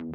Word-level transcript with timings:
Hello 0.00 0.08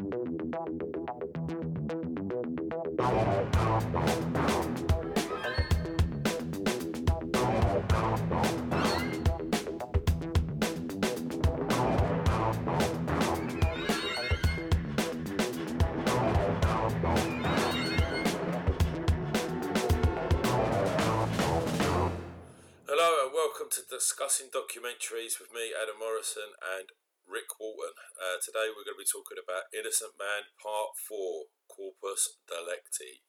and 23.22 23.34
welcome 23.34 23.70
to 23.70 23.82
discussing 23.88 24.48
documentaries 24.48 25.40
with 25.40 25.54
me, 25.54 25.74
Adam 25.80 26.00
Morrison, 26.00 26.54
and 26.76 26.90
Rick 27.28 27.58
Walton. 27.60 27.94
Uh, 28.16 28.38
today 28.42 28.70
we're 28.72 28.86
going 28.86 28.98
to 28.98 29.04
be 29.04 29.10
talking 29.10 29.42
about 29.42 29.70
Innocent 29.74 30.14
Man 30.18 30.50
Part 30.62 30.98
Four, 30.98 31.52
Corpus 31.68 32.38
Delicti. 32.48 33.26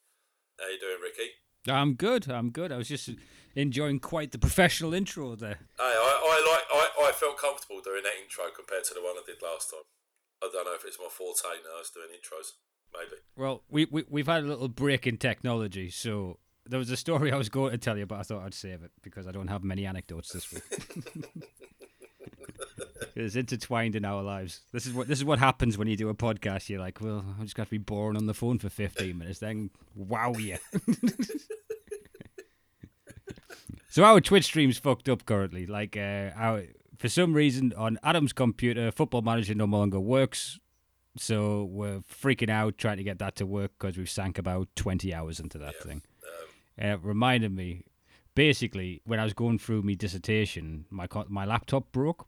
How 0.61 0.69
you 0.69 0.81
doing, 0.81 1.01
Ricky? 1.03 1.41
I'm 1.69 1.95
good. 1.95 2.31
I'm 2.31 2.51
good. 2.51 2.71
I 2.71 2.77
was 2.77 2.89
just 2.89 3.11
enjoying 3.55 3.99
quite 3.99 4.33
the 4.33 4.39
professional 4.39 4.95
intro 4.95 5.35
there. 5.35 5.59
Hey, 5.79 5.93
I, 5.97 6.13
I 6.23 6.39
like 6.47 6.67
I, 6.71 7.09
I 7.09 7.13
felt 7.13 7.39
comfortable 7.39 7.81
doing 7.83 8.03
that 8.05 8.23
intro 8.23 8.45
compared 8.55 8.85
to 8.85 8.95
the 8.95 9.03
one 9.03 9.17
I 9.17 9.23
did 9.27 9.43
last 9.43 9.71
time. 9.71 9.85
I 10.43 10.51
don't 10.53 10.65
know 10.65 10.75
if 10.75 10.85
it's 10.85 10.99
my 10.99 11.09
forte 11.11 11.43
now. 11.65 11.77
I 11.77 11.81
was 11.81 11.91
doing 11.91 12.09
intros, 12.13 12.55
maybe. 12.93 13.21
Well, 13.37 13.65
we, 13.69 13.87
we 13.91 14.05
we've 14.09 14.27
had 14.27 14.45
a 14.45 14.47
little 14.47 14.69
break 14.69 15.07
in 15.07 15.17
technology, 15.17 15.91
so 15.91 16.39
there 16.67 16.79
was 16.79 16.91
a 16.91 16.97
story 16.97 17.33
I 17.33 17.37
was 17.37 17.49
going 17.49 17.73
to 17.73 17.79
tell 17.79 17.97
you, 17.97 18.07
but 18.07 18.21
I 18.21 18.23
thought 18.23 18.45
I'd 18.45 18.55
save 18.55 18.83
it 18.83 18.93
because 19.03 19.27
I 19.27 19.33
don't 19.33 19.49
have 19.49 19.65
many 19.65 19.87
anecdotes 19.87 20.33
this 20.33 20.53
week. 20.53 20.63
it's 23.15 23.37
intertwined 23.37 23.97
in 23.97 24.05
our 24.05 24.23
lives. 24.23 24.61
This 24.73 24.87
is 24.87 24.93
what 24.93 25.09
this 25.09 25.19
is 25.19 25.25
what 25.25 25.39
happens 25.39 25.79
when 25.79 25.89
you 25.89 25.97
do 25.97 26.09
a 26.09 26.15
podcast. 26.15 26.69
You're 26.69 26.81
like, 26.81 27.01
well, 27.01 27.25
I'm 27.39 27.45
just 27.45 27.57
going 27.57 27.67
to 27.67 27.71
be 27.71 27.79
boring 27.79 28.17
on 28.17 28.27
the 28.27 28.35
phone 28.35 28.59
for 28.59 28.69
15 28.69 29.17
minutes. 29.17 29.39
Then, 29.39 29.71
wow, 29.95 30.33
you. 30.33 30.59
so 33.89 34.05
our 34.05 34.21
Twitch 34.21 34.45
stream's 34.45 34.79
fucked 34.79 35.09
up 35.09 35.25
currently. 35.25 35.67
Like, 35.67 35.97
uh, 35.97 36.31
our 36.37 36.65
for 36.99 37.09
some 37.09 37.35
reason 37.35 37.73
on 37.77 37.99
Adam's 38.03 38.33
computer, 38.33 38.91
Football 38.91 39.23
Manager 39.23 39.55
no 39.55 39.67
longer 39.67 40.01
works. 40.01 40.59
So 41.19 41.65
we're 41.65 42.01
freaking 42.01 42.51
out 42.51 42.77
trying 42.79 42.99
to 42.99 43.03
get 43.03 43.19
that 43.21 43.37
to 43.37 43.47
work 43.47 43.73
because 43.79 43.97
we've 43.97 44.11
sank 44.11 44.39
about 44.39 44.69
20 44.77 45.15
hours 45.15 45.41
into 45.41 45.59
that 45.59 45.77
thing. 45.83 46.03
And 46.77 46.93
it 46.93 47.01
reminded 47.03 47.53
me, 47.53 47.85
basically, 48.35 49.01
when 49.05 49.19
I 49.19 49.25
was 49.25 49.33
going 49.33 49.59
through 49.59 49.83
my 49.83 49.95
dissertation, 49.95 50.85
my 50.91 51.07
my 51.29 51.45
laptop 51.45 51.91
broke. 51.93 52.27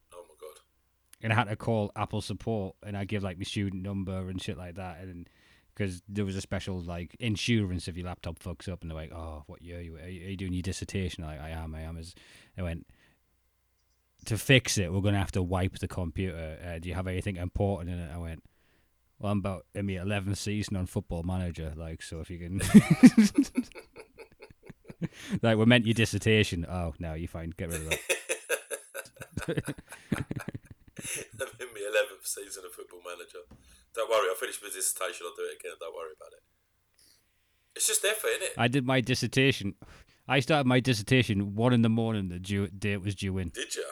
And 1.22 1.32
I 1.32 1.36
had 1.36 1.48
to 1.48 1.56
call 1.56 1.90
Apple 1.96 2.20
support, 2.20 2.76
and 2.82 2.96
I 2.96 3.04
give 3.04 3.22
like 3.22 3.38
my 3.38 3.44
student 3.44 3.82
number 3.82 4.28
and 4.28 4.40
shit 4.40 4.56
like 4.56 4.76
that, 4.76 5.00
and 5.00 5.28
because 5.74 6.02
there 6.08 6.24
was 6.24 6.36
a 6.36 6.40
special 6.40 6.80
like 6.80 7.16
insurance 7.20 7.88
if 7.88 7.96
your 7.96 8.06
laptop 8.06 8.38
fucks 8.38 8.68
up, 8.68 8.82
and 8.82 8.90
they're 8.90 8.96
like, 8.96 9.12
"Oh, 9.12 9.44
what 9.46 9.62
year 9.62 9.78
are 9.78 9.82
you? 9.82 9.96
Are 9.96 10.08
you, 10.08 10.26
are 10.26 10.30
you 10.30 10.36
doing 10.36 10.52
your 10.52 10.62
dissertation?" 10.62 11.24
I'm 11.24 11.30
like, 11.30 11.40
I 11.40 11.50
am, 11.50 11.74
I 11.74 11.82
am. 11.82 11.96
As 11.96 12.14
I 12.56 12.62
went 12.62 12.86
to 14.26 14.38
fix 14.38 14.78
it, 14.78 14.92
we're 14.92 15.00
gonna 15.00 15.18
have 15.18 15.32
to 15.32 15.42
wipe 15.42 15.78
the 15.78 15.88
computer. 15.88 16.58
Uh, 16.64 16.78
do 16.78 16.88
you 16.88 16.94
have 16.94 17.06
anything 17.06 17.36
important 17.36 17.90
in 17.90 17.98
it? 17.98 18.10
I 18.12 18.18
went. 18.18 18.42
Well, 19.18 19.32
I'm 19.32 19.38
about 19.38 19.66
in 19.74 19.86
my 19.86 19.94
11th 19.94 20.36
season 20.36 20.76
on 20.76 20.86
Football 20.86 21.24
Manager, 21.24 21.72
like, 21.76 22.02
so 22.02 22.20
if 22.20 22.30
you 22.30 22.38
can. 22.38 22.60
like, 25.42 25.58
we 25.58 25.64
meant 25.64 25.86
your 25.86 25.94
dissertation. 25.94 26.64
Oh, 26.70 26.94
no, 27.00 27.14
you're 27.14 27.26
fine. 27.26 27.52
Get 27.56 27.70
rid 27.70 27.82
of 27.82 27.90
that. 27.90 27.98
I'm 31.40 31.48
in 31.60 31.68
my 31.74 31.82
eleventh 31.88 32.26
season 32.26 32.64
of 32.64 32.72
Football 32.72 33.00
Manager. 33.04 33.46
Don't 33.94 34.10
worry, 34.10 34.28
I'll 34.28 34.36
finish 34.36 34.60
my 34.62 34.68
dissertation. 34.68 35.26
I'll 35.26 35.36
do 35.36 35.48
it 35.50 35.58
again. 35.60 35.72
Don't 35.80 35.94
worry 35.94 36.12
about 36.16 36.32
it. 36.32 36.42
It's 37.76 37.86
just 37.86 38.04
effort, 38.04 38.28
isn't 38.28 38.42
it? 38.42 38.52
I 38.56 38.68
did 38.68 38.84
my 38.84 39.00
dissertation. 39.00 39.74
I 40.26 40.40
started 40.40 40.66
my 40.66 40.80
dissertation 40.80 41.54
one 41.54 41.72
in 41.72 41.82
the 41.82 41.88
morning. 41.88 42.28
The 42.28 42.38
due, 42.38 42.68
date 42.68 42.98
was 42.98 43.14
due 43.14 43.38
in. 43.38 43.50
Did 43.50 43.74
you? 43.76 43.84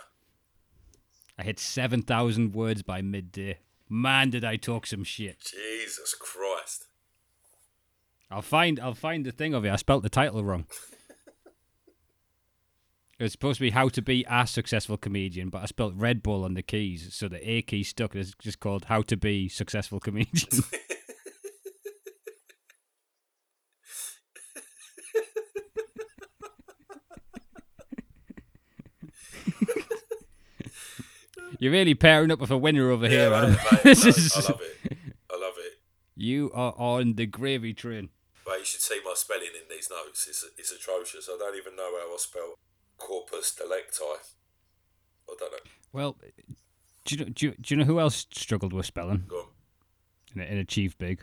I 1.39 1.45
hit 1.45 1.59
seven 1.59 2.03
thousand 2.03 2.55
words 2.55 2.83
by 2.83 3.03
midday. 3.03 3.59
Man, 3.89 4.31
did 4.31 4.45
I 4.45 4.57
talk 4.57 4.87
some 4.87 5.05
shit! 5.05 5.53
Jesus 5.53 6.15
Christ. 6.19 6.89
I'll 8.31 8.43
find. 8.43 8.81
I'll 8.81 8.95
find 8.95 9.25
the 9.25 9.33
thing 9.33 9.55
of 9.55 9.65
it. 9.65 9.71
I 9.71 9.77
spelt 9.77 10.03
the 10.03 10.09
title 10.09 10.43
wrong. 10.45 10.67
It 13.19 13.23
was 13.23 13.33
supposed 13.33 13.57
to 13.59 13.63
be 13.63 13.71
how 13.71 13.89
to 13.89 14.03
be 14.03 14.27
a 14.29 14.47
successful 14.47 14.99
comedian, 14.99 15.49
but 15.49 15.63
I 15.63 15.67
spelt 15.67 15.95
Red 15.97 16.23
Bull 16.23 16.45
on 16.45 16.53
the 16.55 16.63
keys, 16.63 17.15
so 17.15 17.29
the 17.29 17.51
A 17.51 17.63
key 17.63 17.83
stuck. 17.83 18.15
And 18.15 18.21
It's 18.23 18.35
just 18.39 18.61
called 18.61 18.87
how 18.87 19.01
to 19.03 19.17
be 19.17 19.49
successful 19.49 20.01
comedian. 20.01 20.47
You're 31.59 31.73
really 31.73 31.95
pairing 31.95 32.31
up 32.31 32.39
with 32.41 32.51
a 32.51 32.59
winner 32.59 32.91
over 32.91 33.09
here, 33.09 33.31
Yeah, 33.31 33.37
Adam. 33.39 33.51
mate, 33.53 33.59
mate, 33.73 33.83
this 33.85 34.05
mate, 34.05 34.17
is 34.19 34.33
I 34.37 34.41
love 34.53 34.61
it. 34.61 34.97
I 35.31 35.35
love 35.41 35.55
it. 35.59 35.73
you 36.17 36.51
are 36.55 36.75
on 36.77 37.15
the 37.15 37.27
gravy 37.27 37.73
train. 37.73 38.11
But 38.45 38.59
you 38.61 38.65
should 38.65 38.81
see 38.81 39.01
my 39.05 39.15
spelling 39.17 39.51
in 39.55 39.69
these 39.71 39.89
notes. 39.91 40.27
It's, 40.29 40.45
it's 40.59 40.73
atrocious. 40.73 41.29
I 41.33 41.37
don't 41.39 41.57
even 41.57 41.75
know 41.77 41.91
how 41.99 42.13
I 42.13 42.17
spell 42.19 42.55
corpus 42.99 43.55
delicti. 43.55 44.03
I 45.29 45.35
don't 45.39 45.53
know. 45.53 45.59
Well, 45.93 46.17
do 47.05 47.15
you 47.15 47.25
know, 47.25 47.31
do 47.33 47.47
you, 47.47 47.55
do 47.61 47.75
you 47.75 47.79
know 47.79 47.85
who 47.87 48.01
else 48.01 48.27
struggled 48.33 48.73
with 48.73 48.87
spelling 48.87 49.25
Go 49.29 49.37
on. 49.39 49.47
and, 50.35 50.43
and 50.43 50.59
achieved 50.59 50.99
big? 50.99 51.23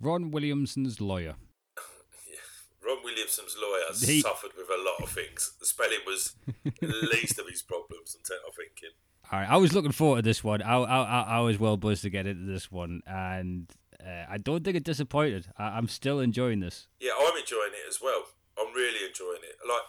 Ron 0.00 0.30
Williamson's 0.30 1.00
lawyer. 1.00 1.34
Ron 2.86 2.98
Williamson's 3.04 3.56
lawyer 3.60 3.94
He- 4.14 4.20
suffered 4.20 4.52
with 4.56 4.68
a 4.68 4.82
lot 4.82 5.02
of 5.02 5.10
things. 5.10 5.52
The 5.60 5.66
spelling 5.66 5.98
was 6.06 6.36
least 6.82 7.38
of 7.38 7.46
his 7.48 7.62
problems, 7.62 8.16
I'm, 8.16 8.52
thinking. 8.52 8.90
All 9.30 9.40
right, 9.40 9.50
I 9.50 9.56
was 9.56 9.72
looking 9.74 9.92
forward 9.92 10.18
to 10.18 10.22
this 10.22 10.42
one. 10.42 10.62
I, 10.62 10.76
I, 10.78 11.02
I, 11.02 11.20
I 11.22 11.40
was 11.40 11.58
well 11.58 11.76
buzzed 11.76 12.02
to 12.02 12.10
get 12.10 12.26
into 12.26 12.46
this 12.50 12.70
one, 12.70 13.02
and 13.06 13.70
uh, 14.02 14.24
I 14.30 14.38
don't 14.38 14.64
think 14.64 14.76
it 14.76 14.84
disappointed. 14.84 15.46
I, 15.58 15.64
I'm 15.76 15.88
still 15.88 16.20
enjoying 16.20 16.60
this. 16.60 16.86
Yeah, 17.00 17.10
I'm 17.18 17.36
enjoying 17.36 17.72
it 17.72 17.88
as 17.88 17.98
well. 18.02 18.22
I'm 18.58 18.72
really 18.74 19.06
enjoying 19.06 19.42
it. 19.42 19.56
Like, 19.68 19.82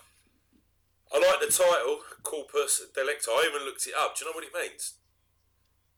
I 1.11 1.17
like 1.17 1.41
the 1.41 1.51
title, 1.51 1.99
Corpus 2.23 2.81
Delicti. 2.93 3.29
I 3.29 3.49
even 3.49 3.65
looked 3.65 3.87
it 3.87 3.93
up. 3.97 4.15
Do 4.15 4.25
you 4.25 4.31
know 4.31 4.35
what 4.35 4.45
it 4.45 4.53
means? 4.53 4.93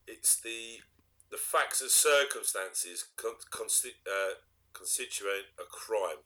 It's 0.06 0.36
the 0.40 0.80
the 1.30 1.38
facts 1.38 1.80
and 1.80 1.90
circumstances 1.90 3.06
con- 3.16 3.40
consti- 3.50 4.04
uh, 4.06 4.34
constitute 4.74 5.48
a 5.58 5.64
crime 5.70 6.20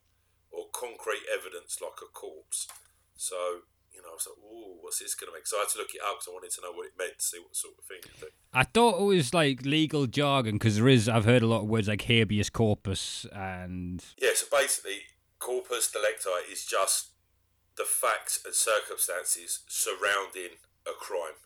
or 0.51 0.67
concrete 0.73 1.23
evidence 1.33 1.79
like 1.81 2.01
a 2.03 2.11
corpse. 2.13 2.67
So, 3.17 3.37
you 3.95 4.03
know, 4.03 4.09
I 4.11 4.15
was 4.15 4.27
like, 4.27 4.39
ooh, 4.39 4.79
what's 4.81 4.99
this 4.99 5.15
going 5.15 5.31
to 5.31 5.37
make? 5.37 5.47
So 5.47 5.59
I 5.59 5.61
had 5.61 5.69
to 5.71 5.79
look 5.79 5.95
it 5.95 6.01
up 6.03 6.17
because 6.19 6.29
I 6.29 6.33
wanted 6.33 6.51
to 6.51 6.61
know 6.61 6.73
what 6.73 6.87
it 6.87 6.93
meant, 6.99 7.19
to 7.19 7.25
see 7.25 7.39
what 7.39 7.55
sort 7.55 7.75
of 7.79 7.85
thing. 7.85 8.29
I 8.53 8.65
thought 8.65 9.01
it 9.01 9.05
was 9.05 9.33
like 9.33 9.65
legal 9.65 10.07
jargon 10.07 10.57
because 10.57 10.77
there 10.77 10.89
is. 10.89 11.09
I've 11.09 11.25
heard 11.25 11.43
a 11.43 11.47
lot 11.47 11.63
of 11.63 11.69
words 11.69 11.89
like 11.89 12.03
habeas 12.03 12.51
corpus 12.51 13.27
and 13.33 14.05
Yeah, 14.21 14.31
so 14.35 14.47
basically, 14.51 15.03
corpus 15.39 15.91
delicti 15.91 16.51
is 16.51 16.65
just 16.65 17.11
the 17.77 17.85
facts 17.85 18.41
and 18.45 18.55
circumstances 18.55 19.61
surrounding 19.69 20.59
a 20.87 20.93
crime, 20.93 21.41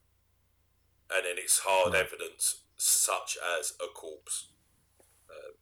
and 1.13 1.25
then 1.25 1.35
it's 1.39 1.61
hard 1.65 1.95
evidence 1.95 2.63
such 2.77 3.37
as 3.59 3.75
a 3.81 3.89
corpse. 3.93 4.49
Uh, 5.29 5.53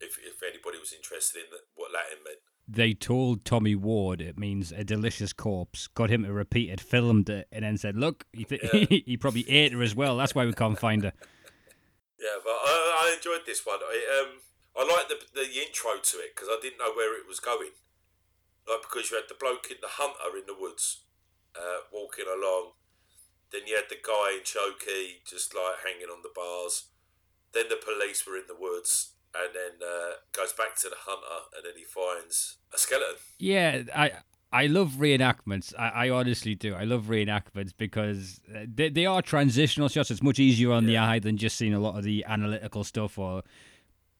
if 0.00 0.18
if 0.18 0.42
anybody 0.42 0.78
was 0.78 0.92
interested 0.92 1.40
in 1.40 1.58
what 1.74 1.92
Latin 1.92 2.18
meant, 2.24 2.38
they 2.68 2.94
told 2.94 3.44
Tommy 3.44 3.74
Ward 3.74 4.20
it 4.20 4.38
means 4.38 4.72
a 4.72 4.84
delicious 4.84 5.32
corpse. 5.32 5.86
Got 5.88 6.10
him 6.10 6.24
to 6.24 6.32
repeat 6.32 6.70
it, 6.70 6.80
filmed 6.80 7.28
it, 7.28 7.48
and 7.50 7.64
then 7.64 7.76
said, 7.76 7.96
"Look, 7.96 8.24
he, 8.32 8.44
th- 8.44 8.88
he 9.06 9.16
probably 9.16 9.48
ate 9.48 9.72
her 9.72 9.82
as 9.82 9.94
well. 9.94 10.16
That's 10.16 10.34
why 10.34 10.46
we 10.46 10.52
can't 10.52 10.78
find 10.78 11.04
her." 11.04 11.12
yeah, 12.22 12.38
but 12.44 12.54
I, 12.54 13.10
I 13.10 13.16
enjoyed 13.16 13.44
this 13.46 13.66
one. 13.66 13.78
I, 13.82 14.22
um, 14.22 14.38
I 14.78 14.86
liked 14.86 15.08
the 15.08 15.18
the 15.34 15.48
intro 15.58 15.98
to 16.00 16.16
it 16.18 16.34
because 16.34 16.48
I 16.48 16.58
didn't 16.62 16.78
know 16.78 16.94
where 16.94 17.18
it 17.18 17.26
was 17.26 17.40
going. 17.40 17.74
Like 18.68 18.82
because 18.82 19.10
you 19.10 19.16
had 19.16 19.28
the 19.28 19.38
bloke 19.38 19.66
in 19.70 19.78
the 19.80 19.98
hunter 19.98 20.36
in 20.36 20.46
the 20.46 20.58
woods, 20.58 21.02
uh, 21.56 21.86
walking 21.92 22.26
along. 22.26 22.72
Then 23.50 23.62
you 23.66 23.76
had 23.76 23.90
the 23.90 24.00
guy 24.00 24.38
in 24.38 24.44
Chokey 24.44 25.24
just 25.28 25.54
like 25.54 25.84
hanging 25.84 26.08
on 26.08 26.22
the 26.22 26.32
bars. 26.34 26.88
Then 27.52 27.68
the 27.68 27.76
police 27.76 28.26
were 28.26 28.36
in 28.36 28.48
the 28.48 28.56
woods, 28.58 29.12
and 29.34 29.54
then 29.54 29.86
uh, 29.86 30.12
goes 30.32 30.52
back 30.52 30.76
to 30.80 30.88
the 30.88 30.96
hunter, 30.98 31.50
and 31.56 31.66
then 31.66 31.74
he 31.76 31.84
finds 31.84 32.56
a 32.72 32.78
skeleton. 32.78 33.16
Yeah, 33.38 33.82
I 33.94 34.12
I 34.52 34.66
love 34.66 34.92
reenactments. 34.98 35.72
I, 35.78 36.06
I 36.06 36.10
honestly 36.10 36.54
do. 36.54 36.74
I 36.74 36.84
love 36.84 37.04
reenactments 37.04 37.72
because 37.76 38.40
uh, 38.54 38.60
they 38.72 38.90
they 38.90 39.06
are 39.06 39.22
transitional 39.22 39.88
shots. 39.88 40.10
It's 40.10 40.22
much 40.22 40.38
easier 40.38 40.72
on 40.72 40.86
the 40.86 40.98
eye 40.98 41.18
than 41.18 41.36
just 41.36 41.56
seeing 41.56 41.74
a 41.74 41.80
lot 41.80 41.96
of 41.96 42.04
the 42.04 42.24
analytical 42.26 42.84
stuff 42.84 43.18
or 43.18 43.42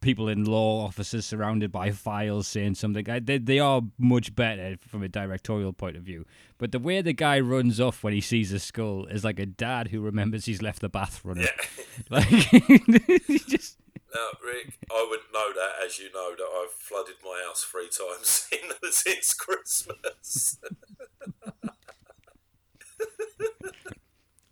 people 0.02 0.28
in 0.28 0.44
law 0.44 0.84
offices 0.84 1.24
surrounded 1.24 1.72
by 1.72 1.90
files 1.90 2.46
saying 2.46 2.74
something. 2.74 3.08
I, 3.08 3.20
they 3.20 3.38
they 3.38 3.58
are 3.58 3.80
much 3.98 4.34
better 4.34 4.76
from 4.86 5.02
a 5.02 5.08
directorial 5.08 5.72
point 5.72 5.96
of 5.96 6.02
view. 6.02 6.26
But 6.58 6.72
the 6.72 6.78
way 6.78 7.00
the 7.00 7.14
guy 7.14 7.40
runs 7.40 7.80
off 7.80 8.04
when 8.04 8.12
he 8.12 8.20
sees 8.20 8.52
a 8.52 8.58
skull 8.58 9.06
is 9.06 9.24
like 9.24 9.38
a 9.38 9.46
dad 9.46 9.88
who 9.88 10.00
remembers 10.00 10.44
he's 10.44 10.60
left 10.62 10.80
the 10.80 10.88
bath 10.88 11.20
running. 11.24 11.44
Yeah, 11.44 11.84
Like 12.10 12.24
he 12.26 13.38
just 13.38 13.78
Now, 14.14 14.28
Rick, 14.44 14.78
I 14.90 15.06
wouldn't 15.08 15.32
know 15.32 15.52
that, 15.54 15.86
as 15.86 15.98
you 15.98 16.12
know, 16.12 16.34
that 16.36 16.44
I've 16.62 16.72
flooded 16.72 17.16
my 17.24 17.42
house 17.46 17.64
three 17.64 17.88
times 17.88 18.48
since 18.90 19.32
Christmas. 19.32 20.58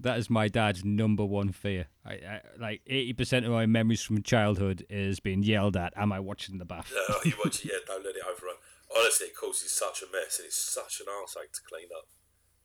That 0.02 0.18
is 0.18 0.30
my 0.30 0.48
dad's 0.48 0.84
number 0.84 1.24
one 1.24 1.52
fear. 1.52 1.88
I, 2.06 2.12
I 2.12 2.40
like 2.58 2.80
eighty 2.86 3.12
percent 3.12 3.44
of 3.44 3.52
my 3.52 3.66
memories 3.66 4.02
from 4.02 4.22
childhood 4.22 4.86
is 4.88 5.20
being 5.20 5.42
yelled 5.42 5.76
at. 5.76 5.92
Am 5.96 6.12
I 6.12 6.20
watching 6.20 6.58
the 6.58 6.64
bath? 6.64 6.92
No, 6.94 7.16
you 7.24 7.34
watch 7.44 7.64
it, 7.64 7.72
yeah, 7.72 7.78
don't 7.86 8.04
let 8.04 8.16
it 8.16 8.22
overrun. 8.22 8.56
Honestly, 8.96 9.26
it 9.26 9.36
causes 9.36 9.70
such 9.70 10.02
a 10.02 10.06
mess 10.10 10.38
and 10.38 10.46
it's 10.46 10.56
such 10.56 11.00
an 11.00 11.06
arseache 11.06 11.52
to 11.52 11.60
clean 11.68 11.88
up. 11.96 12.06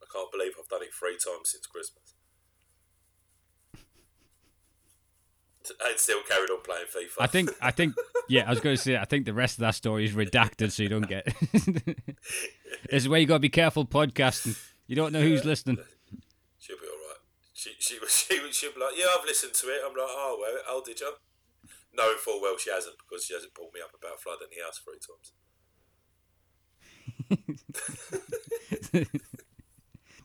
I 0.02 0.06
can't 0.12 0.32
believe 0.32 0.54
I've 0.60 0.68
done 0.70 0.82
it 0.84 0.94
three 0.98 1.18
times 1.18 1.52
since 1.52 1.66
Christmas. 1.68 2.16
And 5.86 6.00
still 6.00 6.20
carried 6.28 6.52
on 6.52 6.62
playing 6.62 6.86
FIFA. 6.96 7.24
I 7.24 7.28
think. 7.28 7.50
I 7.62 7.72
think. 7.72 7.96
Yeah, 8.30 8.46
I 8.48 8.52
was 8.52 8.60
going 8.60 8.76
to 8.76 8.82
say. 8.82 8.98
I 8.98 9.06
think 9.06 9.26
the 9.26 9.34
rest 9.34 9.58
of 9.58 9.62
that 9.62 9.76
story 9.76 10.06
is 10.06 10.14
redacted, 10.14 10.72
so 10.72 10.84
you 10.84 10.90
don't 10.90 11.08
get. 11.08 11.26
this 11.52 13.04
is 13.04 13.10
where 13.10 13.20
you 13.20 13.26
got 13.26 13.36
to 13.36 13.40
be 13.40 13.50
careful 13.50 13.86
podcasting. 13.86 14.58
You 14.88 14.96
don't 14.96 15.12
know 15.12 15.22
who's 15.22 15.44
listening. 15.46 15.80
She 17.66 17.74
she 17.80 18.00
she 18.08 18.52
she'll 18.52 18.74
be 18.74 18.80
like, 18.80 18.94
yeah, 18.96 19.06
I've 19.18 19.26
listened 19.26 19.54
to 19.56 19.68
it. 19.68 19.82
I'm 19.84 19.96
like, 19.96 20.08
oh 20.08 20.38
well, 20.40 20.58
oh 20.70 20.84
did 20.86 21.00
you? 21.00 21.14
Knowing 21.94 22.18
full 22.18 22.42
well 22.42 22.58
she 22.58 22.70
hasn't 22.70 22.96
because 22.98 23.26
she 23.26 23.34
hasn't 23.34 23.56
pulled 23.56 23.74
me 23.74 23.80
up 23.82 23.92
about 23.98 24.22
flooding 24.22 24.50
the 24.56 24.62
house 24.64 24.80
three 24.84 25.00
times. 25.02 25.34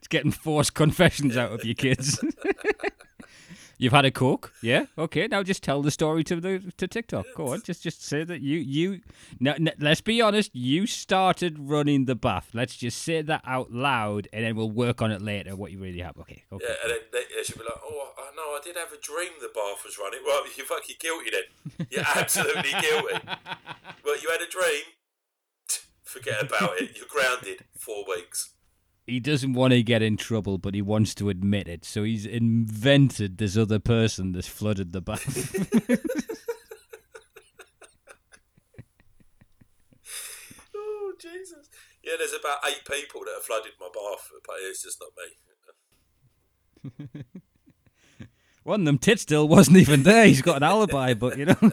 It's 0.00 0.08
getting 0.08 0.30
forced 0.30 0.74
confessions 0.74 1.36
out 1.36 1.52
of 1.52 1.62
you 1.62 1.74
kids. 1.74 2.24
You've 3.80 3.94
had 3.94 4.04
a 4.04 4.10
coke, 4.10 4.52
yeah? 4.62 4.84
Okay, 4.98 5.26
now 5.26 5.42
just 5.42 5.62
tell 5.62 5.80
the 5.80 5.90
story 5.90 6.22
to 6.24 6.38
the 6.38 6.72
to 6.76 6.86
TikTok. 6.86 7.24
Go 7.34 7.48
on, 7.52 7.62
just 7.62 7.82
just 7.82 8.04
say 8.04 8.24
that 8.24 8.42
you 8.42 8.58
you. 8.58 9.00
Now, 9.40 9.54
n- 9.54 9.72
let's 9.78 10.02
be 10.02 10.20
honest. 10.20 10.50
You 10.54 10.86
started 10.86 11.56
running 11.58 12.04
the 12.04 12.14
bath. 12.14 12.50
Let's 12.52 12.76
just 12.76 13.02
say 13.02 13.22
that 13.22 13.40
out 13.46 13.72
loud, 13.72 14.28
and 14.34 14.44
then 14.44 14.54
we'll 14.54 14.70
work 14.70 15.00
on 15.00 15.10
it 15.10 15.22
later. 15.22 15.56
What 15.56 15.72
you 15.72 15.78
really 15.78 16.00
have. 16.00 16.18
Okay. 16.18 16.44
Okay. 16.52 16.64
Yeah, 16.68 16.74
and 16.82 16.90
then 16.92 16.98
they, 17.10 17.22
yeah, 17.34 17.42
she'll 17.42 17.56
be 17.56 17.64
like, 17.64 17.80
oh 17.82 18.12
I 18.18 18.36
know, 18.36 18.42
I 18.52 18.60
did 18.62 18.76
have 18.76 18.92
a 18.92 19.00
dream 19.00 19.30
the 19.40 19.48
bath 19.54 19.82
was 19.82 19.98
running. 19.98 20.20
Well, 20.26 20.42
you're 20.56 20.66
fucking 20.66 20.96
guilty 21.00 21.30
then. 21.30 21.86
You're 21.90 22.04
absolutely 22.16 22.72
guilty. 22.82 23.18
Well, 24.04 24.20
you 24.20 24.28
had 24.30 24.42
a 24.42 24.50
dream. 24.50 24.84
Forget 26.04 26.42
about 26.42 26.80
it. 26.82 26.96
You're 26.96 27.06
grounded 27.08 27.64
four 27.78 28.04
weeks. 28.06 28.50
He 29.10 29.18
doesn't 29.18 29.54
want 29.54 29.72
to 29.72 29.82
get 29.82 30.02
in 30.02 30.16
trouble, 30.16 30.56
but 30.56 30.72
he 30.72 30.82
wants 30.82 31.16
to 31.16 31.30
admit 31.30 31.66
it. 31.66 31.84
So 31.84 32.04
he's 32.04 32.24
invented 32.24 33.38
this 33.38 33.56
other 33.56 33.80
person 33.80 34.30
that's 34.30 34.46
flooded 34.46 34.92
the 34.92 35.00
bath. 35.00 35.98
Oh 40.74 41.12
Jesus! 41.20 41.68
Yeah, 42.02 42.14
there's 42.18 42.32
about 42.32 42.60
eight 42.66 42.82
people 42.88 43.20
that 43.26 43.34
have 43.34 43.42
flooded 43.42 43.72
my 43.78 43.88
bath, 43.92 44.30
but 44.46 44.56
it's 44.62 44.82
just 44.82 45.02
not 45.02 45.12
me. 47.04 47.24
One 48.62 48.80
of 48.80 48.86
them 48.86 48.96
tit 48.98 49.20
still 49.20 49.46
wasn't 49.48 49.76
even 49.78 50.04
there. 50.04 50.26
He's 50.26 50.40
got 50.40 50.56
an 50.58 50.62
alibi, 50.62 51.14
but 51.14 51.36
you 51.36 51.46
know. 51.46 51.56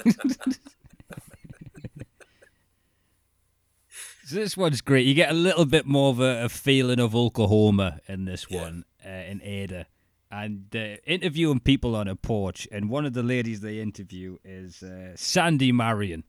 So 4.27 4.35
this 4.35 4.57
one's 4.57 4.81
great. 4.81 5.05
You 5.05 5.13
get 5.13 5.29
a 5.29 5.33
little 5.33 5.63
bit 5.65 5.85
more 5.85 6.09
of 6.09 6.19
a, 6.19 6.43
a 6.43 6.49
feeling 6.49 6.99
of 6.99 7.15
Oklahoma 7.15 8.01
in 8.09 8.25
this 8.25 8.45
Yeah. 8.49 8.59
one, 8.61 8.83
uh, 9.05 9.09
in 9.09 9.41
Ada. 9.41 9.85
And 10.29 10.65
uh, 10.75 10.97
interviewing 11.05 11.61
people 11.61 11.95
on 11.95 12.09
a 12.09 12.15
porch. 12.17 12.67
And 12.69 12.89
one 12.89 13.05
of 13.05 13.13
the 13.13 13.23
ladies 13.23 13.61
they 13.61 13.79
interview 13.79 14.37
is 14.43 14.83
uh, 14.83 15.13
Sandy 15.15 15.71
Marion, 15.71 16.25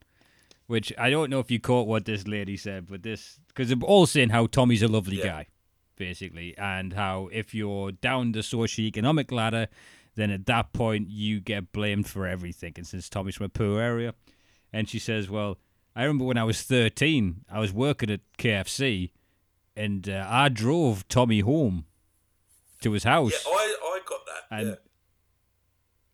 which 0.69 0.93
I 0.97 1.11
don't 1.11 1.29
know 1.29 1.41
if 1.41 1.51
you 1.51 1.59
caught 1.59 1.89
what 1.89 2.05
this 2.05 2.29
lady 2.29 2.57
said, 2.57 2.87
but 2.89 3.03
this, 3.03 3.41
because 3.49 3.69
they're 3.69 3.79
all 3.83 4.07
saying 4.07 4.29
how 4.29 4.47
Tommy's 4.47 4.85
a 4.85 4.89
lovely 4.89 5.17
Yeah. 5.17 5.25
guy, 5.27 5.47
basically, 5.97 6.57
and 6.57 6.93
how 6.93 7.29
if 7.33 7.53
you're 7.53 7.91
down 7.91 8.31
the 8.31 8.41
socioeconomic 8.45 9.33
ladder, 9.33 9.67
then 10.15 10.31
at 10.31 10.47
that 10.47 10.73
point 10.73 11.11
you 11.11 11.41
get 11.41 11.73
blamed 11.73 12.07
for 12.07 12.29
everything. 12.29 12.75
And 12.77 12.87
since 12.87 13.09
Tommy's 13.09 13.35
from 13.35 13.47
a 13.47 13.49
poor 13.49 13.81
area, 13.81 14.15
and 14.73 14.89
she 14.89 15.01
says, 15.01 15.29
Well, 15.29 15.59
I 15.99 16.03
remember 16.03 16.27
when 16.27 16.39
I 16.39 16.45
was 16.45 16.63
13, 16.63 17.45
I 17.51 17.59
was 17.59 17.73
working 17.73 18.09
at 18.09 18.21
KFC 18.39 19.11
and 19.75 20.09
uh, 20.09 20.25
I 20.29 20.49
drove 20.49 21.09
Tommy 21.09 21.41
home 21.41 21.87
to 22.83 22.93
his 22.93 23.03
house. 23.03 23.33
Yeah, 23.33 23.51
I, 23.51 23.77
I 23.83 24.01
got 24.09 24.21
that. 24.27 24.57
And- 24.57 24.79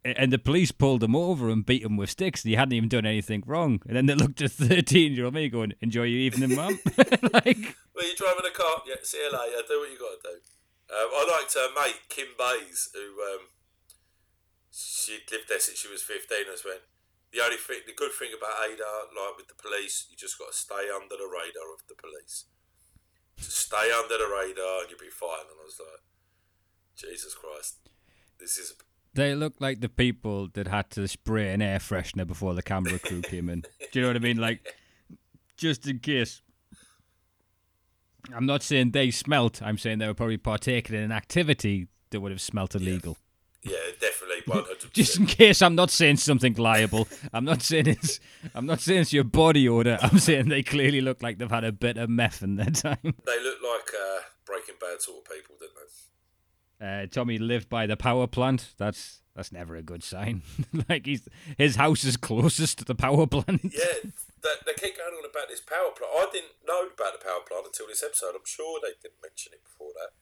yeah. 0.07 0.15
and 0.17 0.33
the 0.33 0.39
police 0.39 0.73
pulled 0.73 1.03
him 1.03 1.15
over 1.15 1.51
and 1.51 1.67
beat 1.67 1.83
him 1.83 1.99
with 1.99 2.09
sticks. 2.09 2.43
And 2.43 2.49
he 2.49 2.57
hadn't 2.57 2.73
even 2.73 2.89
done 2.89 3.05
anything 3.05 3.43
wrong. 3.47 3.83
And 3.87 3.95
then 3.95 4.07
they 4.07 4.15
looked 4.15 4.41
at 4.41 4.53
13 4.53 5.13
year 5.13 5.27
old 5.27 5.35
me 5.35 5.51
going, 5.51 5.75
Enjoy 5.83 6.05
your 6.05 6.21
evening, 6.21 6.57
mum. 6.57 6.79
like, 6.97 7.77
Well, 7.95 8.07
you're 8.07 8.17
driving 8.17 8.49
a 8.49 8.57
car. 8.57 8.81
Yeah, 8.89 8.95
see 9.03 9.19
you 9.19 9.31
later. 9.31 9.69
Do 9.69 9.81
what 9.81 9.91
you 9.91 9.99
got 9.99 10.17
to 10.17 10.31
do. 10.31 10.97
Um, 10.97 11.11
I 11.13 11.39
liked 11.39 11.53
her 11.53 11.69
mate, 11.75 12.01
Kim 12.09 12.29
Bays, 12.39 12.89
who 12.95 13.23
um, 13.23 13.41
she'd 14.73 15.31
lived 15.31 15.51
there 15.51 15.61
since 15.61 15.79
she 15.79 15.89
was 15.89 16.03
15 16.03 16.39
and 16.49 16.59
went, 16.65 16.81
the 17.35 17.43
only 17.43 17.59
thing, 17.59 17.83
the 17.87 17.99
good 17.99 18.15
thing 18.15 18.31
about 18.31 18.63
Ada, 18.63 19.11
like 19.11 19.37
with 19.37 19.49
the 19.51 19.59
police, 19.59 20.07
you 20.09 20.17
just 20.17 20.39
got 20.39 20.55
to 20.55 20.57
stay 20.57 20.87
under 20.87 21.19
the 21.19 21.27
radar 21.27 21.75
of 21.75 21.83
the 21.89 21.99
police. 21.99 22.47
Just 23.37 23.67
stay 23.67 23.91
under 23.91 24.17
the 24.17 24.31
radar 24.31 24.87
and 24.87 24.91
you'll 24.91 25.03
be 25.03 25.11
fine. 25.11 25.51
And 25.51 25.59
I 25.59 25.67
was 25.67 25.81
like, 25.83 26.07
Jesus 26.95 27.35
Christ. 27.35 27.83
This 28.39 28.57
is 28.59 28.75
they 29.15 29.35
look 29.35 29.55
like 29.61 29.81
the 29.81 29.89
people 29.89 30.49
that 30.55 30.67
had 30.67 30.91
to 30.91 31.07
spray 31.07 31.53
an 31.53 31.63
air 31.63 31.79
freshener 31.79 32.27
before 32.27 32.55
the 32.55 32.63
camera 32.63 32.99
crew 32.99 33.23
came 33.23 33.49
in. 33.49 33.61
Do 33.61 34.01
you 34.01 34.03
know 34.03 34.09
what 34.09 34.17
I 34.17 34.21
mean? 34.21 34.39
Like, 34.39 34.75
just 35.57 35.87
in 35.87 36.01
case. 36.01 36.43
I'm 38.35 38.47
not 38.47 38.63
saying 38.63 38.91
they 38.91 39.11
smelt. 39.11 39.63
I'm 39.63 39.79
saying 39.79 39.99
they 39.99 40.07
were 40.07 40.15
probably 40.15 40.39
partaking 40.39 40.97
in 40.97 41.03
an 41.03 41.13
activity 41.13 41.89
that 42.11 42.21
would 42.21 42.33
have 42.33 42.41
smelt 42.41 42.75
illegal. 42.75 43.19
Yeah, 43.65 43.77
definitely 43.99 44.43
100%. 44.47 44.93
Just 44.93 45.19
in 45.19 45.27
case 45.27 45.63
I'm 45.63 45.75
not 45.75 45.91
saying 45.91 46.19
something 46.19 46.55
liable. 46.55 47.09
I'm 47.33 47.45
not 47.45 47.63
saying 47.63 47.87
it's. 47.87 48.21
I'm 48.55 48.67
not 48.67 48.81
saying 48.81 49.03
it's 49.03 49.13
your 49.13 49.25
body 49.25 49.69
odor. 49.69 49.99
I'm 50.03 50.19
saying 50.19 50.49
they 50.49 50.63
clearly 50.63 51.01
look 51.01 51.23
like 51.23 51.39
they've 51.39 51.51
had 51.51 51.65
a 51.65 51.73
bit 51.73 51.97
of 51.97 52.11
meth 52.11 52.43
in 52.43 52.57
their 52.57 52.71
time. 52.71 52.99
they 53.03 53.43
look 53.43 53.59
like 53.63 53.95
uh, 53.95 54.21
Breaking 54.45 54.75
Bad 54.79 55.01
sort 55.01 55.25
of 55.25 55.33
people, 55.33 55.57
didn't 55.59 55.73
they? 55.75 55.85
Uh, 56.87 57.07
Tommy 57.07 57.39
lived 57.39 57.71
by 57.71 57.87
the 57.87 57.97
power 57.97 58.27
plant. 58.27 58.75
That's 58.77 59.23
that's 59.35 59.51
never 59.51 59.77
a 59.77 59.83
good 59.83 60.03
sign. 60.03 60.43
like 60.89 61.07
he's 61.07 61.27
his 61.57 61.77
house 61.77 62.05
is 62.05 62.17
closest 62.17 62.79
to 62.79 62.85
the 62.85 62.95
power 62.95 63.27
plant. 63.27 63.63
Yeah, 63.65 64.11
they, 64.43 64.55
they 64.67 64.75
keep 64.77 64.99
going 64.99 65.15
on 65.15 65.25
about 65.25 65.49
this 65.49 65.61
power 65.61 65.91
plant. 65.97 66.13
I 66.15 66.29
didn't 66.31 66.53
know 66.69 66.87
about 66.87 67.19
the 67.19 67.25
power 67.25 67.41
plant 67.49 67.67
until 67.67 67.87
this 67.87 68.03
episode. 68.03 68.35
I'm 68.35 68.45
sure 68.45 68.79
they 68.83 68.93
didn't 69.03 69.23
mention 69.23 69.55
it 69.55 69.65
before 69.65 69.91
that. 69.95 70.13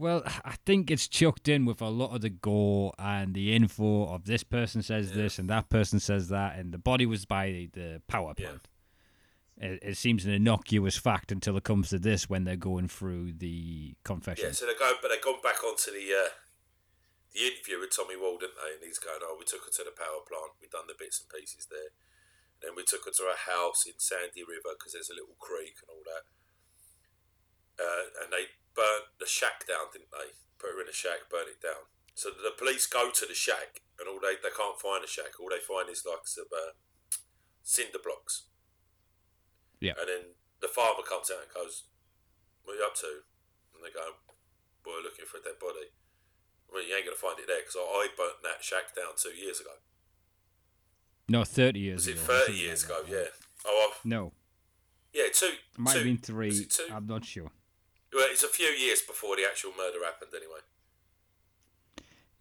Well, 0.00 0.22
I 0.44 0.56
think 0.64 0.90
it's 0.90 1.06
chucked 1.06 1.46
in 1.48 1.64
with 1.66 1.80
a 1.82 1.88
lot 1.88 2.14
of 2.14 2.22
the 2.22 2.30
gore 2.30 2.92
and 2.98 3.34
the 3.34 3.54
info 3.54 4.06
of 4.08 4.24
this 4.24 4.42
person 4.42 4.82
says 4.82 5.12
this 5.12 5.38
and 5.38 5.48
that 5.50 5.68
person 5.68 6.00
says 6.00 6.28
that, 6.28 6.58
and 6.58 6.72
the 6.72 6.78
body 6.78 7.04
was 7.06 7.24
by 7.26 7.68
the 7.72 8.00
power 8.08 8.34
Yeah. 8.36 8.46
plant. 8.46 8.68
It, 9.60 9.92
it 9.92 9.96
seems 9.98 10.24
an 10.24 10.32
innocuous 10.32 10.96
fact 10.96 11.30
until 11.30 11.54
it 11.60 11.64
comes 11.64 11.90
to 11.90 11.98
this 11.98 12.30
when 12.32 12.44
they're 12.44 12.56
going 12.56 12.88
through 12.88 13.32
the 13.36 13.92
confession. 14.04 14.46
Yeah, 14.48 14.56
so 14.56 14.64
they're 14.64 14.78
going, 14.80 14.96
but 15.02 15.12
they've 15.12 15.20
gone 15.20 15.44
back 15.44 15.60
onto 15.62 15.92
the 15.92 16.08
uh, 16.16 16.32
the 17.36 17.44
interview 17.44 17.76
with 17.78 17.92
Tommy 17.94 18.16
Ward, 18.16 18.40
didn't 18.40 18.56
they? 18.56 18.72
And 18.80 18.82
he's 18.82 18.98
going, 18.98 19.20
"Oh, 19.20 19.36
we 19.38 19.44
took 19.44 19.68
her 19.68 19.70
to 19.70 19.84
the 19.84 19.92
power 19.92 20.24
plant. 20.24 20.56
We've 20.64 20.72
done 20.72 20.88
the 20.88 20.96
bits 20.96 21.20
and 21.20 21.28
pieces 21.28 21.68
there. 21.68 21.92
And 22.56 22.72
Then 22.72 22.74
we 22.74 22.88
took 22.88 23.04
her 23.04 23.12
to 23.12 23.24
her 23.28 23.36
house 23.52 23.84
in 23.84 24.00
Sandy 24.00 24.48
River 24.48 24.72
because 24.80 24.96
there's 24.96 25.12
a 25.12 25.18
little 25.20 25.36
creek 25.36 25.76
and 25.84 25.92
all 25.92 26.04
that. 26.08 26.24
Uh, 27.76 28.24
and 28.24 28.32
they 28.32 28.48
burnt 28.74 29.10
the 29.18 29.26
shack 29.26 29.66
down, 29.66 29.90
didn't 29.92 30.10
they? 30.12 30.34
Put 30.58 30.72
her 30.76 30.80
in 30.82 30.88
a 30.88 30.92
shack, 30.92 31.28
burn 31.30 31.48
it 31.48 31.60
down. 31.62 31.88
So 32.14 32.30
the 32.30 32.52
police 32.56 32.86
go 32.86 33.10
to 33.10 33.24
the 33.26 33.34
shack, 33.34 33.80
and 33.98 34.08
all 34.08 34.20
they 34.20 34.36
they 34.42 34.52
can't 34.52 34.78
find 34.80 35.02
the 35.02 35.08
shack. 35.08 35.38
All 35.40 35.48
they 35.48 35.62
find 35.62 35.88
is 35.88 36.04
like 36.04 36.26
some 36.28 36.50
uh, 36.52 36.76
cinder 37.62 37.98
blocks. 38.02 38.44
Yeah. 39.80 39.96
And 39.98 40.08
then 40.08 40.24
the 40.60 40.68
father 40.68 41.02
comes 41.02 41.30
out 41.30 41.48
and 41.48 41.52
goes, 41.54 41.88
"What 42.64 42.74
are 42.74 42.76
you 42.76 42.84
up 42.84 42.94
to?" 43.00 43.24
And 43.74 43.80
they 43.84 43.90
go, 43.92 44.20
"We're 44.84 45.00
looking 45.02 45.24
for 45.24 45.38
a 45.38 45.42
dead 45.42 45.58
body." 45.58 45.96
Well, 46.70 46.84
you 46.86 46.94
ain't 46.94 47.04
gonna 47.06 47.16
find 47.16 47.38
it 47.40 47.46
there 47.48 47.60
because 47.64 47.76
I, 47.80 48.08
burnt 48.16 48.42
that 48.44 48.62
shack 48.62 48.94
down 48.94 49.16
two 49.16 49.30
years 49.34 49.58
ago. 49.60 49.80
No, 51.28 51.44
30 51.44 51.78
years 51.80 52.06
Was 52.06 52.08
it 52.08 52.12
ago. 52.14 52.20
thirty 52.26 52.58
years 52.58 52.88
like 52.88 53.00
ago? 53.08 53.16
Yeah. 53.16 53.24
Oh, 53.64 53.90
I've, 53.90 54.04
No, 54.04 54.32
yeah, 55.14 55.24
two. 55.32 55.46
it 55.46 55.58
might 55.78 55.92
two. 55.92 55.98
have 55.98 56.04
been 56.04 56.18
three. 56.18 56.66
I'm 56.92 57.06
not 57.06 57.24
sure. 57.24 57.50
Well, 58.12 58.26
it's 58.30 58.42
a 58.42 58.48
few 58.48 58.66
years 58.66 59.02
before 59.02 59.36
the 59.36 59.44
actual 59.48 59.72
murder 59.76 60.04
happened, 60.04 60.32
anyway. 60.34 60.60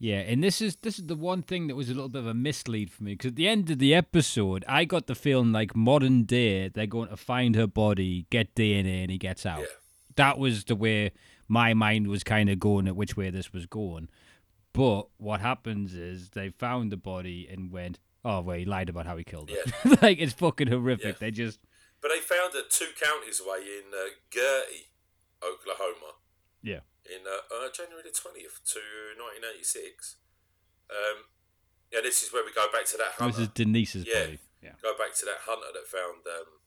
Yeah, 0.02 0.20
and 0.20 0.42
this 0.42 0.62
is 0.62 0.78
this 0.78 0.98
is 0.98 1.08
the 1.08 1.16
one 1.16 1.42
thing 1.42 1.68
that 1.68 1.76
was 1.76 1.90
a 1.90 1.94
little 1.94 2.08
bit 2.08 2.20
of 2.20 2.28
a 2.28 2.34
mislead 2.34 2.90
for 2.90 3.04
me 3.04 3.14
because 3.14 3.32
at 3.32 3.36
the 3.36 3.50
end 3.50 3.70
of 3.70 3.80
the 3.80 3.94
episode, 3.94 4.64
I 4.66 4.86
got 4.86 5.08
the 5.08 5.16
feeling 5.16 5.52
like 5.52 5.76
modern 5.76 6.24
day 6.24 6.70
they're 6.70 6.88
going 6.88 7.10
to 7.10 7.18
find 7.18 7.54
her 7.56 7.68
body, 7.68 8.26
get 8.30 8.56
DNA, 8.56 9.02
and 9.02 9.12
he 9.12 9.18
gets 9.18 9.46
out. 9.46 9.60
Yeah. 9.60 9.66
That 10.16 10.40
was 10.40 10.64
the 10.64 10.76
way 10.76 11.12
my 11.50 11.74
mind 11.74 12.08
was 12.08 12.24
kind 12.24 12.50
of 12.50 12.60
going 12.60 12.88
at 12.88 12.96
which 12.96 13.18
way 13.18 13.30
this 13.30 13.52
was 13.52 13.66
going. 13.66 14.08
But 14.72 15.08
what 15.18 15.42
happens 15.42 15.94
is 15.94 16.30
they 16.30 16.50
found 16.50 16.92
the 16.94 16.98
body 16.98 17.48
and 17.52 17.72
went, 17.72 18.00
Oh, 18.24 18.42
well, 18.42 18.58
he 18.58 18.66
lied 18.66 18.90
about 18.90 19.06
how 19.06 19.18
he 19.18 19.24
killed 19.24 19.50
her. 19.50 19.58
Yeah. 19.66 19.96
like 20.02 20.20
it's 20.20 20.34
fucking 20.34 20.68
horrific. 20.68 21.06
Yeah. 21.16 21.20
They 21.20 21.32
just 21.32 21.60
But 22.02 22.12
they 22.14 22.20
found 22.20 22.54
her 22.54 22.64
two 22.70 22.90
counties 23.02 23.42
away 23.46 23.60
in 23.60 23.94
uh, 23.94 24.10
Gertie, 24.32 24.88
Oklahoma, 25.43 26.19
yeah. 26.62 26.84
in 27.08 27.24
uh, 27.25 27.48
uh, 27.48 27.69
January 27.72 28.03
the 28.03 28.12
20th 28.13 28.63
to 28.75 28.81
1986. 29.15 30.17
Um, 30.89 31.29
yeah, 31.91 32.01
this 32.01 32.22
is 32.22 32.34
where 32.34 32.46
we 32.46 32.53
go 32.53 32.67
back 32.72 32.86
to 32.93 32.98
that 32.98 33.17
This 33.17 33.39
is 33.39 33.50
Denise's 33.50 34.05
Yeah. 34.05 34.25
body. 34.25 34.39
Yeah. 34.62 34.75
Go 34.81 34.98
back 34.98 35.15
to 35.15 35.25
that 35.25 35.48
hunter 35.48 35.72
that 35.72 35.88
found 35.88 36.27
um, 36.27 36.60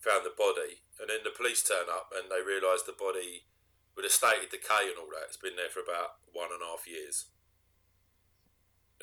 found 0.00 0.24
the 0.24 0.32
body, 0.32 0.80
and 0.98 1.10
then 1.10 1.20
the 1.24 1.34
police 1.34 1.62
turn 1.62 1.90
up 1.90 2.12
and 2.14 2.30
they 2.30 2.40
realise 2.40 2.82
the 2.82 2.96
body, 2.96 3.44
with 3.94 4.06
a 4.06 4.10
state 4.10 4.40
of 4.44 4.50
decay 4.50 4.88
and 4.88 4.96
all 4.96 5.10
that, 5.12 5.28
it's 5.28 5.36
been 5.36 5.56
there 5.56 5.68
for 5.68 5.80
about 5.80 6.22
one 6.32 6.48
and 6.52 6.62
a 6.62 6.66
half 6.66 6.86
years. 6.88 7.26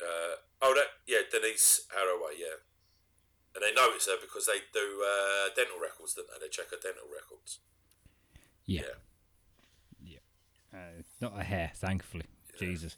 Uh, 0.00 0.42
oh, 0.62 0.74
that 0.74 0.98
yeah, 1.06 1.22
Denise 1.30 1.86
Haraway, 1.94 2.34
yeah, 2.34 2.58
and 3.54 3.62
they 3.62 3.70
know 3.70 3.94
it's 3.94 4.10
her 4.10 4.18
because 4.18 4.46
they 4.50 4.66
do 4.74 5.02
uh, 5.06 5.54
dental 5.54 5.78
records, 5.78 6.14
don't 6.14 6.26
they? 6.26 6.46
They 6.46 6.50
check 6.50 6.74
her 6.74 6.82
dental 6.82 7.06
records. 7.06 7.62
Yeah. 8.66 8.82
Yeah. 10.02 10.18
Uh, 10.72 11.02
not 11.20 11.38
a 11.38 11.44
hair, 11.44 11.72
thankfully. 11.74 12.24
Jesus. 12.58 12.96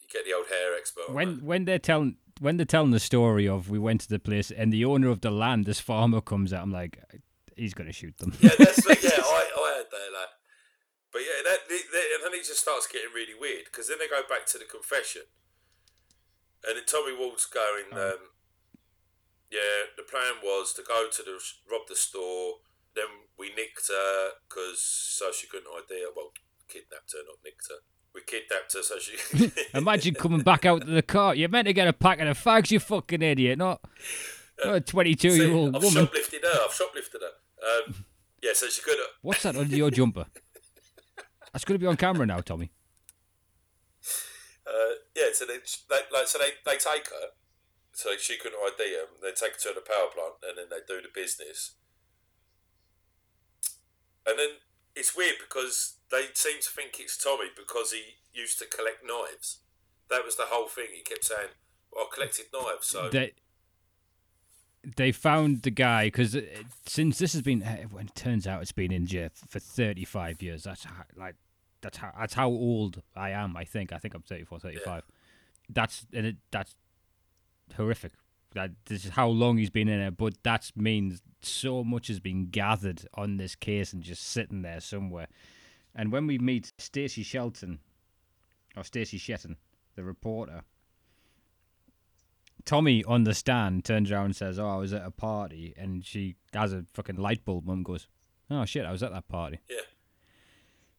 You 0.00 0.06
get 0.12 0.24
the 0.24 0.34
old 0.34 0.46
hair 0.48 0.76
expert. 0.76 1.10
When 1.10 1.36
that. 1.36 1.44
when 1.44 1.64
they're 1.64 1.78
telling 1.78 2.16
when 2.40 2.56
they're 2.56 2.66
telling 2.66 2.90
the 2.90 3.00
story 3.00 3.48
of 3.48 3.70
we 3.70 3.78
went 3.78 4.02
to 4.02 4.08
the 4.08 4.18
place 4.18 4.50
and 4.50 4.72
the 4.72 4.84
owner 4.84 5.08
of 5.08 5.20
the 5.20 5.30
land, 5.30 5.64
this 5.64 5.80
farmer 5.80 6.20
comes 6.20 6.52
out, 6.52 6.62
I'm 6.62 6.72
like, 6.72 6.98
he's 7.56 7.74
gonna 7.74 7.92
shoot 7.92 8.18
them. 8.18 8.34
Yeah, 8.40 8.50
that's 8.58 8.84
yeah. 8.86 9.10
I, 9.18 9.50
I 9.56 9.74
heard 9.76 9.86
that. 9.90 10.08
Like, 10.12 10.28
but 11.12 11.22
yeah, 11.22 11.42
that, 11.50 11.58
the- 11.68 11.74
and 11.74 12.24
then 12.24 12.38
it 12.38 12.44
just 12.44 12.60
starts 12.60 12.86
getting 12.86 13.12
really 13.14 13.34
weird 13.38 13.64
because 13.66 13.88
then 13.88 13.98
they 13.98 14.08
go 14.08 14.22
back 14.28 14.46
to 14.46 14.58
the 14.58 14.64
confession, 14.64 15.22
and 16.66 16.76
then 16.76 16.84
Tommy 16.86 17.16
Ward's 17.16 17.46
going. 17.46 17.86
Oh. 17.92 18.10
Um, 18.10 18.18
yeah, 19.50 19.86
the 19.96 20.02
plan 20.02 20.42
was 20.42 20.72
to 20.74 20.82
go 20.82 21.06
to 21.08 21.22
the 21.22 21.38
rob 21.70 21.82
the 21.88 21.94
store. 21.94 22.54
Then 22.94 23.06
we 23.38 23.48
nicked 23.48 23.88
her 23.88 24.30
because 24.48 24.80
so 24.82 25.32
she 25.32 25.46
couldn't 25.46 25.68
ID 25.68 26.02
her. 26.02 26.08
Well, 26.14 26.30
kidnapped 26.68 27.12
her, 27.12 27.18
not 27.26 27.38
nicked 27.44 27.68
her. 27.68 27.82
We 28.14 28.20
kidnapped 28.22 28.72
her 28.74 28.82
so 28.82 28.98
she. 28.98 29.50
Imagine 29.74 30.14
coming 30.14 30.42
back 30.42 30.64
out 30.64 30.82
to 30.82 30.90
the 30.90 31.02
car. 31.02 31.34
You're 31.34 31.48
meant 31.48 31.66
to 31.66 31.72
get 31.72 31.88
a 31.88 31.92
packet 31.92 32.28
of 32.28 32.38
fags, 32.38 32.70
you 32.70 32.78
fucking 32.78 33.22
idiot, 33.22 33.58
not, 33.58 33.80
not 34.64 34.74
a 34.76 34.80
22 34.80 35.28
year 35.28 35.52
old 35.52 35.74
woman. 35.74 35.88
I've 35.88 35.92
shoplifted 35.92 36.42
her. 36.42 36.60
I've 36.64 36.70
shoplifted 36.70 37.20
her. 37.20 37.88
Um, 37.88 38.04
yeah, 38.42 38.52
so 38.54 38.68
she 38.68 38.82
could. 38.82 38.98
What's 39.22 39.42
that 39.42 39.56
under 39.56 39.74
your 39.74 39.90
jumper? 39.90 40.26
That's 41.52 41.64
going 41.64 41.78
to 41.78 41.82
be 41.82 41.86
on 41.86 41.96
camera 41.96 42.26
now, 42.26 42.40
Tommy. 42.40 42.70
Uh, 44.66 44.96
yeah, 45.14 45.28
so 45.32 45.44
they, 45.44 45.58
they 45.58 46.00
like 46.12 46.26
so 46.26 46.38
they, 46.38 46.50
they 46.64 46.76
take 46.76 47.08
her, 47.08 47.28
so 47.92 48.10
she 48.18 48.36
couldn't 48.36 48.58
ID 48.58 48.94
her. 48.94 49.06
They 49.22 49.30
take 49.30 49.54
her 49.54 49.70
to 49.70 49.74
the 49.74 49.80
power 49.80 50.08
plant, 50.12 50.34
and 50.42 50.58
then 50.58 50.66
they 50.70 50.82
do 50.86 51.00
the 51.00 51.08
business. 51.14 51.76
And 54.26 54.38
then 54.38 54.48
it's 54.94 55.16
weird 55.16 55.36
because 55.38 55.96
they 56.10 56.26
seem 56.34 56.60
to 56.60 56.70
think 56.70 56.98
it's 56.98 57.16
Tommy 57.16 57.46
because 57.56 57.92
he 57.92 58.16
used 58.32 58.58
to 58.58 58.66
collect 58.66 59.04
knives. 59.04 59.58
That 60.10 60.24
was 60.24 60.36
the 60.36 60.44
whole 60.46 60.68
thing. 60.68 60.88
He 60.94 61.02
kept 61.02 61.24
saying, 61.24 61.48
well, 61.92 62.06
"I 62.10 62.14
collected 62.14 62.46
knives." 62.52 62.86
So 62.86 63.08
They, 63.10 63.32
they 64.96 65.12
found 65.12 65.62
the 65.62 65.70
guy 65.70 66.06
because 66.06 66.36
since 66.86 67.18
this 67.18 67.32
has 67.32 67.42
been, 67.42 67.62
eh, 67.62 67.84
when 67.90 68.06
it 68.06 68.14
turns 68.14 68.46
out 68.46 68.62
it's 68.62 68.72
been 68.72 68.92
in 68.92 69.06
jail 69.06 69.30
for 69.48 69.58
35 69.58 70.42
years. 70.42 70.64
That's 70.64 70.84
how, 70.84 71.04
like, 71.16 71.36
that's 71.80 71.98
how 71.98 72.12
that's 72.18 72.34
how 72.34 72.48
old 72.48 73.02
I 73.14 73.30
am. 73.30 73.56
I 73.56 73.64
think. 73.64 73.92
I 73.92 73.98
think 73.98 74.14
I'm 74.14 74.22
34, 74.22 74.58
35. 74.58 75.02
That's 75.68 76.06
and 76.12 76.26
it, 76.26 76.36
that's 76.50 76.74
horrific. 77.76 78.12
That 78.54 78.70
this 78.86 79.04
is 79.04 79.10
how 79.10 79.28
long 79.28 79.58
he's 79.58 79.70
been 79.70 79.88
in 79.88 80.00
it, 80.00 80.16
but 80.16 80.42
that 80.44 80.70
means 80.76 81.20
so 81.42 81.84
much 81.84 82.08
has 82.08 82.20
been 82.20 82.46
gathered 82.46 83.02
on 83.14 83.36
this 83.36 83.54
case 83.54 83.92
and 83.92 84.02
just 84.02 84.22
sitting 84.22 84.62
there 84.62 84.80
somewhere. 84.80 85.26
And 85.94 86.10
when 86.10 86.26
we 86.26 86.38
meet 86.38 86.72
Stacey 86.78 87.22
Shelton, 87.22 87.80
or 88.76 88.84
Stacey 88.84 89.18
Shetton, 89.18 89.56
the 89.96 90.04
reporter, 90.04 90.62
Tommy 92.64 93.04
on 93.04 93.24
the 93.24 93.34
stand 93.34 93.84
turns 93.84 94.10
around 94.10 94.26
and 94.26 94.36
says, 94.36 94.58
"Oh, 94.58 94.68
I 94.68 94.76
was 94.76 94.92
at 94.92 95.04
a 95.04 95.10
party," 95.10 95.74
and 95.76 96.04
she 96.04 96.36
has 96.52 96.72
a 96.72 96.84
fucking 96.94 97.16
light 97.16 97.44
bulb. 97.44 97.66
Mum 97.66 97.82
goes, 97.82 98.08
"Oh 98.50 98.64
shit, 98.64 98.86
I 98.86 98.92
was 98.92 99.02
at 99.02 99.12
that 99.12 99.28
party." 99.28 99.58
yeah, 99.68 99.80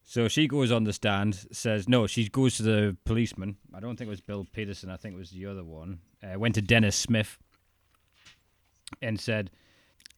So 0.03 0.27
she 0.27 0.47
goes 0.47 0.71
on 0.71 0.83
the 0.83 0.93
stand, 0.93 1.47
says 1.51 1.89
no. 1.89 2.05
She 2.05 2.29
goes 2.29 2.57
to 2.57 2.63
the 2.63 2.97
policeman. 3.05 3.57
I 3.73 3.79
don't 3.79 3.97
think 3.97 4.07
it 4.07 4.11
was 4.11 4.21
Bill 4.21 4.45
Peterson. 4.53 4.89
I 4.91 4.97
think 4.97 5.15
it 5.15 5.17
was 5.17 5.31
the 5.31 5.47
other 5.47 5.63
one. 5.63 5.99
Uh, 6.23 6.37
went 6.37 6.55
to 6.55 6.61
Dennis 6.61 6.95
Smith 6.95 7.39
and 9.01 9.19
said, 9.19 9.51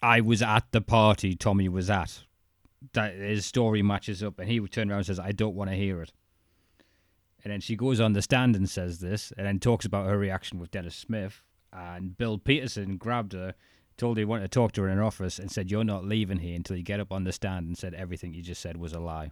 "I 0.01 0.21
was 0.21 0.41
at 0.41 0.71
the 0.71 0.81
party 0.81 1.35
Tommy 1.35 1.69
was 1.69 1.89
at." 1.89 2.23
That 2.93 3.15
his 3.15 3.45
story 3.45 3.81
matches 3.81 4.21
up, 4.23 4.39
and 4.39 4.49
he 4.49 4.59
would 4.59 4.71
turn 4.71 4.89
around 4.89 4.99
and 4.99 5.07
says, 5.07 5.19
"I 5.19 5.31
don't 5.31 5.55
want 5.55 5.69
to 5.69 5.75
hear 5.75 6.01
it." 6.01 6.13
And 7.43 7.51
then 7.51 7.61
she 7.61 7.75
goes 7.75 7.99
on 7.99 8.13
the 8.13 8.21
stand 8.21 8.55
and 8.55 8.69
says 8.69 8.99
this, 8.99 9.31
and 9.37 9.47
then 9.47 9.59
talks 9.59 9.85
about 9.85 10.07
her 10.07 10.17
reaction 10.17 10.59
with 10.59 10.71
Dennis 10.71 10.95
Smith. 10.95 11.43
And 11.71 12.17
Bill 12.17 12.37
Peterson 12.37 12.97
grabbed 12.97 13.33
her, 13.33 13.55
told 13.95 14.17
her 14.17 14.21
he 14.21 14.25
wanted 14.25 14.43
to 14.43 14.47
talk 14.47 14.71
to 14.73 14.81
her 14.81 14.89
in 14.89 14.97
an 14.97 15.03
office, 15.03 15.39
and 15.39 15.51
said, 15.51 15.71
"You're 15.71 15.83
not 15.83 16.05
leaving 16.05 16.39
here 16.39 16.55
until 16.55 16.77
you 16.77 16.83
get 16.83 16.99
up 16.99 17.11
on 17.11 17.23
the 17.23 17.31
stand 17.31 17.67
and 17.67 17.77
said 17.77 17.93
everything 17.93 18.33
you 18.33 18.41
just 18.41 18.61
said 18.61 18.77
was 18.77 18.93
a 18.93 18.99
lie." 18.99 19.31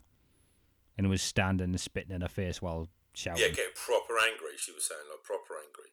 and 0.97 1.09
was 1.09 1.21
standing 1.21 1.71
and 1.71 1.79
spitting 1.79 2.15
in 2.15 2.21
her 2.21 2.27
face 2.27 2.61
while 2.61 2.87
shouting. 3.13 3.41
yeah, 3.43 3.49
getting 3.49 3.75
proper 3.75 4.13
angry. 4.19 4.55
She 4.57 4.71
was 4.71 4.85
saying 4.85 5.01
like 5.09 5.23
proper 5.23 5.55
angry, 5.59 5.91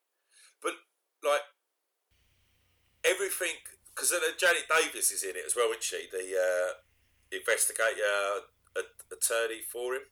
but 0.63 0.73
like 1.29 1.43
everything 3.05 3.63
because 3.95 4.11
then 4.11 4.25
Janet 4.41 4.67
Davis 4.69 5.13
is 5.13 5.23
in 5.23 5.37
it 5.37 5.45
as 5.45 5.55
well, 5.55 5.69
isn't 5.71 5.85
she? 5.85 6.09
The 6.09 6.33
uh, 6.33 6.81
investigator 7.29 8.49
uh, 8.73 8.89
attorney 9.13 9.61
for 9.61 9.95
him. 9.95 10.09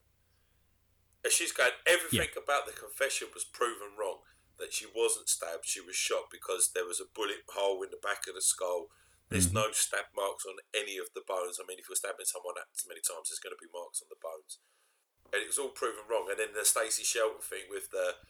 And 1.24 1.32
she's 1.32 1.52
going, 1.52 1.76
everything 1.84 2.32
about 2.36 2.64
the 2.64 2.76
confession 2.76 3.28
was 3.32 3.44
proven 3.44 3.96
wrong. 3.96 4.24
That 4.60 4.76
she 4.76 4.84
wasn't 4.84 5.32
stabbed, 5.32 5.64
she 5.64 5.80
was 5.80 5.96
shot 5.96 6.28
because 6.28 6.76
there 6.76 6.84
was 6.84 7.00
a 7.00 7.08
bullet 7.08 7.48
hole 7.48 7.80
in 7.80 7.88
the 7.88 8.04
back 8.04 8.28
of 8.28 8.36
the 8.36 8.44
skull. 8.44 8.92
There's 9.32 9.48
no 9.48 9.72
stab 9.72 10.12
marks 10.12 10.44
on 10.44 10.60
any 10.76 11.00
of 11.00 11.08
the 11.16 11.24
bones. 11.24 11.56
I 11.56 11.64
mean, 11.64 11.80
if 11.80 11.88
you're 11.88 11.96
stabbing 11.96 12.28
someone 12.28 12.60
that 12.60 12.68
many 12.84 13.00
times, 13.00 13.32
there's 13.32 13.40
going 13.40 13.56
to 13.56 13.62
be 13.62 13.72
marks 13.72 14.04
on 14.04 14.12
the 14.12 14.20
bones. 14.20 14.60
And 15.32 15.40
it 15.40 15.48
was 15.48 15.56
all 15.56 15.72
proven 15.72 16.04
wrong. 16.10 16.28
And 16.28 16.36
then 16.36 16.52
the 16.52 16.68
Stacey 16.68 17.08
Shelton 17.08 17.40
thing 17.40 17.72
with 17.72 17.88
the. 17.88 18.20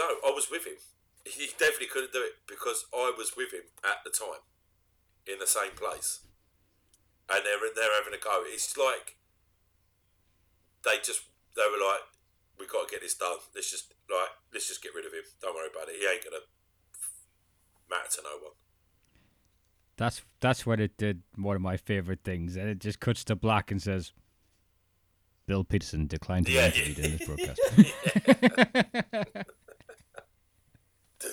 No, 0.00 0.24
I 0.24 0.32
was 0.32 0.48
with 0.48 0.64
him. 0.64 0.80
He 1.24 1.46
definitely 1.58 1.86
couldn't 1.92 2.12
do 2.12 2.22
it 2.22 2.32
because 2.48 2.86
I 2.94 3.12
was 3.16 3.32
with 3.36 3.52
him 3.52 3.68
at 3.84 4.02
the 4.04 4.10
time 4.10 4.40
in 5.26 5.38
the 5.38 5.46
same 5.46 5.72
place. 5.76 6.20
And 7.32 7.44
they're, 7.44 7.58
they're 7.74 7.94
having 8.02 8.14
a 8.18 8.22
go. 8.22 8.42
It's 8.46 8.76
like 8.76 9.16
they 10.84 10.96
just 11.04 11.22
they 11.54 11.62
were 11.70 11.78
like, 11.84 12.00
"We 12.58 12.66
got 12.66 12.88
to 12.88 12.90
get 12.90 13.02
this 13.02 13.14
done. 13.14 13.36
Let's 13.54 13.70
just 13.70 13.92
like 14.10 14.30
let's 14.52 14.66
just 14.66 14.82
get 14.82 14.94
rid 14.94 15.06
of 15.06 15.12
him. 15.12 15.22
Don't 15.40 15.54
worry 15.54 15.68
about 15.72 15.88
it. 15.88 15.96
He 16.00 16.06
ain't 16.06 16.24
gonna 16.24 16.42
matter 17.88 18.10
to 18.16 18.22
no 18.24 18.30
one." 18.42 18.52
That's 19.96 20.22
that's 20.40 20.64
when 20.66 20.80
it 20.80 20.96
did 20.96 21.22
one 21.36 21.54
of 21.54 21.62
my 21.62 21.76
favorite 21.76 22.20
things, 22.24 22.56
and 22.56 22.68
it 22.68 22.78
just 22.80 22.98
cuts 22.98 23.22
to 23.24 23.36
black 23.36 23.70
and 23.70 23.80
says, 23.80 24.12
"Bill 25.46 25.62
Peterson 25.62 26.06
declined 26.08 26.46
to 26.46 26.52
Yeah. 26.52 26.70
be 26.70 26.78
interviewed 26.80 26.98
in 27.04 27.18
this 27.18 27.26
broadcast." 27.26 27.60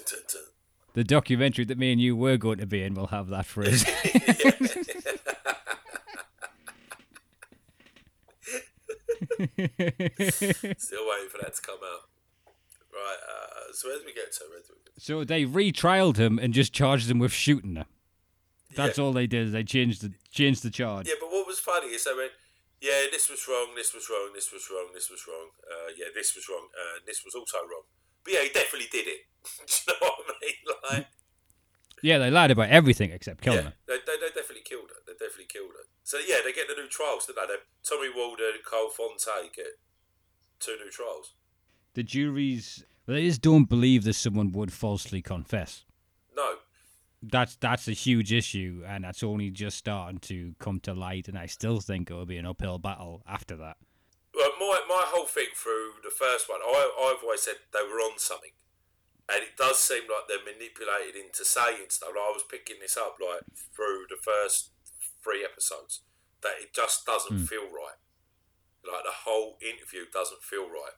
Dun, 0.09 0.19
dun. 0.31 0.41
the 0.93 1.03
documentary 1.03 1.65
that 1.65 1.77
me 1.77 1.91
and 1.91 2.01
you 2.01 2.15
were 2.15 2.37
going 2.37 2.57
to 2.59 2.65
be 2.67 2.81
in 2.83 2.93
will 2.93 3.07
have 3.07 3.27
that 3.29 3.45
phrase. 3.45 3.85
Still 9.67 11.05
waiting 11.07 11.29
for 11.29 11.39
that 11.41 11.55
to 11.55 11.61
come 11.61 11.79
out. 11.83 12.07
Right. 12.93 13.17
Uh, 13.27 13.73
so 13.73 13.87
where 13.89 13.97
did 13.97 14.05
we 14.05 14.13
get 14.13 14.31
to? 14.33 14.43
Where 14.49 14.59
did 14.59 14.69
we 14.69 14.81
get 14.85 14.95
to? 14.95 15.01
so 15.01 15.23
they 15.23 15.45
retrialed 15.45 16.17
him 16.17 16.39
and 16.39 16.53
just 16.53 16.73
charged 16.73 17.09
him 17.09 17.19
with 17.19 17.31
shooting 17.31 17.75
her. 17.75 17.85
That's 18.75 18.97
Yeah. 18.97 19.03
all 19.05 19.13
they 19.13 19.27
did. 19.27 19.51
They 19.51 19.63
changed 19.63 20.01
the 20.01 20.13
changed 20.31 20.63
the 20.63 20.69
charge. 20.69 21.07
Yeah, 21.07 21.15
but 21.19 21.29
what 21.31 21.47
was 21.47 21.59
funny 21.59 21.87
is 21.87 22.03
they 22.03 22.13
went, 22.13 22.31
"Yeah, 22.81 23.05
this 23.11 23.29
was 23.29 23.47
wrong. 23.47 23.73
This 23.75 23.93
was 23.93 24.09
wrong. 24.09 24.31
This 24.33 24.51
was 24.51 24.67
wrong. 24.71 24.89
This 24.93 25.09
was 25.09 25.21
wrong. 25.27 25.49
Uh, 25.65 25.89
yeah, 25.97 26.07
this 26.13 26.35
was 26.35 26.47
wrong. 26.49 26.67
Uh, 26.77 26.99
this 27.05 27.21
was 27.25 27.33
also 27.35 27.57
wrong." 27.65 27.86
But 28.27 28.33
yeah, 28.33 28.43
he 28.43 28.49
definitely 28.49 28.89
did 28.91 29.07
it. 29.07 29.19
Do 29.55 29.73
you 29.87 29.93
know 30.01 30.07
what 30.11 30.27
I 30.27 30.33
mean? 30.43 30.97
Like. 30.97 31.07
Yeah, 32.03 32.17
they 32.19 32.29
lied 32.29 32.51
about 32.51 32.69
everything 32.69 33.11
except 33.11 33.39
killing 33.41 33.59
Yeah, 33.59 33.63
her. 33.71 33.73
they, 33.87 33.97
they, 34.05 34.17
they 34.19 34.27
definitely 34.35 34.63
killed 34.65 34.89
her. 34.89 34.99
They 35.07 35.13
definitely 35.13 35.45
killed 35.47 35.71
her. 35.71 35.85
So 36.03 36.17
yeah, 36.19 36.37
they 36.43 36.51
get 36.51 36.67
the 36.67 36.75
new 36.75 36.89
trials, 36.89 37.25
don't 37.25 37.37
they? 37.37 37.53
They- 37.55 37.63
Tommy 37.87 38.09
Walden 38.13 38.51
and 38.53 38.65
Cole 38.65 38.89
Fonte 38.89 39.25
get 39.55 39.65
two 40.59 40.75
new 40.83 40.91
trials. 40.91 41.35
The 41.93 42.03
juries, 42.03 42.83
they 43.05 43.25
just 43.25 43.41
don't 43.41 43.69
believe 43.69 44.03
that 44.03 44.13
someone 44.15 44.51
would 44.51 44.73
falsely 44.73 45.21
confess. 45.21 45.85
No, 46.35 46.55
that's 47.23 47.55
that's 47.55 47.87
a 47.87 47.93
huge 47.93 48.31
issue, 48.33 48.83
and 48.85 49.05
that's 49.05 49.23
only 49.23 49.49
just 49.51 49.77
starting 49.77 50.19
to 50.19 50.53
come 50.59 50.79
to 50.81 50.93
light. 50.93 51.27
And 51.29 51.37
I 51.37 51.45
still 51.47 51.79
think 51.79 52.11
it 52.11 52.13
will 52.13 52.25
be 52.27 52.37
an 52.37 52.45
uphill 52.45 52.77
battle 52.77 53.23
after 53.27 53.55
that. 53.55 53.77
My 54.59 54.81
my 54.87 55.03
whole 55.07 55.25
thing 55.25 55.47
through 55.55 56.01
the 56.03 56.09
first 56.11 56.49
one, 56.49 56.59
I 56.63 56.91
I've 57.13 57.23
always 57.23 57.41
said 57.41 57.55
they 57.73 57.83
were 57.87 57.99
on 57.99 58.17
something. 58.19 58.51
and 59.29 59.43
it 59.43 59.57
does 59.57 59.77
seem 59.79 60.03
like 60.07 60.23
they're 60.29 60.43
manipulated 60.53 61.15
into 61.19 61.43
saying 61.43 61.89
stuff. 61.89 62.09
Like 62.15 62.23
I 62.23 62.31
was 62.31 62.43
picking 62.49 62.77
this 62.81 62.95
up 62.95 63.17
like 63.19 63.41
through 63.75 64.05
the 64.09 64.15
first 64.21 64.71
three 65.23 65.43
episodes 65.43 66.01
that 66.41 66.53
it 66.61 66.73
just 66.73 67.05
doesn't 67.05 67.39
Mm. 67.43 67.47
feel 67.47 67.63
right. 67.65 67.99
Like 68.89 69.03
the 69.03 69.11
whole 69.27 69.57
interview 69.61 70.05
doesn't 70.13 70.43
feel 70.43 70.69
right. 70.69 70.95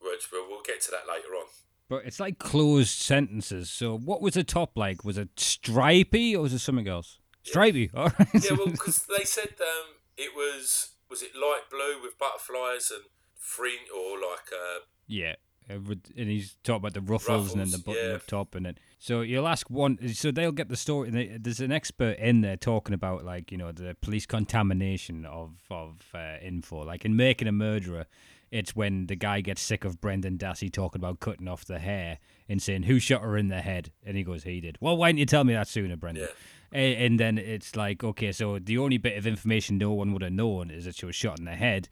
Which 0.00 0.30
we'll, 0.32 0.48
we'll 0.48 0.62
get 0.62 0.80
to 0.82 0.90
that 0.92 1.06
later 1.06 1.34
on. 1.36 1.46
But 1.90 2.04
it's 2.06 2.18
like 2.20 2.38
closed 2.38 2.98
sentences. 2.98 3.70
So 3.70 3.96
what 3.98 4.22
was 4.22 4.34
the 4.34 4.44
top 4.44 4.72
like? 4.76 5.04
Was 5.04 5.18
it 5.18 5.28
stripy 5.38 6.34
or 6.34 6.42
was 6.42 6.52
it 6.54 6.60
something 6.60 6.88
else? 6.88 7.18
Stripy. 7.42 7.90
All 7.94 8.10
right. 8.18 8.28
Yeah, 8.34 8.52
well, 8.56 8.66
because 8.68 9.04
they 9.06 9.24
said 9.24 9.54
um, 9.60 9.94
it 10.16 10.30
was 10.34 10.92
was 11.10 11.22
it 11.22 11.30
light 11.34 11.62
blue 11.70 12.00
with 12.02 12.18
butterflies 12.18 12.90
and 12.90 13.04
fringe 13.36 13.88
or 13.94 14.12
like 14.16 14.48
uh, 14.52 14.80
Yeah. 15.06 15.34
uh, 15.70 15.74
And 15.74 16.28
he's 16.30 16.56
talking 16.64 16.76
about 16.78 16.94
the 16.94 17.00
ruffles, 17.00 17.52
and 17.52 17.60
then 17.60 17.70
the 17.70 17.78
button 17.78 18.10
yeah. 18.10 18.16
up 18.16 18.26
top, 18.26 18.54
and 18.54 18.66
then 18.66 18.78
so 18.98 19.20
you'll 19.20 19.46
ask 19.48 19.68
one. 19.70 19.98
So 20.14 20.30
they'll 20.30 20.52
get 20.52 20.68
the 20.68 20.76
story. 20.76 21.08
and 21.08 21.16
they- 21.16 21.36
There's 21.38 21.60
an 21.60 21.70
expert 21.72 22.18
in 22.18 22.40
there 22.40 22.56
talking 22.56 22.94
about 22.94 23.24
like 23.24 23.52
you 23.52 23.58
know 23.58 23.72
the 23.72 23.96
police 24.00 24.26
contamination 24.26 25.24
of 25.26 25.52
of 25.70 26.06
uh, 26.14 26.36
info. 26.42 26.84
Like 26.84 27.04
in 27.04 27.14
making 27.16 27.46
a 27.48 27.52
murderer, 27.52 28.06
it's 28.50 28.74
when 28.74 29.06
the 29.06 29.16
guy 29.16 29.40
gets 29.42 29.60
sick 29.60 29.84
of 29.84 30.00
Brendan 30.00 30.38
Dassey 30.38 30.72
talking 30.72 31.00
about 31.00 31.20
cutting 31.20 31.46
off 31.48 31.64
the 31.64 31.78
hair 31.78 32.18
and 32.48 32.62
saying 32.62 32.84
who 32.84 32.98
shot 32.98 33.22
her 33.22 33.36
in 33.36 33.48
the 33.48 33.60
head, 33.60 33.90
and 34.04 34.16
he 34.16 34.22
goes 34.24 34.44
he 34.44 34.60
did. 34.60 34.78
Well, 34.80 34.96
why 34.96 35.08
didn't 35.10 35.18
you 35.20 35.26
tell 35.26 35.44
me 35.44 35.52
that 35.54 35.68
sooner, 35.68 35.96
Brendan? 35.96 36.24
Yeah. 36.24 36.34
A- 36.72 36.96
And 37.06 37.18
then 37.20 37.38
it's 37.38 37.76
like, 37.76 38.02
okay, 38.04 38.32
so 38.32 38.58
the 38.58 38.78
only 38.78 38.98
bit 38.98 39.16
of 39.16 39.26
information 39.26 39.78
no 39.78 39.92
one 39.92 40.12
would 40.12 40.22
have 40.22 40.32
known 40.32 40.70
is 40.70 40.84
that 40.84 40.96
she 40.96 41.06
was 41.06 41.14
shot 41.16 41.38
in 41.38 41.44
the 41.44 41.54
head. 41.54 41.88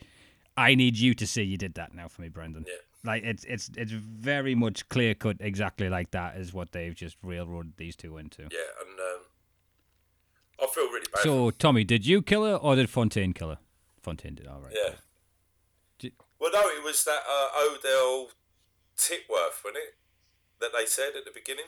I 0.57 0.75
need 0.75 0.97
you 0.99 1.15
to 1.15 1.27
say 1.27 1.43
you 1.43 1.57
did 1.57 1.75
that 1.75 1.95
now 1.95 2.09
for 2.09 2.23
me, 2.23 2.29
Brendan. 2.29 2.65
Yeah. 2.67 2.75
Like 3.05 3.23
it's 3.25 3.45
it's 3.45 3.71
it's 3.77 3.93
very 3.93 4.55
much 4.55 4.89
clear 4.89 5.15
cut, 5.15 5.37
exactly 5.41 5.89
like 5.91 6.11
that 6.13 6.37
is 6.37 6.55
what 6.55 6.73
they've 6.73 6.95
just 6.95 7.17
railroaded 7.23 7.75
these 7.77 7.97
two 7.97 8.17
into. 8.17 8.43
yeah, 8.43 8.71
and 8.81 8.99
um, 8.99 9.21
I 10.63 10.67
feel 10.73 10.85
really 10.85 11.07
bad. 11.13 11.23
So 11.23 11.51
Tommy, 11.51 11.85
did 11.85 12.07
you 12.07 12.23
kill 12.23 12.45
her 12.47 12.55
or 12.55 12.77
did 12.77 12.89
Fontenot 12.89 13.35
kill 13.35 13.51
her? 13.51 13.59
Fontenot 14.03 14.37
did, 14.37 14.47
all 14.47 14.61
right. 14.61 14.73
yeah. 14.75 14.95
Did- 15.99 16.13
Well, 16.39 16.51
no, 16.53 16.61
it 16.69 16.83
was 16.83 17.05
that 17.05 17.21
uh, 17.29 17.49
Odell 17.75 18.31
Titsworth, 18.97 19.63
wasn't 19.65 19.77
it? 19.85 19.95
That 20.61 20.71
they 20.77 20.87
said 20.87 21.11
at 21.17 21.25
the 21.27 21.31
beginning. 21.35 21.67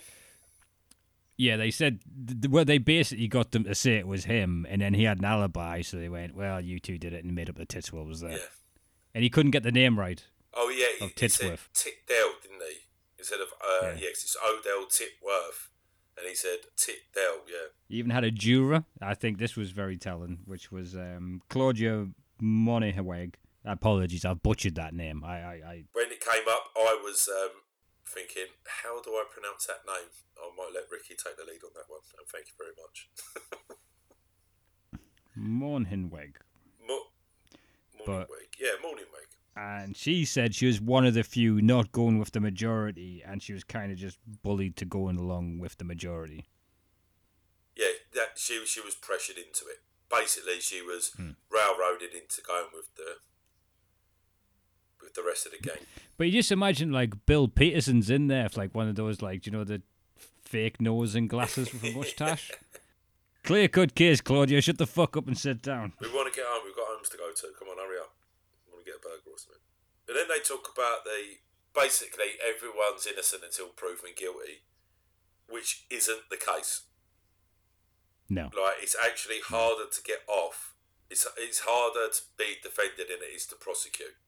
Yeah, 1.38 1.57
they 1.59 1.71
said 1.71 2.00
th- 2.26 2.50
well, 2.50 2.64
they 2.64 2.78
basically 2.78 3.28
got 3.28 3.50
them 3.52 3.64
to 3.64 3.75
say 3.75 3.97
it 3.97 4.07
was 4.07 4.25
him, 4.25 4.66
and 4.71 4.81
then 4.81 4.95
he 4.95 5.05
had 5.05 5.19
an 5.19 5.25
alibi, 5.26 5.83
so 5.83 5.99
they 5.99 6.09
went, 6.09 6.35
"Well, 6.35 6.61
you 6.61 6.78
two 6.81 6.97
did 6.99 7.12
it," 7.12 7.25
and 7.25 7.35
made 7.35 7.50
up 7.50 7.57
the 7.57 7.66
Titswell 7.66 8.07
was 8.07 8.21
there, 8.21 8.31
Yeah. 8.33 8.38
and 9.14 9.23
he 9.23 9.28
couldn't 9.31 9.50
get 9.50 9.62
the 9.62 9.73
name 9.73 9.99
right. 9.99 10.25
Oh 10.55 10.71
yeah, 10.71 10.87
he, 10.99 11.05
Of 11.05 11.12
he 11.19 11.28
said 11.28 11.50
Titsworth. 11.52 11.69
Titdale, 11.75 12.33
didn't 12.43 12.62
he? 12.62 12.78
Instead 13.19 13.40
of 13.40 13.49
uh, 13.62 13.87
Yeah. 13.88 13.95
yes, 14.00 14.23
it's 14.25 14.37
Odell 14.43 14.87
Titsworth, 14.87 15.69
and 16.16 16.26
he 16.26 16.35
said 16.35 16.61
Titdale. 16.76 17.43
Yeah, 17.47 17.69
He 17.88 17.97
even 17.97 18.11
had 18.12 18.25
a 18.25 18.31
juror. 18.31 18.85
I 19.02 19.12
think 19.14 19.37
this 19.38 19.57
was 19.57 19.73
very 19.73 19.99
telling, 19.99 20.38
which 20.47 20.73
was 20.73 20.97
um, 20.97 21.43
Claudia 21.50 22.09
Monihaweg. 22.43 23.35
Apologies, 23.64 24.25
I've 24.25 24.43
butchered 24.43 24.76
that 24.76 24.95
name. 24.95 25.25
I, 25.25 25.37
I, 25.40 25.52
I 25.66 25.85
when 25.93 26.07
it 26.12 26.21
came 26.21 26.45
up, 26.49 26.71
I 26.76 26.99
was 27.02 27.28
um, 27.28 27.50
thinking, 28.07 28.47
how 28.83 29.03
do 29.03 29.11
I 29.13 29.25
pronounce 29.31 29.67
that 29.67 29.83
name? 29.87 30.11
I 30.39 30.51
might 30.57 30.73
let 30.75 30.91
Ricky 30.91 31.15
take 31.15 31.37
the 31.37 31.45
lead 31.45 31.63
on 31.65 31.71
that 31.75 31.89
one, 31.89 32.01
and 32.19 32.27
thank 32.29 32.47
you 32.49 32.55
very 32.59 32.73
much. 32.77 33.09
Monhinweg. 35.39 36.37
Mo- 36.87 37.11
morning 38.07 38.27
But- 38.29 38.29
yeah, 38.59 38.71
morning 38.83 39.05
week. 39.13 39.29
and 39.57 39.97
she 39.97 40.25
said 40.25 40.55
she 40.55 40.67
was 40.67 40.81
one 40.81 41.05
of 41.05 41.15
the 41.15 41.23
few 41.25 41.61
not 41.61 41.93
going 41.93 42.19
with 42.19 42.33
the 42.33 42.41
majority, 42.41 43.23
and 43.27 43.43
she 43.43 43.53
was 43.53 43.65
kind 43.65 43.93
of 43.93 43.99
just 43.99 44.19
bullied 44.43 44.77
to 44.77 44.85
going 44.85 45.17
along 45.19 45.59
with 45.59 45.77
the 45.79 45.85
majority. 45.85 46.47
Yeah, 47.77 47.93
that 48.15 48.39
she 48.39 48.65
she 48.65 48.81
was 48.81 48.95
pressured 48.95 49.37
into 49.37 49.67
it. 49.67 49.83
Basically, 50.11 50.61
she 50.61 50.80
was 50.80 51.11
Hmm. 51.17 51.33
railroaded 51.50 52.15
into 52.15 52.41
going 52.47 52.69
with 52.73 52.95
the 52.95 53.17
the 55.17 55.23
rest 55.23 55.47
of 55.47 55.52
the 55.52 55.59
game. 55.59 55.85
But 56.17 56.29
you 56.29 56.33
just 56.33 56.52
imagine 56.52 56.93
like 56.93 57.26
Bill 57.26 57.49
Peterson's 57.49 58.09
in 58.11 58.29
there, 58.29 58.49
for 58.49 58.61
like 58.61 58.75
one 58.75 58.89
of 58.89 58.97
those 58.97 59.21
like 59.21 59.47
you 59.47 59.52
know 59.52 59.65
the 59.65 59.83
fake 60.45 60.81
nose 60.81 61.15
and 61.15 61.29
glasses 61.29 61.73
with 61.73 61.85
a 61.85 61.93
mustache. 61.97 62.52
Clear 63.43 63.69
cut 63.69 63.95
case, 63.95 64.21
Claudia. 64.21 64.61
Shut 64.61 64.79
the 64.79 64.87
fuck 64.87 65.17
up 65.17 65.26
and 65.26 65.39
sit 65.39 65.63
down. 65.63 65.93
We 66.00 66.09
want 66.09 66.33
to 66.33 66.37
get 66.37 66.47
home. 66.49 66.63
We've 66.65 66.75
got 66.75 66.87
homes 66.89 67.09
to 67.11 67.17
go 67.17 67.31
to. 67.31 67.47
Come 67.59 67.69
on, 67.69 67.79
hurry 67.79 67.99
up. 67.99 68.15
We 68.67 68.75
want 68.75 68.85
to 68.85 68.91
get 68.91 68.99
a 68.99 69.02
burger 69.02 69.31
or 69.31 69.39
something. 69.39 69.63
And 70.09 70.17
then 70.17 70.26
they 70.29 70.43
talk 70.43 70.71
about 70.73 71.05
the 71.05 71.39
basically 71.75 72.39
everyone's 72.43 73.07
innocent 73.07 73.43
until 73.45 73.69
proven 73.69 74.11
guilty, 74.17 74.67
which 75.49 75.87
isn't 75.91 76.31
the 76.31 76.39
case. 76.39 76.83
No. 78.29 78.50
Like 78.50 78.83
it's 78.83 78.97
actually 78.99 79.41
harder 79.47 79.87
to 79.91 80.02
get 80.02 80.26
off. 80.26 80.75
It's 81.11 81.26
it's 81.39 81.63
harder 81.63 82.11
to 82.11 82.21
be 82.37 82.59
defended 82.63 83.07
than 83.09 83.23
it 83.23 83.35
is 83.35 83.47
to 83.47 83.55
prosecute. 83.55 84.19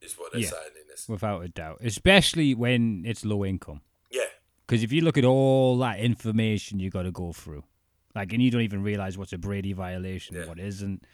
Is 0.00 0.14
what 0.14 0.32
they're 0.32 0.40
Yeah. 0.42 0.48
saying 0.50 0.72
in 0.80 0.86
this. 0.88 1.08
Without 1.08 1.44
a 1.44 1.48
doubt. 1.48 1.78
Especially 1.82 2.54
when 2.54 3.04
it's 3.06 3.24
low 3.24 3.44
income. 3.44 3.80
Yeah, 4.10 4.24
Because 4.66 4.82
if 4.82 4.92
you 4.92 5.00
look 5.02 5.16
at 5.18 5.24
all 5.24 5.76
that 5.78 5.98
information 6.00 6.78
you 6.80 6.90
got 6.90 7.02
to 7.02 7.10
go 7.10 7.32
through, 7.32 7.64
like, 8.14 8.32
and 8.32 8.42
you 8.42 8.50
don't 8.50 8.62
even 8.62 8.82
realize 8.82 9.18
what's 9.18 9.32
a 9.32 9.38
Brady 9.38 9.72
violation, 9.72 10.36
Yeah. 10.36 10.46
what 10.46 10.58
isn't. 10.58 11.04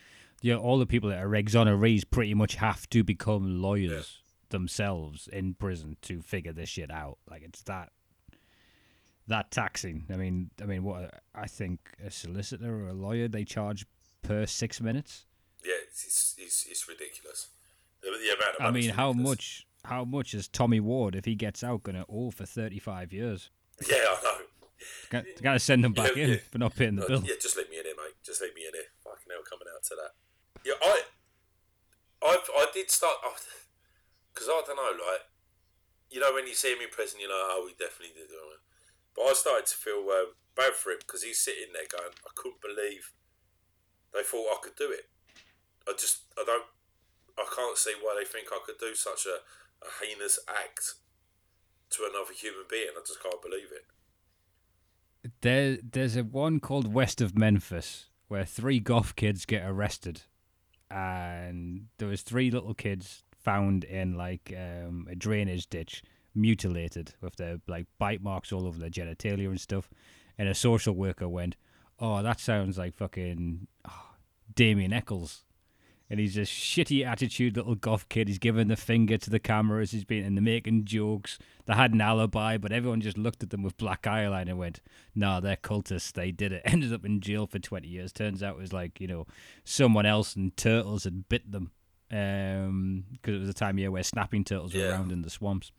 You 0.42 0.52
know, 0.54 0.60
all 0.60 0.78
the 0.78 0.86
people 0.86 1.08
that 1.10 1.18
are 1.22 1.28
exonerees 1.30 2.02
pretty 2.10 2.34
much 2.34 2.56
have 2.56 2.88
to 2.90 3.02
become 3.02 3.62
lawyers 3.62 4.22
themselves 4.50 5.26
in 5.28 5.54
prison 5.54 5.96
to 6.02 6.20
figure 6.20 6.52
this 6.52 6.68
shit 6.68 6.90
out. 6.90 7.18
Like, 7.30 7.42
it's 7.42 7.62
that 7.62 7.90
that 9.26 9.50
taxing. 9.50 10.04
I 10.12 10.16
mean, 10.16 10.50
I 10.60 10.66
mean, 10.66 10.84
what 10.84 11.22
I 11.34 11.46
think 11.46 11.80
a 12.04 12.10
solicitor 12.10 12.84
or 12.84 12.88
a 12.88 12.92
lawyer 12.92 13.26
they 13.28 13.44
charge 13.44 13.86
per 14.22 14.44
six 14.46 14.80
minutes. 14.80 15.24
yeah, 15.64 15.72
it's 15.88 16.04
it's, 16.04 16.34
it's, 16.38 16.66
it's 16.66 16.88
ridiculous. 16.88 17.48
The, 18.04 18.34
amount 18.36 18.56
of 18.60 18.66
I 18.66 18.70
mean, 18.70 18.90
how 18.90 19.08
ridiculous. 19.08 19.30
much? 19.30 19.66
How 19.84 20.04
much 20.04 20.32
is 20.34 20.48
Tommy 20.48 20.80
Ward 20.80 21.14
if 21.14 21.24
he 21.24 21.34
gets 21.34 21.64
out 21.64 21.82
gonna 21.82 22.04
owe 22.08 22.30
for 22.30 22.46
thirty 22.46 22.78
five 22.78 23.12
years? 23.12 23.50
Yeah, 23.88 23.96
I 23.96 24.16
know. 24.22 24.38
Got, 25.08 25.24
got 25.42 25.52
to 25.54 25.58
send 25.58 25.84
him 25.84 25.92
back 25.92 26.14
Yeah, 26.16 26.24
in 26.24 26.30
yeah. 26.30 26.36
for 26.50 26.58
not 26.58 26.76
paying 26.76 26.96
the 26.96 27.06
bill. 27.06 27.22
Yeah, 27.24 27.34
just 27.40 27.56
leave 27.56 27.70
me 27.70 27.78
in 27.78 27.84
here, 27.84 27.94
mate. 27.96 28.14
Just 28.24 28.42
leave 28.42 28.54
me 28.54 28.66
in 28.68 28.74
here. 28.74 28.90
Fucking 29.02 29.30
hell, 29.30 29.40
coming 29.48 29.68
out 29.72 29.82
to 29.84 29.94
that. 29.96 30.12
Yeah, 30.64 30.76
I, 30.82 31.02
I, 32.22 32.36
I 32.36 32.66
did 32.74 32.90
start 32.90 33.16
because 34.32 34.48
I 34.48 34.62
don't 34.66 34.76
know, 34.76 34.92
like, 34.92 35.24
you 36.10 36.20
know, 36.20 36.34
when 36.34 36.46
you 36.46 36.54
see 36.54 36.72
him 36.72 36.82
in 36.82 36.90
prison, 36.90 37.20
you're 37.20 37.30
like, 37.30 37.54
oh, 37.54 37.66
he 37.68 37.74
definitely 37.78 38.14
did 38.14 38.28
it. 38.28 38.60
But 39.16 39.22
I 39.22 39.32
started 39.32 39.66
to 39.66 39.76
feel 39.76 40.04
uh, 40.10 40.34
bad 40.56 40.74
for 40.74 40.90
him 40.90 40.98
because 41.00 41.22
he's 41.22 41.40
sitting 41.40 41.72
there 41.72 41.88
going, 41.88 42.12
I 42.26 42.30
couldn't 42.34 42.60
believe 42.60 43.12
they 44.12 44.22
thought 44.22 44.52
I 44.52 44.58
could 44.60 44.76
do 44.76 44.90
it. 44.90 45.08
I 45.88 45.94
just, 45.96 46.28
I 46.36 46.44
don't, 46.44 46.66
I 47.38 47.46
can't 47.54 47.76
see 47.76 47.94
why 48.00 48.16
they 48.18 48.26
think 48.26 48.48
I 48.52 48.60
could 48.64 48.78
do 48.78 48.94
such 48.94 49.26
a, 49.26 49.42
a 49.84 50.04
heinous 50.04 50.38
act 50.48 50.94
to 51.90 52.02
another 52.02 52.32
human 52.34 52.64
being. 52.68 52.90
I 52.96 53.00
just 53.06 53.22
can't 53.22 53.42
believe 53.42 53.70
it. 53.72 55.30
There, 55.40 55.78
there's 55.82 56.16
a 56.16 56.22
one 56.22 56.60
called 56.60 56.92
West 56.92 57.20
of 57.20 57.36
Memphis 57.36 58.06
where 58.28 58.44
three 58.44 58.80
goth 58.80 59.16
kids 59.16 59.46
get 59.46 59.62
arrested, 59.64 60.22
and 60.90 61.86
there 61.98 62.08
was 62.08 62.22
three 62.22 62.50
little 62.50 62.74
kids 62.74 63.24
found 63.32 63.84
in 63.84 64.16
like 64.16 64.52
um, 64.56 65.06
a 65.10 65.14
drainage 65.14 65.68
ditch, 65.68 66.02
mutilated 66.34 67.14
with 67.20 67.36
their 67.36 67.60
like 67.66 67.86
bite 67.98 68.22
marks 68.22 68.52
all 68.52 68.66
over 68.66 68.78
their 68.78 68.90
genitalia 68.90 69.48
and 69.48 69.60
stuff. 69.60 69.88
And 70.36 70.48
a 70.48 70.54
social 70.54 70.94
worker 70.94 71.28
went, 71.28 71.56
"Oh, 71.98 72.22
that 72.22 72.40
sounds 72.40 72.76
like 72.76 72.94
fucking 72.94 73.66
oh, 73.88 74.10
Damien 74.54 74.92
Echols." 74.92 75.44
And 76.10 76.20
he's 76.20 76.36
a 76.36 76.42
shitty 76.42 77.04
attitude 77.04 77.56
little 77.56 77.74
goth 77.74 78.08
kid. 78.10 78.28
He's 78.28 78.38
giving 78.38 78.68
the 78.68 78.76
finger 78.76 79.16
to 79.16 79.30
the 79.30 79.38
cameras. 79.38 79.90
He's 79.92 80.04
been 80.04 80.22
and 80.24 80.36
they're 80.36 80.42
making 80.42 80.84
jokes. 80.84 81.38
They 81.64 81.72
had 81.72 81.94
an 81.94 82.02
alibi, 82.02 82.58
but 82.58 82.72
everyone 82.72 83.00
just 83.00 83.16
looked 83.16 83.42
at 83.42 83.48
them 83.48 83.62
with 83.62 83.76
black 83.78 84.02
eyeliner 84.02 84.50
and 84.50 84.58
went, 84.58 84.80
"No, 85.14 85.40
they're 85.40 85.56
cultists. 85.56 86.12
They 86.12 86.30
did 86.30 86.52
it." 86.52 86.62
Ended 86.66 86.92
up 86.92 87.06
in 87.06 87.20
jail 87.20 87.46
for 87.46 87.58
twenty 87.58 87.88
years. 87.88 88.12
Turns 88.12 88.42
out 88.42 88.56
it 88.56 88.60
was 88.60 88.72
like 88.72 89.00
you 89.00 89.06
know 89.06 89.26
someone 89.64 90.04
else 90.04 90.36
and 90.36 90.54
turtles 90.58 91.04
had 91.04 91.26
bit 91.30 91.50
them 91.50 91.70
um, 92.12 93.04
because 93.12 93.34
it 93.36 93.40
was 93.40 93.48
a 93.48 93.54
time 93.54 93.76
of 93.76 93.78
year 93.78 93.90
where 93.90 94.02
snapping 94.02 94.44
turtles 94.44 94.74
were 94.74 94.80
Yeah. 94.80 94.90
around 94.90 95.10
in 95.10 95.22
the 95.22 95.30
swamps. 95.30 95.72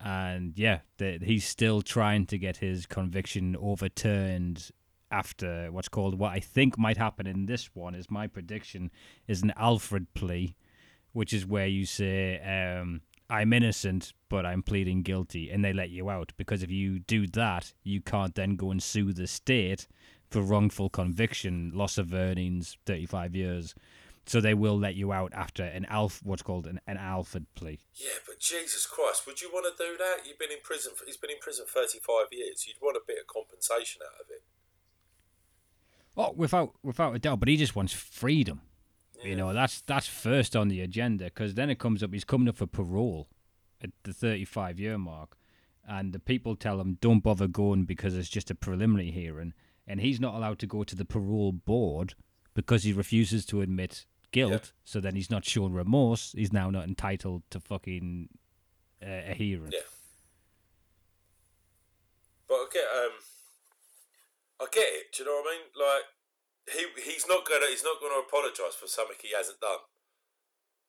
And 0.00 0.56
yeah, 0.56 0.80
the, 0.98 1.18
he's 1.22 1.44
still 1.46 1.82
trying 1.82 2.26
to 2.26 2.38
get 2.38 2.58
his 2.58 2.86
conviction 2.86 3.56
overturned 3.56 4.70
after 5.10 5.70
what's 5.70 5.88
called 5.88 6.18
what 6.18 6.32
I 6.32 6.40
think 6.40 6.78
might 6.78 6.96
happen 6.96 7.26
in 7.26 7.46
this 7.46 7.70
one 7.74 7.94
is 7.94 8.10
my 8.10 8.26
prediction 8.26 8.90
is 9.26 9.42
an 9.42 9.52
Alford 9.56 10.06
plea, 10.14 10.54
which 11.12 11.32
is 11.32 11.46
where 11.46 11.66
you 11.66 11.86
say 11.86 12.40
um, 12.40 13.02
I'm 13.30 13.52
innocent 13.52 14.12
but 14.28 14.44
I'm 14.44 14.62
pleading 14.62 15.02
guilty, 15.02 15.50
and 15.50 15.64
they 15.64 15.72
let 15.72 15.90
you 15.90 16.10
out 16.10 16.32
because 16.36 16.62
if 16.62 16.70
you 16.70 16.98
do 16.98 17.26
that, 17.28 17.72
you 17.82 18.00
can't 18.00 18.34
then 18.34 18.56
go 18.56 18.70
and 18.70 18.82
sue 18.82 19.12
the 19.12 19.26
state 19.26 19.86
for 20.30 20.42
wrongful 20.42 20.90
conviction, 20.90 21.72
loss 21.74 21.96
of 21.96 22.12
earnings, 22.12 22.76
35 22.86 23.34
years. 23.34 23.74
So 24.26 24.42
they 24.42 24.52
will 24.52 24.78
let 24.78 24.94
you 24.94 25.10
out 25.10 25.32
after 25.32 25.64
an 25.64 25.86
alf, 25.86 26.20
what's 26.22 26.42
called 26.42 26.66
an, 26.66 26.80
an 26.86 26.98
Alford 26.98 27.46
plea. 27.54 27.78
Yeah, 27.94 28.20
but 28.26 28.38
Jesus 28.38 28.84
Christ, 28.84 29.26
would 29.26 29.40
you 29.40 29.48
want 29.50 29.64
to 29.74 29.82
do 29.82 29.96
that? 29.96 30.26
You've 30.28 30.38
been 30.38 30.52
in 30.52 30.60
prison. 30.62 30.92
For, 30.94 31.06
he's 31.06 31.16
been 31.16 31.30
in 31.30 31.40
prison 31.40 31.64
thirty-five 31.66 32.26
years. 32.30 32.66
You'd 32.68 32.76
want 32.82 32.98
a 32.98 33.06
bit 33.06 33.16
of 33.18 33.26
compensation 33.26 34.02
out 34.04 34.20
of 34.20 34.26
it. 34.28 34.42
Oh, 36.18 36.32
without 36.36 36.74
without 36.82 37.14
a 37.14 37.18
doubt, 37.20 37.38
but 37.38 37.48
he 37.48 37.56
just 37.56 37.76
wants 37.76 37.92
freedom. 37.92 38.60
You 39.22 39.36
know, 39.36 39.52
that's 39.52 39.80
that's 39.82 40.08
first 40.08 40.56
on 40.56 40.68
the 40.68 40.80
agenda 40.80 41.24
because 41.26 41.54
then 41.54 41.70
it 41.70 41.78
comes 41.78 42.02
up. 42.02 42.12
He's 42.12 42.24
coming 42.24 42.48
up 42.48 42.56
for 42.56 42.66
parole 42.66 43.28
at 43.80 43.90
the 44.02 44.12
35 44.12 44.80
year 44.80 44.98
mark, 44.98 45.36
and 45.88 46.12
the 46.12 46.18
people 46.18 46.56
tell 46.56 46.80
him 46.80 46.98
don't 47.00 47.22
bother 47.22 47.46
going 47.46 47.84
because 47.84 48.16
it's 48.16 48.28
just 48.28 48.50
a 48.50 48.54
preliminary 48.56 49.12
hearing, 49.12 49.54
and 49.86 50.00
he's 50.00 50.18
not 50.18 50.34
allowed 50.34 50.58
to 50.58 50.66
go 50.66 50.82
to 50.82 50.96
the 50.96 51.04
parole 51.04 51.52
board 51.52 52.14
because 52.54 52.82
he 52.82 52.92
refuses 52.92 53.46
to 53.46 53.60
admit 53.60 54.04
guilt. 54.32 54.50
Yeah. 54.52 54.58
So 54.84 55.00
then 55.00 55.14
he's 55.14 55.30
not 55.30 55.44
shown 55.44 55.72
remorse. 55.72 56.32
He's 56.36 56.52
now 56.52 56.68
not 56.68 56.88
entitled 56.88 57.44
to 57.50 57.60
fucking 57.60 58.28
uh, 59.00 59.30
a 59.30 59.34
hearing. 59.34 59.70
Yeah. 59.72 59.80
But 62.48 62.72
get 62.72 62.84
um, 62.84 63.12
I 64.60 64.66
get 64.70 64.90
it. 64.90 65.14
Do 65.14 65.22
you 65.22 65.30
know 65.30 65.38
what 65.40 65.48
I 65.48 65.54
mean? 65.54 65.66
Like 65.74 66.06
he 66.68 66.82
he's 67.00 67.26
not 67.26 67.46
gonna 67.46 67.70
he's 67.70 67.86
not 67.86 68.02
gonna 68.02 68.20
apologise 68.20 68.74
for 68.74 68.90
something 68.90 69.16
he 69.22 69.32
hasn't 69.34 69.60
done. 69.60 69.86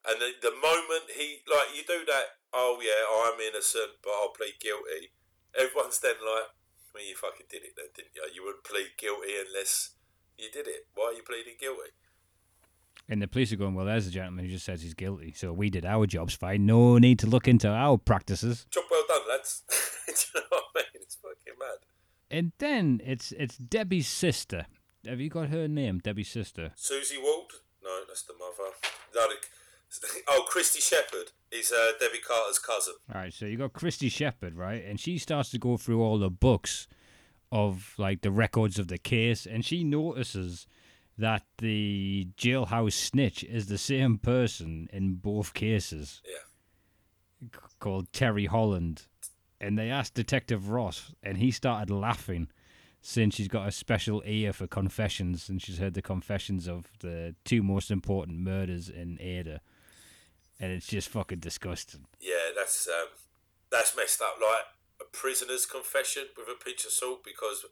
And 0.08 0.18
the 0.20 0.34
the 0.42 0.56
moment 0.56 1.14
he 1.14 1.46
like 1.46 1.76
you 1.76 1.84
do 1.86 2.04
that, 2.08 2.42
oh 2.54 2.82
yeah, 2.82 3.06
I'm 3.06 3.40
innocent, 3.40 4.02
but 4.04 4.12
I'll 4.16 4.36
plead 4.36 4.60
guilty. 4.60 5.14
Everyone's 5.54 6.00
then 6.00 6.18
like, 6.22 6.50
well, 6.94 7.04
you 7.04 7.16
fucking 7.16 7.50
did 7.50 7.64
it 7.64 7.74
then, 7.78 7.90
didn't 7.96 8.16
you? 8.16 8.26
You 8.34 8.42
wouldn't 8.46 8.64
plead 8.64 8.98
guilty 8.98 9.34
unless 9.38 9.98
you 10.38 10.50
did 10.52 10.68
it. 10.68 10.88
Why 10.96 11.12
are 11.12 11.14
you 11.14 11.24
pleading 11.24 11.58
guilty? 11.60 11.94
And 13.10 13.22
the 13.22 13.28
police 13.28 13.52
are 13.52 13.56
going, 13.56 13.74
well, 13.74 13.88
there's 13.88 14.06
a 14.06 14.12
gentleman 14.12 14.46
who 14.46 14.52
just 14.52 14.66
says 14.66 14.84
he's 14.84 14.94
guilty. 14.94 15.34
So 15.36 15.52
we 15.52 15.72
did 15.72 15.84
our 15.84 16.06
jobs 16.06 16.36
fine. 16.36 16.68
No 16.68 17.00
need 17.00 17.18
to 17.20 17.28
look 17.28 17.48
into 17.48 17.68
our 17.68 17.98
practices. 17.98 18.68
Job 18.70 18.84
well 18.92 19.04
done, 19.08 19.28
lads. 19.28 19.64
do 20.06 20.14
you 20.14 20.42
know 20.42 20.46
what 20.50 20.64
I 20.76 20.80
mean? 20.80 21.02
It's 21.02 21.16
fucking 21.16 21.58
mad. 21.60 21.89
And 22.32 22.52
then 22.60 23.02
it's 23.04 23.32
it's 23.34 23.58
Debbie's 23.58 24.08
sister. 24.08 24.66
Have 25.06 25.20
you 25.20 25.30
got 25.30 25.50
her 25.50 25.68
name, 25.68 26.00
Debbie's 26.00 26.30
sister? 26.30 26.72
Susie 26.76 27.18
Wald? 27.18 27.52
No, 27.84 28.02
that's 28.08 28.24
the 28.24 28.34
mother. 28.34 28.72
No, 29.16 29.28
oh, 30.28 30.46
Christy 30.48 30.80
Sheppard 30.82 31.32
is 31.52 31.72
uh, 31.72 31.94
Debbie 32.00 32.20
Carter's 32.20 32.60
cousin. 32.60 32.94
All 33.14 33.22
right, 33.22 33.34
so 33.34 33.46
you 33.46 33.58
got 33.58 33.74
Christy 33.74 34.10
Sheppard, 34.10 34.56
right? 34.56 34.84
And 34.86 35.00
she 35.00 35.18
starts 35.18 35.50
to 35.52 35.58
go 35.58 35.78
through 35.78 36.02
all 36.04 36.20
the 36.20 36.30
books 36.30 36.88
of 37.52 37.96
like 37.98 38.22
the 38.22 38.30
records 38.32 38.78
of 38.78 38.90
the 38.90 38.98
case, 39.00 39.48
and 39.48 39.66
she 39.66 39.84
notices 39.84 40.68
that 41.18 41.44
the 41.58 42.28
jailhouse 42.38 42.94
snitch 42.94 43.44
is 43.44 43.66
the 43.66 43.78
same 43.80 44.18
person 44.20 44.88
in 44.94 45.16
both 45.16 45.54
cases, 45.54 46.22
Yeah. 46.26 47.50
c- 47.54 47.60
called 47.80 48.12
Terri 48.12 48.48
Holland. 48.48 49.08
And 49.62 49.78
they 49.78 49.90
asked 49.90 50.14
Detective 50.14 50.70
Ross, 50.70 51.14
and 51.22 51.38
he 51.38 51.52
started 51.52 51.90
laughing 51.94 52.50
since 53.02 53.36
she's 53.36 53.48
got 53.48 53.68
a 53.68 53.72
special 53.72 54.22
ear 54.26 54.52
for 54.52 54.68
confessions 54.68 55.48
and 55.48 55.62
she's 55.62 55.78
heard 55.78 55.94
the 55.94 56.02
confessions 56.02 56.68
of 56.68 56.86
the 57.00 57.34
two 57.46 57.64
most 57.64 57.92
important 57.92 58.40
murders 58.40 58.90
in 58.90 59.18
Ada. 59.22 59.62
And 60.60 60.72
it's 60.74 60.88
just 60.88 61.08
fucking 61.08 61.40
disgusting. 61.40 62.06
Yeah, 62.20 62.52
that's 62.56 62.88
um, 62.88 63.08
that's 63.72 63.96
messed 63.96 64.22
up. 64.22 64.36
Like 64.42 64.66
a 65.00 65.06
prisoner's 65.16 65.66
confession 65.66 66.24
with 66.36 66.48
a 66.50 66.62
pinch 66.62 66.84
of 66.84 66.92
salt 66.92 67.24
because 67.24 67.66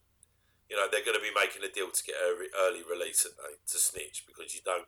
you 0.69 0.77
know 0.77 0.87
they're 0.89 1.03
going 1.03 1.17
to 1.17 1.21
be 1.21 1.33
making 1.35 1.63
a 1.69 1.73
deal 1.73 1.91
to 1.91 2.03
get 2.03 2.15
early, 2.23 2.47
early 2.57 2.83
release 2.89 3.23
they, 3.23 3.29
to 3.29 3.77
snitch 3.77 4.23
because 4.25 4.55
you 4.55 4.61
don't 4.63 4.85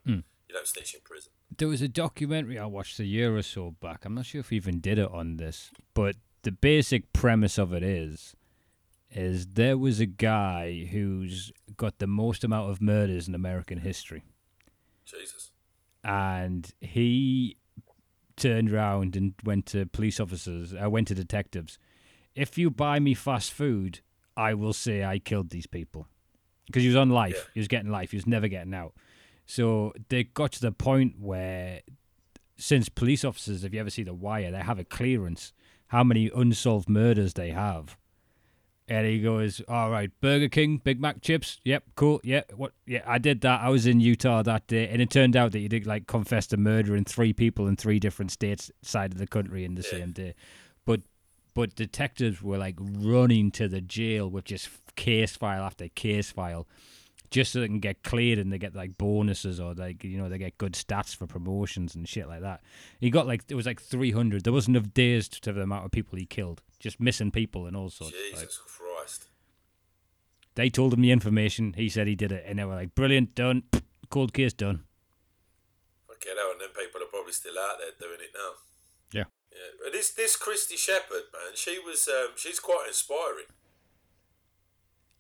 you 0.48 0.56
don't 0.56 0.68
snitch 0.68 0.94
in 0.94 1.02
prison. 1.04 1.34
There 1.58 1.68
was 1.68 1.82
a 1.82 1.90
documentary 1.90 2.58
I 2.58 2.66
watched 2.66 3.00
a 3.02 3.06
year 3.06 3.36
or 3.36 3.42
so 3.42 3.72
back. 3.82 4.06
I'm 4.06 4.16
not 4.16 4.26
sure 4.26 4.40
if 4.40 4.50
we 4.50 4.58
even 4.58 4.80
did 4.80 4.98
it 4.98 5.12
on 5.12 5.36
this, 5.36 5.72
but 5.94 6.16
the 6.44 6.52
basic 6.52 7.12
premise 7.14 7.58
of 7.58 7.74
it 7.74 7.84
is 7.84 8.36
is 9.12 9.48
there 9.48 9.78
was 9.78 10.00
a 10.00 10.06
guy 10.06 10.88
who's 10.92 11.52
got 11.76 11.98
the 11.98 12.08
most 12.08 12.44
amount 12.44 12.70
of 12.70 12.82
murders 12.82 13.28
in 13.28 13.34
American 13.34 13.80
history. 13.80 14.24
Jesus. 15.06 15.52
and 16.04 16.72
he 16.82 17.58
turned 18.38 18.72
around 18.72 19.16
and 19.16 19.34
went 19.44 19.66
to 19.66 19.86
police 19.88 20.20
officers. 20.20 20.74
I 20.74 20.88
went 20.88 21.08
to 21.10 21.16
detectives. 21.16 21.78
If 22.36 22.58
you 22.58 22.70
buy 22.70 23.00
me 23.00 23.14
fast 23.14 23.52
food, 23.52 24.00
I 24.38 24.54
will 24.54 24.74
say 24.74 25.04
I 25.04 25.20
killed 25.20 25.50
these 25.50 25.68
people 25.68 26.08
because 26.68 26.84
he 26.84 26.88
was 26.88 26.96
on 26.96 27.10
life. 27.10 27.36
Yeah. 27.36 27.52
He 27.56 27.60
was 27.60 27.68
getting 27.68 27.92
life. 27.92 28.12
He 28.12 28.18
was 28.18 28.28
never 28.28 28.48
getting 28.48 28.74
out. 28.74 28.94
So 29.46 29.94
they 30.10 30.24
got 30.24 30.52
to 30.54 30.62
the 30.62 30.72
point 30.72 31.16
where, 31.20 31.82
since 32.58 32.88
police 32.88 33.26
officers, 33.26 33.64
if 33.64 33.74
you 33.74 33.80
ever 33.80 33.90
see 33.90 34.04
The 34.04 34.14
Wire, 34.14 34.52
they 34.52 34.60
have 34.60 34.80
a 34.80 34.84
clearance 34.86 35.54
how 35.90 36.04
many 36.04 36.32
unsolved 36.36 36.90
murders 36.90 37.34
they 37.34 37.52
have. 37.52 37.98
And 38.88 39.06
he 39.06 39.20
goes, 39.22 39.62
"All 39.68 39.92
right, 39.92 40.10
Burger 40.20 40.50
King, 40.50 40.78
Big 40.78 41.00
Mac 41.00 41.22
chips. 41.22 41.60
Yep, 41.64 41.84
cool. 41.96 42.20
Yeah, 42.24 42.42
what? 42.56 42.74
Yeah, 42.88 43.04
I 43.06 43.20
did 43.20 43.42
that. 43.42 43.62
I 43.62 43.70
was 43.70 43.86
in 43.86 44.00
Utah 44.00 44.42
that 44.42 44.66
day, 44.66 44.88
and 44.88 45.00
it 45.00 45.12
turned 45.12 45.36
out 45.36 45.52
that 45.52 45.60
you 45.60 45.70
did 45.70 45.86
like 45.86 46.08
confess 46.08 46.48
to 46.48 46.58
murdering 46.58 47.06
three 47.06 47.32
people 47.32 47.68
in 47.68 47.76
three 47.76 48.00
different 48.00 48.32
states 48.32 48.72
side 48.82 49.12
of 49.12 49.20
the 49.20 49.28
country 49.28 49.64
in 49.64 49.76
the 49.76 49.84
same 49.84 50.12
day. 50.12 50.34
But 50.86 51.02
but 51.54 51.76
detectives 51.76 52.42
were 52.42 52.58
like 52.58 52.78
running 52.80 53.52
to 53.52 53.68
the 53.68 53.82
jail 53.82 54.28
with 54.28 54.46
just 54.46 54.70
case 54.96 55.36
file 55.36 55.64
after 55.64 55.88
case 55.90 56.32
file, 56.32 56.68
just 57.32 57.52
so 57.52 57.60
they 57.60 57.68
can 57.68 57.80
get 57.80 58.04
cleared 58.04 58.40
and 58.40 58.52
they 58.52 58.58
get 58.58 58.76
like 58.76 58.98
bonuses 58.98 59.60
or 59.60 59.74
like 59.74 60.04
you 60.04 60.18
know 60.18 60.30
they 60.30 60.38
get 60.38 60.58
good 60.58 60.74
stats 60.74 61.16
for 61.16 61.28
promotions 61.28 61.96
and 61.96 62.08
shit 62.08 62.28
like 62.28 62.42
that. 62.42 62.62
He 63.00 63.10
got 63.10 63.28
like 63.28 63.44
it 63.50 63.56
was 63.56 63.66
like 63.66 63.82
three 63.82 64.12
hundred. 64.12 64.44
There 64.44 64.54
wasn't 64.54 64.78
enough 64.78 64.94
days 64.94 65.30
to 65.30 65.54
the 65.54 65.62
amount 65.62 65.86
of 65.86 65.92
people 65.92 66.18
he 66.18 66.26
killed, 66.26 66.62
just 66.80 67.00
missing 67.00 67.32
people 67.32 67.66
and 67.68 67.76
all 67.78 67.90
sorts. 67.90 68.14
like- 68.32 68.42
Jesus 68.42 68.60
Christ. 68.66 69.28
they 70.56 70.70
told 70.70 70.94
him 70.94 71.02
the 71.02 71.12
information. 71.12 71.74
He 71.74 71.88
said 71.90 72.08
he 72.08 72.16
did 72.16 72.32
it, 72.32 72.44
and 72.48 72.58
they 72.60 72.66
were 72.66 72.76
like, 72.76 72.96
"Brilliant, 72.96 73.36
done. 73.36 73.64
Cold 74.10 74.34
case 74.34 74.54
done." 74.54 74.84
Okay, 76.12 76.32
hell, 76.36 76.52
and 76.52 76.60
then 76.62 76.70
people 76.70 77.02
are 77.02 77.06
probably 77.06 77.32
still 77.32 77.58
out 77.58 77.78
there 77.80 77.92
doing 78.00 78.20
it 78.22 78.32
now. 78.34 78.52
Yeah. 79.14 79.24
Yeah, 79.52 79.72
but 79.84 79.94
this 79.94 80.10
this 80.12 80.36
Christy 80.36 80.76
Sheppard, 80.76 81.24
man, 81.34 81.54
she 81.56 81.80
was 81.80 82.08
um, 82.08 82.32
she's 82.36 82.60
quite 82.60 82.86
inspiring. 82.88 83.46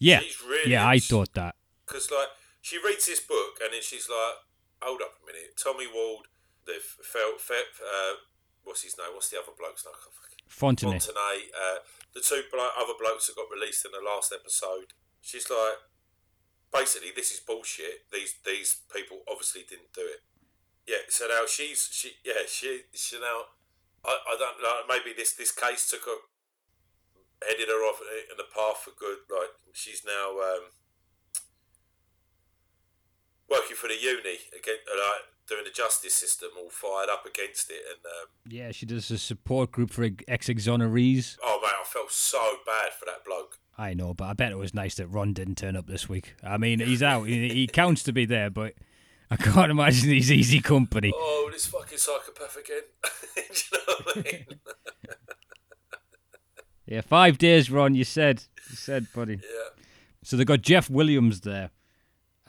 Yeah, 0.01 0.19
She's 0.21 0.41
really 0.41 0.71
yeah, 0.71 0.87
I 0.87 0.99
thought 0.99 1.33
that. 1.33 1.55
Because 1.89 2.13
like 2.13 2.29
she 2.61 2.77
reads 2.77 3.09
this 3.09 3.19
book 3.19 3.57
and 3.57 3.73
then 3.73 3.81
she's 3.81 4.05
like, 4.05 4.45
hold 4.77 5.01
up 5.01 5.17
a 5.17 5.25
minute, 5.25 5.57
Tommy 5.57 5.89
Ward, 5.89 6.29
the 6.69 6.77
felt 6.77 7.41
uh, 7.49 8.21
what's 8.61 8.85
his 8.85 8.93
name? 8.97 9.17
What's 9.17 9.33
the 9.33 9.41
other 9.41 9.57
bloke's 9.57 9.83
name? 9.83 9.97
Fontenot. 10.45 11.01
Fontenot, 11.01 11.49
uh, 11.53 11.79
the 12.13 12.21
two 12.21 12.43
blo- 12.51 12.73
other 12.77 12.93
blokes 12.93 13.27
that 13.27 13.35
got 13.35 13.49
released 13.53 13.85
in 13.85 13.91
the 13.91 14.05
last 14.05 14.33
episode. 14.33 14.93
She's 15.21 15.49
like, 15.49 15.81
basically, 16.73 17.09
this 17.15 17.31
is 17.31 17.39
bullshit. 17.39 18.05
These 18.13 18.35
these 18.45 18.77
people 18.93 19.25
obviously 19.29 19.65
didn't 19.67 19.93
do 19.93 20.05
it. 20.05 20.21
Yeah. 20.87 21.05
So 21.09 21.27
now 21.27 21.45
she's 21.47 21.89
she 21.91 22.13
yeah 22.25 22.45
she 22.47 22.81
she 22.93 23.19
now 23.19 23.53
I, 24.05 24.17
I 24.25 24.37
don't 24.37 24.61
know 24.61 24.81
maybe 24.87 25.13
this 25.15 25.33
this 25.33 25.51
case 25.51 25.89
took 25.89 26.05
her 26.05 26.21
headed 27.47 27.69
her 27.69 27.85
off 27.85 28.01
in 28.01 28.37
the 28.37 28.49
path 28.53 28.83
for 28.83 28.91
good. 28.97 29.25
Like 29.29 29.53
she's 29.73 30.03
now 30.05 30.39
um, 30.39 30.73
working 33.49 33.75
for 33.75 33.87
the 33.87 33.95
uni 33.99 34.37
again, 34.57 34.77
like 34.87 35.23
doing 35.47 35.63
the 35.63 35.71
justice 35.71 36.13
system, 36.13 36.49
all 36.57 36.69
fired 36.69 37.09
up 37.09 37.25
against 37.25 37.69
it, 37.71 37.81
and 37.89 37.99
um, 38.05 38.27
Yeah, 38.47 38.71
she 38.71 38.85
does 38.85 39.09
a 39.11 39.17
support 39.17 39.71
group 39.71 39.91
for 39.91 40.07
ex 40.27 40.47
exonerees. 40.47 41.37
oh 41.43 41.59
man, 41.61 41.71
I 41.81 41.83
felt 41.85 42.11
so 42.11 42.57
bad 42.65 42.93
for 42.97 43.05
that 43.05 43.25
bloke. 43.25 43.57
I 43.77 43.93
know, 43.93 44.13
but 44.13 44.25
I 44.25 44.33
bet 44.33 44.51
it 44.51 44.57
was 44.57 44.73
nice 44.73 44.95
that 44.95 45.07
Ron 45.07 45.31
didn't 45.33 45.55
turn 45.55 45.75
up 45.77 45.87
this 45.87 46.09
week. 46.09 46.35
I 46.43 46.57
mean, 46.57 46.79
he's 46.79 47.01
out. 47.01 47.23
he, 47.23 47.49
he 47.49 47.67
counts 47.71 48.03
to 48.03 48.11
be 48.11 48.25
there, 48.25 48.49
but 48.49 48.73
I 49.31 49.37
can't 49.37 49.71
imagine 49.71 50.09
he's 50.09 50.31
easy 50.31 50.59
company. 50.59 51.13
Oh, 51.15 51.49
this 51.51 51.65
fucking 51.67 51.97
psychopath 51.97 52.57
again. 52.57 52.81
Do 53.35 53.41
you 53.45 53.77
know 53.87 53.95
what 54.03 54.17
I 54.17 54.21
mean? 54.31 54.45
Yeah, 56.85 57.01
five 57.01 57.37
days, 57.37 57.69
Ron. 57.69 57.93
You 57.93 58.03
said, 58.03 58.43
you 58.69 58.75
said, 58.75 59.05
buddy. 59.13 59.33
yeah. 59.35 59.83
So 60.23 60.35
they 60.35 60.43
got 60.43 60.61
Jeff 60.63 60.89
Williams 60.89 61.41
there, 61.41 61.69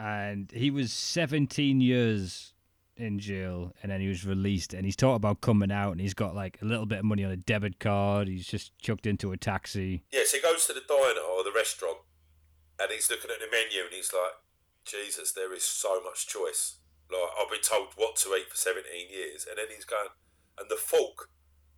and 0.01 0.51
he 0.51 0.71
was 0.71 0.93
17 0.93 1.81
years 1.81 2.55
in 2.97 3.19
jail, 3.19 3.75
and 3.83 3.93
then 3.93 4.01
he 4.01 4.09
was 4.09 4.25
released. 4.25 4.75
And 4.75 4.85
he's 4.85 4.97
talked 4.97 5.17
about 5.17 5.41
coming 5.41 5.71
out, 5.71 5.93
and 5.93 6.01
he's 6.01 6.15
got 6.15 6.35
like 6.35 6.59
a 6.63 6.65
little 6.65 6.87
bit 6.87 7.01
of 7.01 7.05
money 7.05 7.25
on 7.25 7.31
a 7.31 7.37
debit 7.37 7.79
card. 7.79 8.27
He's 8.27 8.47
just 8.47 8.77
chucked 8.79 9.07
into 9.07 9.33
a 9.33 9.37
taxi. 9.37 10.03
Yeah, 10.11 10.23
so 10.25 10.39
he 10.39 10.43
goes 10.43 10.67
to 10.67 10.73
the 10.73 10.83
diner 10.89 11.21
or 11.21 11.45
the 11.45 11.53
restaurant 11.55 11.99
and 12.81 12.91
he's 12.91 13.11
looking 13.11 13.31
at 13.31 13.41
the 13.41 13.47
menu 13.51 13.85
and 13.85 13.93
he's 13.93 14.13
like, 14.13 14.33
Jesus, 14.85 15.33
there 15.33 15.53
is 15.53 15.63
so 15.63 16.03
much 16.03 16.27
choice. 16.27 16.77
Like, 17.11 17.21
I've 17.41 17.51
been 17.51 17.61
told 17.61 17.89
what 17.97 18.17
to 18.17 18.35
eat 18.35 18.49
for 18.49 18.57
17 18.57 18.85
years. 19.11 19.47
And 19.49 19.59
then 19.59 19.67
he's 19.75 19.85
going, 19.85 20.09
and 20.59 20.71
the 20.71 20.77
fork 20.77 21.29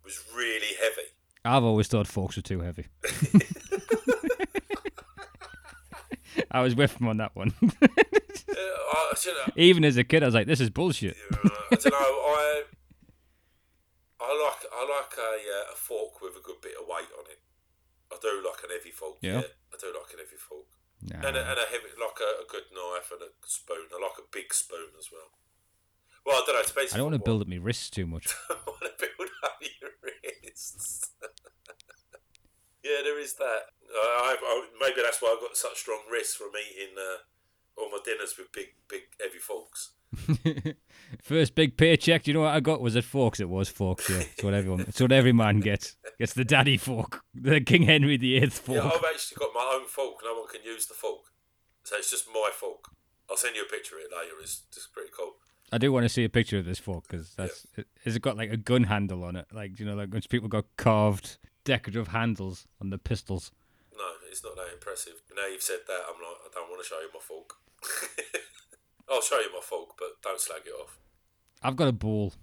was 0.03 0.23
really 0.33 0.75
heavy. 0.79 1.09
I've 1.43 1.63
always 1.63 1.87
thought 1.87 2.07
forks 2.07 2.37
were 2.37 2.41
too 2.41 2.61
heavy. 2.61 2.87
I 6.51 6.61
was 6.61 6.75
with 6.75 6.99
him 6.99 7.07
on 7.07 7.17
that 7.17 7.35
one. 7.35 7.53
Uh, 7.61 8.55
I, 8.55 9.13
you 9.25 9.33
know, 9.33 9.53
Even 9.55 9.85
as 9.85 9.97
a 9.97 10.03
kid, 10.03 10.23
I 10.23 10.25
was 10.27 10.35
like, 10.35 10.47
this 10.47 10.59
is 10.59 10.69
bullshit. 10.69 11.15
uh, 11.31 11.49
I 11.71 11.75
don't 11.75 11.85
know. 11.85 11.99
I 11.99 12.63
I 14.21 14.31
like 14.45 14.61
I 14.71 14.81
like 14.83 15.13
a 15.17 15.31
uh, 15.69 15.73
a 15.73 15.75
fork 15.75 16.21
with 16.21 16.33
a 16.37 16.41
good 16.43 16.61
bit 16.61 16.73
of 16.79 16.87
weight 16.87 17.09
on 17.17 17.25
it. 17.31 17.39
I 18.11 18.17
do 18.21 18.43
like 18.45 18.63
an 18.63 18.69
heavy 18.77 18.91
fork. 18.91 19.17
Yeah? 19.21 19.41
I 19.41 19.77
do 19.79 19.87
like 19.87 20.11
an 20.13 20.19
heavy 20.19 20.37
fork. 20.37 20.65
Nah. 21.01 21.27
And 21.27 21.37
a, 21.37 21.41
and 21.41 21.59
a 21.59 21.65
heavy, 21.67 21.89
like 21.99 22.19
a, 22.21 22.43
a 22.43 22.45
good 22.47 22.63
knife 22.73 23.11
and 23.11 23.21
a 23.23 23.29
spoon. 23.45 23.87
I 23.91 23.99
like 24.01 24.17
a 24.19 24.27
big 24.31 24.53
spoon 24.53 24.93
as 24.97 25.09
well. 25.11 25.29
Well, 26.25 26.37
I 26.41 26.43
don't 26.45 26.55
know. 26.55 26.61
It's 26.61 26.71
basically 26.71 26.95
I 26.95 26.97
don't 27.03 27.11
want 27.11 27.21
to 27.23 27.25
build 27.25 27.41
up 27.41 27.47
my 27.47 27.57
wrists 27.57 27.89
too 27.89 28.07
much. 28.07 28.27
I 28.49 28.55
want 28.65 28.81
to 28.83 28.93
build 28.99 29.29
up 29.43 29.59
your 29.81 29.91
wrists. 30.01 31.11
yeah, 32.83 33.01
there 33.03 33.19
is 33.19 33.35
that. 33.35 33.61
Uh, 33.89 33.97
I, 33.97 34.35
I, 34.41 34.67
maybe 34.79 35.01
that's 35.03 35.21
why 35.21 35.33
I've 35.33 35.41
got 35.41 35.55
such 35.55 35.77
strong 35.77 36.01
wrists 36.11 36.35
from 36.35 36.51
eating 36.55 36.95
uh, 36.97 37.81
all 37.81 37.89
my 37.89 37.99
dinners 38.03 38.35
with 38.37 38.51
big, 38.51 38.69
big, 38.89 39.01
heavy 39.19 39.39
forks. 39.39 39.91
First 41.21 41.55
big 41.55 41.77
paycheck, 41.77 42.23
do 42.23 42.31
you 42.31 42.35
know 42.35 42.41
what 42.41 42.53
I 42.53 42.59
got? 42.59 42.81
Was 42.81 42.95
it 42.95 43.03
forks? 43.03 43.39
It 43.39 43.49
was 43.49 43.69
forks, 43.69 44.09
yeah. 44.09 44.17
It's 44.17 44.43
what 44.43 44.53
everyone 44.53 44.81
it's 44.81 45.01
what 45.01 45.11
every 45.11 45.33
man 45.33 45.59
gets. 45.59 45.95
Gets 46.19 46.33
the 46.33 46.45
daddy 46.45 46.77
fork. 46.77 47.23
The 47.33 47.61
King 47.61 47.83
Henry 47.83 48.17
VIII 48.17 48.47
fork. 48.47 48.77
Yeah, 48.83 48.89
I've 48.89 49.03
actually 49.13 49.37
got 49.39 49.49
my 49.53 49.73
own 49.75 49.87
fork. 49.87 50.17
No 50.23 50.33
one 50.35 50.47
can 50.47 50.61
use 50.63 50.85
the 50.85 50.93
fork, 50.93 51.21
so 51.83 51.97
it's 51.97 52.11
just 52.11 52.27
my 52.33 52.51
fork. 52.53 52.89
I'll 53.29 53.37
send 53.37 53.55
you 53.55 53.63
a 53.63 53.65
picture 53.65 53.95
of 53.95 54.03
it 54.03 54.11
later. 54.15 54.33
It's 54.41 54.63
just 54.73 54.93
pretty 54.93 55.09
cool. 55.17 55.33
I 55.71 55.79
do 55.79 55.91
want 55.91 56.03
to 56.03 56.09
see 56.09 56.23
a 56.23 56.29
picture 56.29 56.59
of 56.59 56.65
this 56.65 56.77
fork 56.77 57.07
because 57.07 57.33
that's 57.33 57.65
has 58.05 58.15
it 58.15 58.21
got 58.21 58.37
like 58.37 58.51
a 58.51 58.57
gun 58.57 58.83
handle 58.83 59.23
on 59.23 59.35
it? 59.35 59.47
Like 59.51 59.79
you 59.79 59.85
know, 59.85 59.95
like 59.95 60.09
when 60.09 60.21
people 60.21 60.47
got 60.47 60.65
carved 60.77 61.37
decorative 61.65 62.09
handles 62.09 62.67
on 62.81 62.89
the 62.89 62.97
pistols. 62.97 63.51
No, 63.97 64.03
it's 64.29 64.43
not 64.43 64.55
that 64.55 64.73
impressive. 64.73 65.13
Now 65.35 65.47
you've 65.47 65.61
said 65.61 65.79
that, 65.87 66.01
I'm 66.07 66.21
like, 66.21 66.37
I 66.45 66.49
don't 66.53 66.69
want 66.69 66.81
to 66.83 66.87
show 66.89 66.99
you 66.99 67.09
my 67.13 67.19
fork. 67.19 67.53
I'll 69.09 69.21
show 69.21 69.39
you 69.39 69.51
my 69.53 69.61
fork, 69.61 69.89
but 69.97 70.21
don't 70.23 70.39
slag 70.39 70.61
it 70.65 70.71
off. 70.71 70.97
I've 71.61 71.75
got 71.75 71.87
a 71.87 71.91
bowl. 71.93 72.33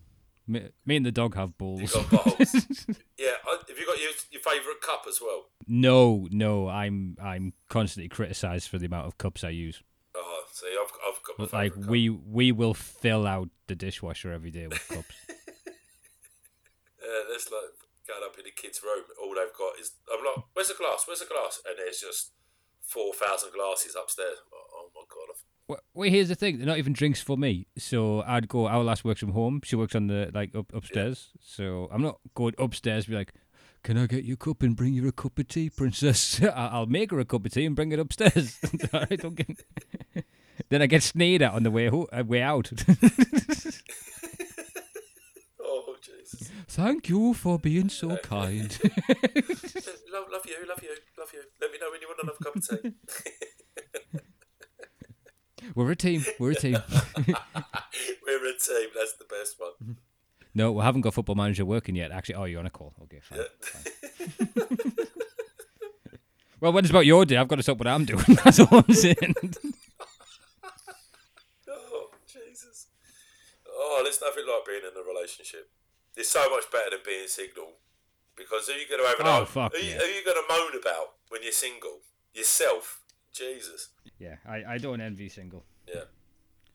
Me, 0.46 0.68
me 0.84 0.96
and 0.96 1.06
the 1.06 1.12
dog 1.12 1.34
have 1.36 1.50
You 1.50 1.54
bowls. 1.58 1.92
got 1.92 2.10
bowls. 2.10 2.54
yeah, 3.18 3.30
have 3.44 3.78
you 3.78 3.86
got 3.86 4.00
your, 4.00 4.10
your 4.30 4.42
favourite 4.42 4.80
cup 4.82 5.04
as 5.08 5.20
well? 5.20 5.46
no, 5.66 6.26
no, 6.30 6.68
I'm 6.68 7.16
I'm 7.22 7.52
constantly 7.68 8.08
criticised 8.08 8.68
for 8.68 8.78
the 8.78 8.86
amount 8.86 9.06
of 9.06 9.18
cups 9.18 9.44
I 9.44 9.50
use. 9.50 9.82
Oh, 10.16 10.42
see, 10.52 10.66
I've, 10.80 10.90
I've 11.06 11.22
got 11.22 11.38
my 11.38 11.44
But, 11.44 11.52
like 11.52 11.74
cup. 11.74 11.84
we 11.86 12.08
we 12.08 12.50
will 12.52 12.74
fill 12.74 13.26
out 13.26 13.48
the 13.68 13.74
dishwasher 13.76 14.32
every 14.32 14.50
day 14.50 14.66
with 14.66 14.86
cups. 14.88 15.14
Yeah, 17.02 17.22
there's 17.28 17.50
like 17.50 17.70
going 18.10 18.26
up 18.26 18.38
in 18.38 18.44
the 18.44 18.50
kids' 18.50 18.82
room. 18.82 19.04
All 19.22 19.34
they've 19.34 19.54
got 19.56 19.78
is 19.78 19.92
I'm 20.10 20.24
like, 20.24 20.44
"Where's 20.54 20.68
the 20.68 20.74
glass? 20.74 21.06
Where's 21.06 21.20
the 21.20 21.30
glass?" 21.30 21.62
And 21.66 21.78
there's 21.78 22.00
just 22.00 22.32
four 22.82 23.14
thousand 23.14 23.52
glasses 23.54 23.94
upstairs. 23.94 24.38
Oh, 24.52 24.66
oh 24.74 24.90
my 24.94 25.02
god! 25.08 25.36
Well, 25.68 25.80
well, 25.94 26.10
here's 26.10 26.28
the 26.28 26.34
thing: 26.34 26.58
they're 26.58 26.66
not 26.66 26.78
even 26.78 26.92
drinks 26.92 27.22
for 27.22 27.36
me. 27.36 27.66
So 27.78 28.22
I'd 28.26 28.48
go. 28.48 28.66
Our 28.66 28.82
last 28.82 29.04
works 29.04 29.20
from 29.20 29.32
home. 29.32 29.60
She 29.64 29.76
works 29.76 29.94
on 29.94 30.08
the 30.08 30.30
like 30.34 30.54
up 30.54 30.72
upstairs. 30.74 31.30
So 31.40 31.88
I'm 31.92 32.02
not 32.02 32.18
going 32.34 32.54
upstairs. 32.58 33.06
Be 33.06 33.14
like, 33.14 33.32
can 33.82 33.96
I 33.96 34.06
get 34.06 34.24
your 34.24 34.36
cup 34.36 34.62
and 34.62 34.76
bring 34.76 34.92
you 34.92 35.08
a 35.08 35.12
cup 35.12 35.38
of 35.38 35.48
tea, 35.48 35.70
princess? 35.70 36.42
I'll 36.54 36.86
make 36.86 37.10
her 37.12 37.20
a 37.20 37.24
cup 37.24 37.46
of 37.46 37.52
tea 37.52 37.64
and 37.64 37.76
bring 37.76 37.92
it 37.92 37.98
upstairs. 37.98 38.58
I 38.92 39.16
don't 39.16 39.36
get. 39.36 39.64
then 40.68 40.82
I 40.82 40.86
get 40.86 41.02
sneered 41.02 41.42
at 41.42 41.52
on 41.52 41.62
the 41.62 41.70
way 41.70 41.86
ho- 41.88 42.08
uh, 42.12 42.24
way 42.26 42.42
out. 42.42 42.72
Jesus! 46.02 46.50
Thank 46.68 47.08
you 47.08 47.34
for 47.34 47.58
being 47.58 47.88
so 47.88 48.16
kind. 48.18 48.78
love, 50.12 50.26
love 50.32 50.46
you, 50.46 50.56
love 50.68 50.82
you, 50.82 50.96
love 51.18 51.32
you. 51.32 51.42
Let 51.60 51.70
me 51.72 51.78
know 51.80 51.90
when 51.90 52.00
you 52.00 52.08
want 52.08 52.20
another 52.22 52.38
cup 52.42 52.56
of 52.56 52.66
tea. 52.68 52.94
We're 55.74 55.90
a 55.90 55.96
team. 55.96 56.24
We're 56.38 56.52
a 56.52 56.54
team. 56.54 56.78
We're 58.26 58.46
a 58.46 58.58
team. 58.58 58.88
That's 58.94 59.14
the 59.18 59.26
best 59.28 59.56
one. 59.58 59.72
Mm-hmm. 59.82 59.92
No, 60.54 60.72
we 60.72 60.82
haven't 60.82 61.02
got 61.02 61.14
football 61.14 61.36
manager 61.36 61.64
working 61.64 61.94
yet. 61.94 62.10
Actually, 62.10 62.34
oh, 62.36 62.44
you're 62.44 62.60
on 62.60 62.66
a 62.66 62.70
call. 62.70 62.94
Okay, 63.02 63.20
fine. 63.20 63.38
fine. 63.60 63.86
well, 66.60 66.72
when 66.72 66.84
it's 66.84 66.90
about 66.90 67.06
your 67.06 67.24
day, 67.24 67.36
I've 67.36 67.46
got 67.46 67.56
to 67.56 67.62
stop 67.62 67.78
what 67.78 67.86
I'm 67.86 68.04
doing. 68.04 68.24
That's 68.42 68.58
all 68.58 68.84
I'm 68.88 68.94
saying. 68.94 69.34
Oh 71.68 72.10
Jesus! 72.26 72.88
Oh, 73.68 74.00
there's 74.02 74.20
nothing 74.20 74.44
like 74.48 74.66
being 74.66 74.80
in 74.80 74.98
a 74.98 75.04
relationship. 75.06 75.70
It's 76.16 76.28
so 76.30 76.48
much 76.50 76.64
better 76.70 76.90
than 76.90 77.00
being 77.04 77.26
single. 77.28 77.72
Because 78.36 78.66
who 78.66 78.72
are 78.74 78.76
you 78.76 78.88
going 78.88 79.02
to 79.02 79.08
have 79.08 79.20
an 79.20 79.26
Oh, 79.26 79.44
fuck, 79.44 79.74
who, 79.74 79.82
yeah. 79.82 79.98
who 79.98 80.04
are 80.04 80.08
you 80.08 80.24
going 80.24 80.36
to 80.36 80.44
moan 80.48 80.80
about 80.80 81.12
when 81.28 81.42
you're 81.42 81.52
single? 81.52 81.98
Yourself. 82.34 83.00
Jesus. 83.32 83.90
yeah, 84.18 84.36
I, 84.46 84.74
I 84.74 84.78
don't 84.78 85.00
envy 85.00 85.28
single. 85.28 85.64
Yeah. 85.86 86.02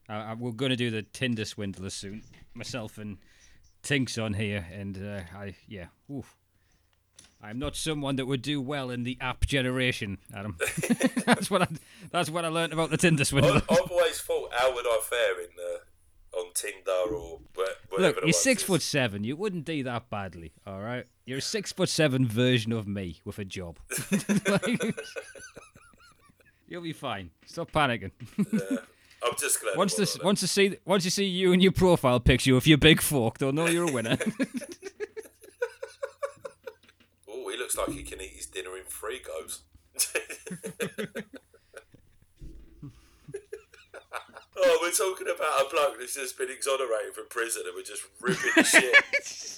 I, 0.07 0.15
I, 0.15 0.33
we're 0.35 0.51
going 0.51 0.69
to 0.69 0.75
do 0.77 0.89
the 0.89 1.01
Tinder 1.01 1.43
swindler 1.43 1.89
soon. 1.89 2.23
Myself 2.53 2.97
and 2.97 3.17
Tinks 3.83 4.17
on 4.17 4.33
here, 4.33 4.65
and 4.73 4.97
uh, 4.97 5.37
I 5.37 5.55
yeah, 5.67 5.87
oof. 6.09 6.35
I'm 7.43 7.59
not 7.59 7.75
someone 7.75 8.15
that 8.15 8.25
would 8.25 8.41
do 8.41 8.59
well 8.61 8.89
in 8.89 9.03
the 9.03 9.17
app 9.21 9.45
generation, 9.45 10.17
Adam. 10.33 10.57
that's 11.25 11.51
what 11.51 11.61
I 11.63 11.67
that's 12.11 12.29
what 12.29 12.45
I 12.45 12.47
learned 12.47 12.73
about 12.73 12.89
the 12.89 12.97
Tinder 12.97 13.25
swindler. 13.25 13.61
I, 13.69 13.73
I've 13.73 13.91
always 13.91 14.19
thought, 14.21 14.53
how 14.53 14.73
would 14.73 14.85
I 14.87 14.99
fare 15.03 15.41
in 15.41 15.49
uh, 15.59 15.77
on 16.35 16.51
Tinder 16.53 17.15
or 17.15 17.39
whatever 17.53 17.77
Look, 17.97 18.19
you're 18.23 18.33
six 18.33 18.61
is? 18.61 18.67
foot 18.67 18.81
seven. 18.81 19.23
You 19.23 19.35
wouldn't 19.35 19.65
do 19.65 19.83
that 19.83 20.09
badly, 20.09 20.53
all 20.67 20.81
right? 20.81 21.05
You're 21.25 21.37
a 21.39 21.41
six 21.41 21.71
foot 21.71 21.89
seven 21.89 22.27
version 22.27 22.71
of 22.71 22.87
me 22.87 23.21
with 23.25 23.39
a 23.39 23.45
job. 23.45 23.79
Like, 24.47 24.81
you'll 26.67 26.81
be 26.81 26.93
fine. 26.93 27.31
Stop 27.45 27.71
panicking. 27.71 28.11
Yeah. 28.51 28.77
I'm 29.23 29.33
just 29.39 29.59
glad. 29.61 29.75
Once 29.77 29.95
this, 29.95 30.19
once 30.21 30.41
you 30.43 30.47
see, 30.47 30.77
once 30.85 31.03
you 31.03 31.09
see 31.09 31.25
you 31.25 31.51
and 31.51 31.63
your 31.63 31.71
profile 31.71 32.19
picture 32.19 32.53
with 32.53 32.67
your 32.67 32.77
big 32.77 33.01
fork, 33.01 33.39
they'll 33.39 33.53
know 33.53 33.65
you're 33.65 33.89
a 33.89 33.91
winner. 33.91 34.17
Oh, 37.27 37.49
he 37.49 37.57
looks 37.57 37.75
like 37.75 37.89
he 37.89 38.03
can 38.03 38.21
eat 38.21 38.33
his 38.35 38.45
dinner 38.45 38.77
in 38.77 38.83
three 38.83 39.19
goes. 39.19 39.61
Oh, 44.57 44.79
we're 44.81 44.91
talking 44.91 45.27
about 45.27 45.65
a 45.65 45.69
bloke 45.69 45.99
that's 45.99 46.15
just 46.15 46.37
been 46.37 46.49
exonerated 46.49 47.13
from 47.13 47.25
prison 47.29 47.63
and 47.65 47.75
we're 47.75 47.83
just 47.83 48.03
ripping 48.21 48.51
the 48.55 48.63
shit. 48.63 48.95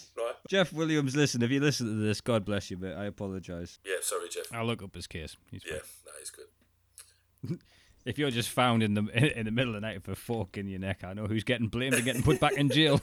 Right? 0.17 0.33
Jeff 0.49 0.73
Williams, 0.73 1.15
listen, 1.15 1.43
if 1.43 1.51
you 1.51 1.59
listen 1.59 1.85
to 1.85 1.93
this, 1.93 2.21
God 2.21 2.43
bless 2.43 2.71
you, 2.71 2.77
but 2.77 2.93
I 2.93 3.05
apologise. 3.05 3.77
Yeah, 3.85 3.97
sorry, 4.01 4.27
Jeff. 4.29 4.51
I'll 4.51 4.65
look 4.65 4.81
up 4.81 4.95
his 4.95 5.05
case. 5.05 5.37
He's 5.51 5.61
fine. 5.61 5.73
Yeah, 5.73 5.79
that 6.05 6.21
is 6.23 6.31
good. 6.31 7.59
If 8.07 8.17
you're 8.17 8.31
just 8.31 8.49
found 8.49 8.83
in 8.83 8.93
the 8.93 9.01
in 9.37 9.43
the 9.45 9.51
middle 9.51 9.75
of 9.75 9.81
the 9.81 9.85
night 9.85 9.95
with 9.95 10.07
a 10.07 10.15
fork 10.15 10.57
in 10.57 10.69
your 10.69 10.79
neck, 10.79 11.03
I 11.03 11.11
know 11.13 11.25
who's 11.25 11.43
getting 11.43 11.67
blamed 11.67 11.95
and 11.95 12.05
getting 12.05 12.23
put 12.23 12.39
back 12.39 12.53
in 12.53 12.69
jail. 12.69 13.01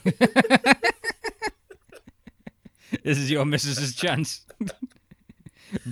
this 3.02 3.18
is 3.18 3.30
your 3.30 3.44
missus's 3.44 3.94
chance. 3.94 4.46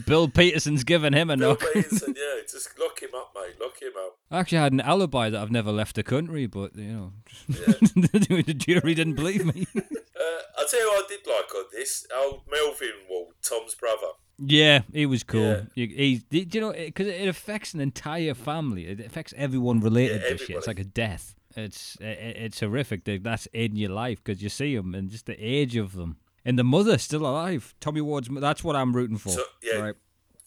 Bill 0.06 0.28
Peterson's 0.28 0.82
given 0.82 1.12
him 1.12 1.28
a 1.28 1.36
Bill 1.36 1.50
knock. 1.50 1.60
Peterson, 1.74 2.14
yeah, 2.16 2.40
just 2.50 2.70
lock 2.78 3.02
him 3.02 3.10
up, 3.14 3.34
mate. 3.34 3.56
Lock 3.60 3.82
him 3.82 3.92
up. 3.98 4.16
I 4.32 4.40
actually 4.40 4.58
had 4.58 4.72
an 4.72 4.80
alibi 4.80 5.28
that 5.28 5.40
I've 5.40 5.50
never 5.50 5.70
left 5.70 5.94
the 5.94 6.02
country, 6.02 6.46
but 6.46 6.74
you 6.74 6.84
know, 6.84 7.12
the 7.48 8.54
jury 8.56 8.94
didn't 8.94 9.14
believe 9.14 9.44
me. 9.44 9.66
Uh, 10.22 10.40
I'll 10.56 10.68
tell 10.68 10.78
you 10.78 10.86
what 10.86 11.04
I 11.04 11.08
did 11.08 11.26
like 11.26 11.52
on 11.52 11.64
this. 11.72 12.06
Old 12.16 12.42
Melvin 12.48 12.92
Ward, 13.10 13.34
Tom's 13.42 13.74
brother. 13.74 14.06
Yeah, 14.38 14.82
he 14.92 15.04
was 15.04 15.24
cool. 15.24 15.66
Yeah. 15.74 15.86
He, 15.86 16.22
he, 16.30 16.44
do 16.44 16.58
you 16.58 16.60
know, 16.60 16.72
because 16.72 17.08
it 17.08 17.26
affects 17.26 17.74
an 17.74 17.80
entire 17.80 18.34
family. 18.34 18.86
It 18.86 19.00
affects 19.00 19.34
everyone 19.36 19.80
related 19.80 20.22
Yeah, 20.22 20.28
to 20.28 20.38
shit. 20.38 20.56
It's 20.56 20.68
like 20.68 20.78
a 20.78 20.84
death. 20.84 21.34
It's 21.56 21.96
it, 22.00 22.36
it's 22.36 22.60
horrific 22.60 23.02
that 23.04 23.24
that's 23.24 23.46
in 23.46 23.74
your 23.74 23.90
life 23.90 24.22
because 24.22 24.42
you 24.44 24.48
see 24.48 24.76
them 24.76 24.94
and 24.94 25.10
just 25.10 25.26
the 25.26 25.36
age 25.44 25.74
of 25.74 25.94
them. 25.94 26.18
And 26.44 26.56
the 26.56 26.64
mother 26.64 26.98
still 26.98 27.26
alive. 27.26 27.74
Tommy 27.80 28.00
Ward's. 28.00 28.28
That's 28.28 28.62
what 28.62 28.76
I'm 28.76 28.94
rooting 28.94 29.18
for. 29.18 29.30
So, 29.30 29.42
yeah. 29.60 29.78
Right. 29.80 29.94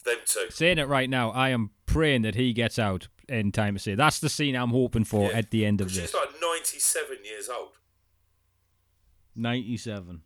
Them 0.06 0.18
too. 0.26 0.48
Saying 0.52 0.78
it 0.78 0.88
right 0.88 1.10
now, 1.10 1.32
I 1.32 1.50
am 1.50 1.72
praying 1.86 2.22
that 2.22 2.36
he 2.36 2.54
gets 2.54 2.80
out 2.80 3.10
in 3.30 3.52
time 3.52 3.76
to 3.76 3.80
say 3.80 3.96
that's 3.96 4.20
the 4.20 4.30
scene 4.30 4.56
I'm 4.56 4.70
hoping 4.70 5.04
for 5.04 5.30
Yeah. 5.32 5.38
at 5.38 5.52
the 5.52 5.66
end 5.66 5.82
of 5.82 5.88
this. 5.94 6.02
She's 6.04 6.14
like 6.14 6.30
97 6.42 7.18
years 7.24 7.50
old. 7.50 7.72
Ninety-seven. 9.36 10.22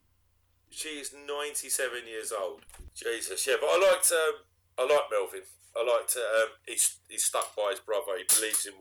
She 0.69 1.01
is 1.01 1.13
97 1.13 2.05
years 2.07 2.31
old. 2.31 2.61
Jesus, 2.93 3.47
yeah. 3.47 3.55
But 3.59 3.69
I 3.73 3.77
liked, 3.91 4.11
um, 4.13 4.35
I 4.77 4.83
like 4.85 5.09
Melvin. 5.09 5.41
I 5.75 5.81
liked, 5.81 6.15
um, 6.15 6.49
he's, 6.67 6.97
he's 7.09 7.23
stuck 7.25 7.55
by 7.55 7.71
his 7.71 7.79
brother. 7.79 8.13
He 8.17 8.25
believes 8.29 8.65
in 8.67 8.73
100%. 8.73 8.77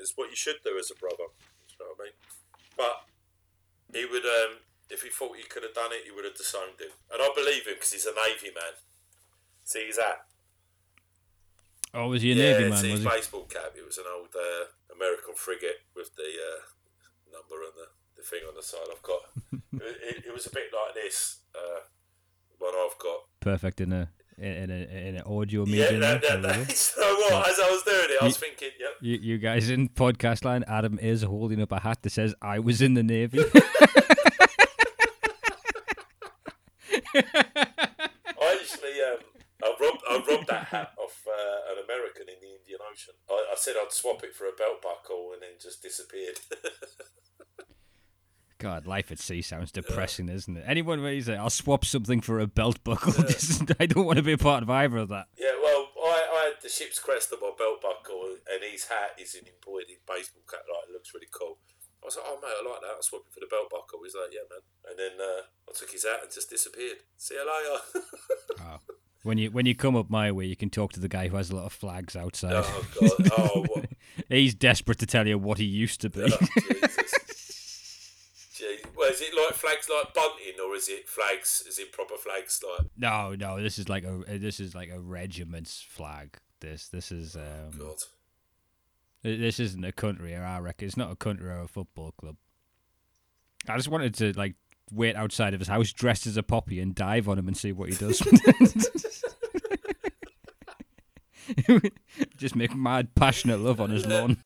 It's 0.00 0.12
what 0.16 0.30
you 0.30 0.36
should 0.36 0.56
do 0.64 0.76
as 0.78 0.90
a 0.90 0.98
brother. 0.98 1.30
You 1.70 1.76
know 1.78 1.94
what 1.94 2.02
I 2.02 2.04
mean? 2.10 2.16
But 2.76 2.96
he 3.94 4.04
would, 4.06 4.26
um, 4.26 4.58
if 4.90 5.02
he 5.02 5.08
thought 5.08 5.36
he 5.36 5.44
could 5.44 5.62
have 5.62 5.74
done 5.74 5.92
it, 5.92 6.02
he 6.04 6.10
would 6.10 6.24
have 6.24 6.34
disowned 6.34 6.80
him. 6.82 6.90
And 7.12 7.22
I 7.22 7.30
believe 7.34 7.66
him 7.66 7.74
because 7.78 7.92
he's 7.92 8.06
a 8.10 8.14
Navy 8.26 8.50
man. 8.50 8.74
See 9.62 9.86
he's 9.86 9.98
hat? 9.98 10.26
Oh, 11.94 12.08
was 12.08 12.22
he 12.22 12.32
a 12.32 12.34
yeah, 12.34 12.58
Navy 12.58 12.70
man? 12.70 12.84
his 12.84 13.04
baseball 13.04 13.44
cap. 13.44 13.72
It 13.76 13.84
was 13.86 13.98
an 13.98 14.04
old 14.14 14.28
uh, 14.34 14.66
American 14.94 15.34
frigate 15.34 15.80
with 15.94 16.14
the 16.16 16.24
uh, 16.24 16.60
number 17.32 17.62
and 17.62 17.72
the, 17.76 17.86
the 18.16 18.22
thing 18.26 18.40
on 18.48 18.54
the 18.54 18.62
side. 18.62 18.86
I've 18.90 19.02
got. 19.02 19.20
it, 19.80 19.96
it, 20.02 20.24
it 20.28 20.32
was 20.32 20.46
a 20.46 20.50
bit 20.50 20.70
like 20.74 20.94
this. 20.94 21.38
Uh, 21.54 21.80
one 22.58 22.72
I've 22.74 22.98
got. 22.98 23.18
Perfect 23.40 23.80
in 23.80 23.92
a 23.92 24.10
in 24.38 24.70
a 24.70 24.74
in 25.08 25.16
an 25.16 25.22
audio 25.26 25.64
Yeah, 25.64 25.82
medium. 25.92 26.00
that, 26.00 26.22
that, 26.22 26.42
that, 26.42 26.56
you 26.96 27.02
know 27.02 27.36
what? 27.36 27.48
As 27.48 27.60
I 27.60 27.70
was 27.70 27.82
doing 27.84 28.06
it, 28.10 28.22
I 28.22 28.24
was 28.24 28.36
thinking, 28.36 28.70
yep, 28.80 28.90
You, 29.00 29.18
you 29.22 29.38
guys 29.38 29.70
in 29.70 29.88
podcast 29.88 30.44
line, 30.44 30.64
Adam 30.66 30.98
is 30.98 31.22
holding 31.22 31.60
up 31.62 31.70
a 31.72 31.78
hat 31.80 32.02
that 32.02 32.10
says 32.10 32.34
"I 32.42 32.58
was 32.58 32.80
in 32.82 32.94
the 32.94 33.02
navy." 33.04 33.38
I 37.14 38.58
actually, 38.60 38.98
um, 39.02 39.18
I 39.62 39.74
robbed, 39.80 40.02
I 40.08 40.24
robbed 40.28 40.46
that 40.48 40.64
hat 40.66 40.92
off 40.98 41.26
uh, 41.26 41.72
an 41.72 41.84
American 41.84 42.26
in 42.94 43.08
the 43.08 43.12
Indian 43.12 43.14
Ocean. 43.14 43.14
I, 43.30 43.52
I 43.52 43.56
said 43.56 43.74
I'd 43.80 43.92
swap 43.92 44.22
it 44.24 44.34
for 44.34 44.44
a 44.44 44.52
belt 44.52 44.82
buckle, 44.82 45.32
and 45.32 45.42
then 45.42 45.50
just 45.60 45.82
disappeared. 45.82 46.38
God, 48.58 48.86
life 48.86 49.12
at 49.12 49.18
sea 49.18 49.42
sounds 49.42 49.72
depressing, 49.72 50.28
isn't 50.28 50.56
it? 50.56 50.64
Anyone 50.66 51.02
where 51.02 51.12
you 51.12 51.20
say, 51.22 51.36
"I'll 51.36 51.50
swap 51.50 51.84
something 51.84 52.20
for 52.20 52.40
a 52.40 52.46
belt 52.46 52.82
buckle," 52.84 53.12
this, 53.24 53.60
I 53.78 53.86
don't 53.86 54.06
want 54.06 54.16
to 54.16 54.22
be 54.22 54.32
a 54.32 54.38
part 54.38 54.62
of 54.62 54.70
either 54.70 54.96
of 54.98 55.08
that. 55.08 55.26
yeah, 55.36 55.52
well, 55.62 55.90
I, 56.00 56.24
I 56.32 56.40
had 56.48 56.62
the 56.62 56.68
ship's 56.68 56.98
crest 56.98 57.32
on 57.32 57.40
my 57.40 57.52
belt 57.58 57.82
buckle, 57.82 58.24
and 58.24 58.62
his 58.64 58.86
hat 58.86 59.18
is 59.18 59.34
an 59.34 59.44
embroidered 59.50 60.00
baseball 60.08 60.42
cap. 60.48 60.64
Like, 60.64 60.88
it 60.88 60.92
looks 60.92 61.12
really 61.12 61.28
cool. 61.30 61.58
I 62.00 62.06
was 62.06 62.16
like, 62.16 62.26
"Oh 62.28 62.38
mate, 62.40 62.56
I 62.56 62.62
like 62.64 62.80
that." 62.80 62.96
I 62.96 63.00
swapped 63.00 63.28
it 63.28 63.34
for 63.34 63.40
the 63.40 63.52
belt 63.52 63.68
buckle. 63.68 64.00
He's 64.04 64.16
like, 64.16 64.32
"Yeah, 64.32 64.48
man." 64.48 64.60
And 64.88 64.96
then 64.96 65.16
uh, 65.20 65.48
I 65.68 65.72
took 65.72 65.90
his 65.90 66.04
hat 66.04 66.20
and 66.22 66.32
just 66.32 66.48
disappeared. 66.48 67.00
See 67.16 67.34
you 67.34 67.44
later. 67.44 67.80
Oh. 69.24 69.28
When 69.28 69.38
you 69.38 69.50
when 69.50 69.66
you 69.66 69.74
come 69.74 69.96
up 69.96 70.10
my 70.10 70.30
way, 70.30 70.44
you 70.44 70.56
can 70.56 70.70
talk 70.70 70.92
to 70.92 71.00
the 71.00 71.08
guy 71.08 71.28
who 71.28 71.36
has 71.36 71.50
a 71.50 71.56
lot 71.56 71.64
of 71.64 71.72
flags 71.72 72.14
outside. 72.14 72.52
oh 72.56 72.86
god. 73.00 73.30
Oh 73.38 73.64
what? 73.68 73.86
He's 74.28 74.54
desperate 74.54 74.98
to 74.98 75.06
tell 75.06 75.26
you 75.26 75.38
what 75.38 75.58
he 75.58 75.64
used 75.64 76.00
to 76.02 76.10
be. 76.10 76.22
Oh. 76.22 76.28
Gee. 78.54 78.78
Well, 78.96 79.10
is 79.10 79.20
it 79.20 79.34
like 79.36 79.54
flags 79.54 79.88
like 79.90 80.14
bunting, 80.14 80.54
or 80.64 80.74
is 80.76 80.88
it 80.88 81.08
flags? 81.08 81.64
Is 81.68 81.78
it 81.78 81.92
proper 81.92 82.14
flags 82.16 82.62
like? 82.78 82.86
no, 82.96 83.34
no, 83.34 83.60
this 83.60 83.78
is 83.78 83.88
like 83.88 84.04
a 84.04 84.38
this 84.38 84.60
is 84.60 84.74
like 84.74 84.90
a 84.90 85.00
regiment's 85.00 85.82
flag. 85.82 86.38
This 86.60 86.88
this 86.88 87.10
is 87.10 87.34
um, 87.34 87.76
God. 87.76 87.96
this 89.22 89.58
isn't 89.58 89.84
a 89.84 89.92
country 89.92 90.34
or 90.34 90.44
I 90.44 90.60
reckon 90.60 90.86
it's 90.86 90.96
not 90.96 91.10
a 91.10 91.16
country 91.16 91.48
or 91.50 91.60
a 91.62 91.68
football 91.68 92.12
club. 92.12 92.36
I 93.68 93.76
just 93.76 93.88
wanted 93.88 94.14
to 94.14 94.32
like 94.34 94.54
wait 94.92 95.16
outside 95.16 95.54
of 95.54 95.60
his 95.60 95.68
house 95.68 95.92
dressed 95.92 96.26
as 96.26 96.36
a 96.36 96.42
poppy 96.42 96.80
and 96.80 96.94
dive 96.94 97.26
on 97.28 97.38
him 97.38 97.48
and 97.48 97.56
see 97.56 97.72
what 97.72 97.88
he 97.88 97.94
does. 97.96 98.18
just 102.36 102.54
make 102.56 102.74
mad 102.74 103.14
passionate 103.14 103.60
love 103.60 103.80
on 103.80 103.90
his 103.90 104.06
lawn. 104.06 104.36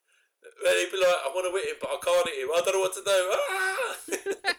He'd 0.65 0.89
be 0.93 0.99
like, 0.99 1.07
"I 1.07 1.31
want 1.35 1.47
to 1.47 1.53
hit 1.59 1.69
him, 1.71 1.77
but 1.81 1.91
I 1.91 1.99
can't 2.05 2.29
hit 2.29 2.43
him. 2.43 2.49
I 2.53 2.61
don't 2.65 2.75
know 2.75 2.81
what 2.81 2.95
to 2.95 3.03
do." 3.05 3.35
Ah! 4.41 4.55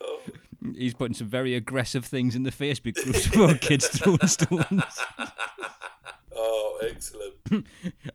oh, 0.02 0.20
He's 0.76 0.94
putting 0.94 1.14
some 1.14 1.28
very 1.28 1.54
aggressive 1.54 2.04
things 2.04 2.34
in 2.34 2.42
the 2.42 2.50
Facebook 2.50 2.94
groups 3.02 3.26
about 3.34 3.60
kids 3.60 3.86
throwing 3.88 4.26
stones. 4.26 4.98
oh, 6.36 6.78
excellent. 6.82 7.66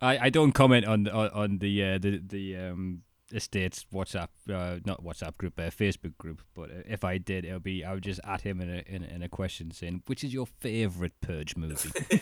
I, 0.02 0.18
I 0.26 0.30
don't 0.30 0.52
comment 0.52 0.86
on 0.86 1.08
on, 1.08 1.30
on 1.30 1.58
the 1.60 1.84
uh, 1.84 1.98
the 1.98 2.22
the 2.26 2.58
um 2.58 3.04
estates 3.34 3.86
WhatsApp 3.94 4.28
uh, 4.50 4.80
not 4.86 5.04
WhatsApp 5.04 5.38
group 5.38 5.60
uh, 5.60 5.64
Facebook 5.70 6.18
group, 6.18 6.42
but 6.56 6.70
if 6.88 7.04
I 7.04 7.18
did, 7.18 7.46
it'll 7.46 7.60
be 7.60 7.84
I 7.84 7.94
would 7.94 8.04
just 8.04 8.20
at 8.24 8.42
him 8.42 8.62
in 8.62 8.70
a 8.70 8.84
in, 8.86 9.04
a- 9.04 9.08
in 9.08 9.22
a 9.24 9.30
question 9.30 9.72
saying, 9.72 10.04
"Which 10.08 10.24
is 10.24 10.34
your 10.34 10.46
favorite 10.46 11.14
Purge 11.22 11.56
movie?" 11.56 11.92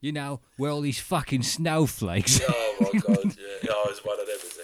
you 0.00 0.12
know, 0.12 0.40
where 0.56 0.70
all 0.70 0.80
these 0.80 1.00
fucking 1.00 1.42
snowflakes. 1.42 2.40
Oh 2.48 2.76
my 2.92 2.98
god, 3.00 3.24
yeah. 3.24 3.70
Oh, 3.70 3.86
it's 3.88 4.04
one 4.04 4.20
of 4.20 4.26
them, 4.26 4.36
is 4.36 4.56
he? 4.56 4.62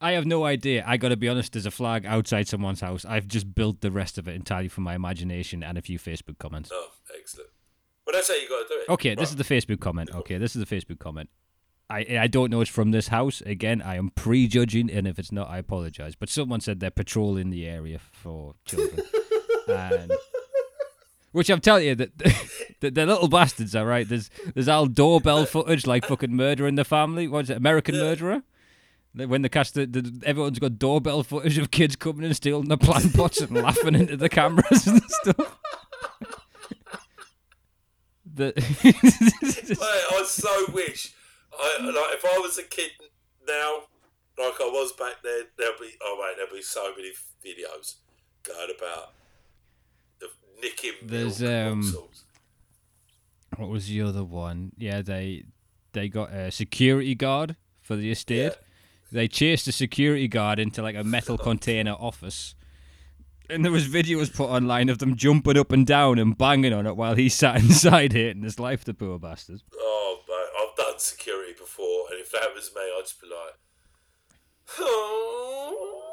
I 0.00 0.12
have 0.12 0.26
no 0.26 0.44
idea. 0.44 0.82
I 0.84 0.96
got 0.96 1.10
to 1.10 1.16
be 1.16 1.28
honest. 1.28 1.52
There's 1.52 1.66
a 1.66 1.70
flag 1.70 2.04
outside 2.04 2.48
someone's 2.48 2.80
house. 2.80 3.04
I've 3.04 3.28
just 3.28 3.54
built 3.54 3.82
the 3.82 3.92
rest 3.92 4.18
of 4.18 4.26
it 4.26 4.34
entirely 4.34 4.66
from 4.68 4.82
my 4.84 4.94
imagination 4.96 5.62
and 5.62 5.78
a 5.78 5.82
few 5.82 5.98
Facebook 5.98 6.38
comments. 6.38 6.70
Oh, 6.72 6.88
excellent. 7.16 7.50
Well, 8.06 8.14
that's 8.14 8.28
how 8.28 8.34
you 8.34 8.48
got 8.48 8.68
to 8.68 8.68
do 8.68 8.80
it. 8.80 8.88
Okay, 8.92 9.14
this 9.14 9.30
is 9.30 9.36
the 9.36 9.44
Facebook 9.44 9.80
comment. 9.80 10.10
Okay, 10.12 10.38
this 10.38 10.56
is 10.56 10.64
the 10.64 10.76
Facebook 10.76 10.98
comment. 10.98 11.30
I 11.88 12.18
I 12.20 12.26
don't 12.26 12.50
know 12.50 12.60
it's 12.60 12.70
from 12.70 12.90
this 12.90 13.08
house. 13.08 13.42
Again, 13.42 13.82
I 13.82 13.96
am 13.96 14.10
prejudging, 14.10 14.90
and 14.90 15.06
if 15.06 15.18
it's 15.18 15.30
not, 15.30 15.48
I 15.48 15.58
apologize. 15.58 16.14
But 16.16 16.28
someone 16.28 16.60
said 16.60 16.80
they're 16.80 16.90
patrolling 16.90 17.50
the 17.50 17.66
area 17.66 17.98
for 17.98 18.54
children, 18.64 19.00
and 19.68 20.12
which 21.32 21.50
I'm 21.50 21.60
telling 21.60 21.86
you 21.86 21.94
that 21.94 22.18
the, 22.80 22.90
the 22.90 23.06
little 23.06 23.28
bastards 23.28 23.76
are 23.76 23.86
right. 23.86 24.08
There's 24.08 24.30
there's 24.54 24.68
all 24.68 24.86
doorbell 24.86 25.44
footage 25.46 25.86
like 25.86 26.06
fucking 26.06 26.34
murder 26.34 26.66
in 26.66 26.76
the 26.76 26.84
family. 26.84 27.28
What's 27.28 27.50
it? 27.50 27.56
American 27.56 27.96
murderer. 27.96 28.42
When 29.14 29.42
they 29.42 29.50
catch 29.50 29.72
the, 29.72 29.84
the, 29.84 30.22
everyone's 30.24 30.58
got 30.58 30.78
doorbell 30.78 31.22
footage 31.22 31.58
of 31.58 31.70
kids 31.70 31.96
coming 31.96 32.24
and 32.24 32.34
stealing 32.34 32.68
the 32.68 32.78
plant 32.78 33.12
pots 33.14 33.42
and 33.42 33.54
laughing 33.54 33.94
into 33.94 34.16
the 34.16 34.30
cameras 34.30 34.86
and 34.86 35.02
stuff. 35.02 35.58
The 38.34 38.52
Mate, 38.84 39.78
I 39.80 40.24
so 40.26 40.72
wish. 40.72 41.12
I 41.52 41.78
like 41.82 41.94
if 42.16 42.24
I 42.24 42.38
was 42.38 42.58
a 42.58 42.62
kid 42.62 42.90
now, 43.46 43.82
like 44.38 44.54
I 44.60 44.64
was 44.64 44.92
back 44.92 45.16
then. 45.22 45.42
There'll 45.58 45.78
be 45.78 45.90
oh 46.02 46.18
mate, 46.20 46.36
there'll 46.36 46.52
be 46.52 46.62
so 46.62 46.92
many 46.96 47.10
videos 47.44 47.96
going 48.42 48.70
about 48.76 49.12
the 50.18 50.28
nicking 50.60 50.92
There's, 51.04 51.42
um, 51.42 51.82
what 53.56 53.68
was 53.68 53.88
the 53.88 54.02
other 54.02 54.24
one? 54.24 54.72
Yeah, 54.78 55.02
they 55.02 55.44
they 55.92 56.08
got 56.08 56.32
a 56.32 56.50
security 56.50 57.14
guard 57.14 57.56
for 57.80 57.96
the 57.96 58.10
estate. 58.10 58.52
Yeah. 58.52 58.54
They 59.10 59.28
chased 59.28 59.68
a 59.68 59.72
security 59.72 60.26
guard 60.26 60.58
into 60.58 60.82
like 60.82 60.96
a 60.96 61.04
metal 61.04 61.36
container 61.48 61.92
office. 61.92 62.54
And 63.52 63.62
there 63.62 63.70
was 63.70 63.86
videos 63.86 64.34
put 64.34 64.48
online 64.48 64.88
of 64.88 64.98
them 64.98 65.14
jumping 65.14 65.58
up 65.58 65.72
and 65.72 65.86
down 65.86 66.18
and 66.18 66.38
banging 66.38 66.72
on 66.72 66.86
it 66.86 66.96
while 66.96 67.14
he 67.14 67.28
sat 67.28 67.56
inside 67.60 68.14
hating 68.14 68.44
his 68.44 68.58
life, 68.58 68.82
the 68.82 68.94
poor 68.94 69.18
bastard. 69.18 69.60
Oh 69.74 70.20
mate, 70.26 70.48
I've 70.58 70.74
done 70.74 70.98
security 70.98 71.52
before, 71.52 72.06
and 72.10 72.18
if 72.18 72.32
that 72.32 72.54
was 72.54 72.70
me, 72.74 72.80
I'd 72.80 73.02
just 73.02 73.20
be 73.20 73.28
like, 73.28 73.58
oh. 74.80 76.12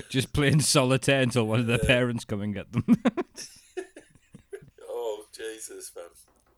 Just 0.08 0.32
playing 0.32 0.60
solitaire 0.60 1.20
until 1.20 1.46
one 1.46 1.60
of 1.60 1.66
their 1.66 1.78
parents 1.78 2.24
come 2.24 2.40
and 2.40 2.54
get 2.54 2.72
them. 2.72 2.84
oh 4.88 5.26
Jesus, 5.36 5.92
man. 5.94 6.06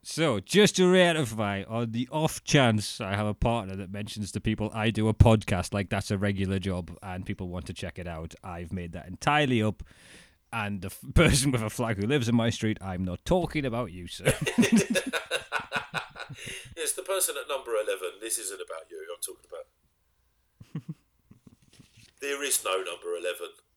So, 0.04 0.40
just 0.40 0.76
to 0.76 0.90
ratify, 0.90 1.62
on 1.68 1.92
the 1.92 2.08
off 2.10 2.42
chance 2.42 3.00
I 3.00 3.14
have 3.14 3.26
a 3.26 3.34
partner 3.34 3.76
that 3.76 3.92
mentions 3.92 4.32
to 4.32 4.40
people 4.40 4.68
I 4.74 4.90
do 4.90 5.08
a 5.08 5.14
podcast 5.14 5.72
like 5.72 5.90
that's 5.90 6.10
a 6.10 6.18
regular 6.18 6.58
job 6.58 6.96
and 7.02 7.24
people 7.24 7.48
want 7.48 7.66
to 7.66 7.72
check 7.72 7.98
it 8.00 8.08
out, 8.08 8.34
I've 8.42 8.72
made 8.72 8.92
that 8.92 9.06
entirely 9.06 9.62
up. 9.62 9.82
And 10.52 10.82
the 10.82 10.88
f- 10.88 11.00
person 11.14 11.52
with 11.52 11.62
a 11.62 11.70
flag 11.70 11.98
who 11.98 12.06
lives 12.06 12.28
in 12.28 12.34
my 12.34 12.50
street, 12.50 12.78
I'm 12.82 13.04
not 13.04 13.24
talking 13.24 13.64
about 13.64 13.92
you, 13.92 14.06
sir. 14.08 14.34
Yes, 16.76 16.92
the 16.92 17.02
person 17.02 17.36
at 17.40 17.48
number 17.48 17.72
11, 17.72 18.18
this 18.20 18.38
isn't 18.38 18.60
about 18.60 18.90
you, 18.90 18.98
I'm 19.06 19.20
talking 19.20 19.46
about. 19.46 20.96
there 22.20 22.42
is 22.42 22.64
no 22.64 22.78
number 22.78 23.14
11. 23.20 23.36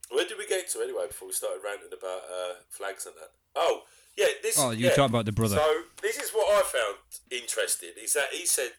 Where 0.10 0.26
did 0.26 0.38
we 0.38 0.48
get 0.48 0.70
to 0.72 0.80
anyway 0.80 1.08
before 1.08 1.28
we 1.28 1.34
started 1.34 1.62
ranting 1.64 1.92
about 1.92 2.24
uh, 2.26 2.54
flags 2.70 3.06
and 3.06 3.16
that? 3.16 3.32
Oh, 3.56 3.82
yeah, 4.18 4.26
this 4.42 4.58
oh, 4.60 4.72
you're 4.72 4.90
yeah. 4.90 4.96
talking 4.96 5.14
about 5.16 5.26
the 5.26 5.32
brother. 5.32 5.58
So, 5.58 5.82
this 6.02 6.18
is 6.18 6.32
what 6.32 6.48
I 6.54 6.62
found 6.68 6.98
interesting 7.32 7.90
is 8.02 8.14
that 8.14 8.28
he 8.32 8.46
said, 8.46 8.72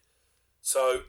so 0.63 1.03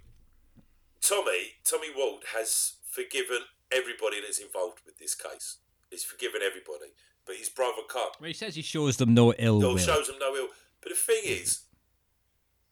Tommy, 1.01 1.53
Tommy 1.63 1.87
Ward 1.95 2.23
has 2.35 2.73
forgiven 2.89 3.39
everybody 3.71 4.17
that's 4.21 4.39
involved 4.39 4.79
with 4.85 4.97
this 4.99 5.15
case. 5.15 5.57
He's 5.89 6.03
forgiven 6.03 6.41
everybody, 6.45 6.91
but 7.25 7.35
his 7.35 7.49
brother 7.49 7.81
can't. 7.91 8.13
Well, 8.19 8.27
he 8.27 8.33
says 8.33 8.55
he 8.55 8.61
shows 8.61 8.97
them 8.97 9.13
no 9.13 9.33
ill 9.37 9.59
No, 9.59 9.69
will. 9.69 9.77
shows 9.77 10.07
them 10.07 10.17
no 10.19 10.35
ill. 10.35 10.47
But 10.81 10.89
the 10.89 10.95
thing 10.95 11.21
is, 11.23 11.61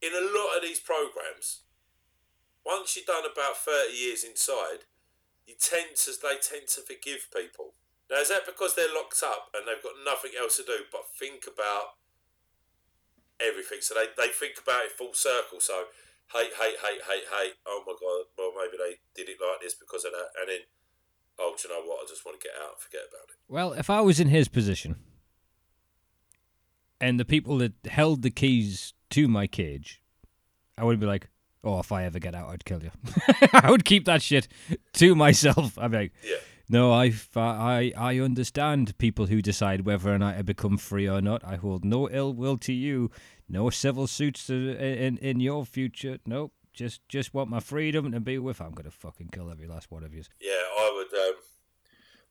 in 0.02 0.12
a 0.12 0.20
lot 0.20 0.56
of 0.56 0.62
these 0.62 0.80
programs, 0.80 1.62
once 2.64 2.96
you've 2.96 3.06
done 3.06 3.24
about 3.24 3.56
thirty 3.56 3.96
years 3.96 4.24
inside, 4.24 4.84
you 5.46 5.54
tend 5.58 5.96
to 5.96 6.10
they 6.22 6.36
tend 6.40 6.68
to 6.68 6.80
forgive 6.82 7.28
people. 7.34 7.72
Now, 8.10 8.22
is 8.22 8.28
that 8.28 8.46
because 8.46 8.74
they're 8.74 8.92
locked 8.94 9.22
up 9.24 9.50
and 9.54 9.66
they've 9.66 9.82
got 9.82 9.98
nothing 10.04 10.32
else 10.38 10.56
to 10.58 10.62
do 10.62 10.86
but 10.92 11.10
think 11.18 11.44
about 11.46 11.98
everything? 13.40 13.78
So 13.80 13.94
they, 13.94 14.06
they 14.16 14.30
think 14.30 14.54
about 14.62 14.86
it 14.86 14.92
full 14.92 15.14
circle. 15.14 15.58
So 15.58 15.90
hate, 16.32 16.54
hate, 16.54 16.78
hate, 16.82 17.02
hate, 17.02 17.26
hate. 17.30 17.54
Oh 17.66 17.82
my 17.86 17.94
god! 17.98 18.30
Well, 18.38 18.52
maybe 18.54 18.78
they 18.78 19.02
did 19.14 19.28
it 19.30 19.38
like 19.42 19.60
this 19.60 19.74
because 19.74 20.04
of 20.04 20.12
that, 20.12 20.30
and 20.38 20.48
then 20.48 20.62
oh, 21.38 21.54
do 21.60 21.68
you 21.68 21.74
know 21.74 21.82
what? 21.86 22.04
I 22.04 22.06
just 22.08 22.24
want 22.24 22.40
to 22.40 22.46
get 22.46 22.54
out 22.56 22.70
and 22.74 22.80
forget 22.80 23.02
about 23.08 23.28
it. 23.28 23.36
Well, 23.48 23.72
if 23.72 23.90
I 23.90 24.00
was 24.00 24.20
in 24.20 24.28
his 24.28 24.48
position 24.48 24.96
and 27.00 27.20
the 27.20 27.24
people 27.24 27.58
that 27.58 27.72
held 27.86 28.22
the 28.22 28.30
keys 28.30 28.94
to 29.10 29.28
my 29.28 29.46
cage, 29.46 30.02
I 30.78 30.84
would 30.84 31.00
be 31.00 31.06
like, 31.06 31.28
oh, 31.62 31.78
if 31.80 31.92
I 31.92 32.04
ever 32.04 32.18
get 32.18 32.34
out, 32.34 32.50
I'd 32.50 32.64
kill 32.64 32.82
you. 32.82 32.90
I 33.52 33.70
would 33.70 33.84
keep 33.84 34.04
that 34.06 34.22
shit 34.22 34.48
to 34.94 35.14
myself. 35.14 35.78
I'd 35.78 35.90
be 35.90 35.96
like, 35.96 36.12
Yeah. 36.24 36.36
No, 36.68 36.92
I, 36.92 37.12
I, 37.34 37.92
I 37.96 38.18
understand 38.18 38.96
people 38.98 39.26
who 39.26 39.40
decide 39.42 39.82
whether 39.82 40.12
or 40.12 40.18
not 40.18 40.36
I 40.36 40.42
become 40.42 40.76
free 40.78 41.08
or 41.08 41.20
not. 41.20 41.44
I 41.44 41.56
hold 41.56 41.84
no 41.84 42.08
ill 42.10 42.34
will 42.34 42.56
to 42.58 42.72
you. 42.72 43.10
No 43.48 43.70
civil 43.70 44.06
suits 44.06 44.46
to, 44.48 44.76
in, 44.76 45.18
in 45.18 45.40
your 45.40 45.64
future. 45.64 46.18
Nope. 46.26 46.52
Just, 46.72 47.00
just 47.08 47.32
want 47.32 47.48
my 47.48 47.60
freedom 47.60 48.12
to 48.12 48.20
be 48.20 48.38
with. 48.38 48.60
I'm 48.60 48.72
gonna 48.72 48.90
fucking 48.90 49.28
kill 49.32 49.50
every 49.50 49.66
last 49.66 49.90
one 49.90 50.04
of 50.04 50.12
you. 50.12 50.22
Yeah, 50.40 50.52
I 50.52 50.92
would. 50.94 51.18
Um, 51.18 51.34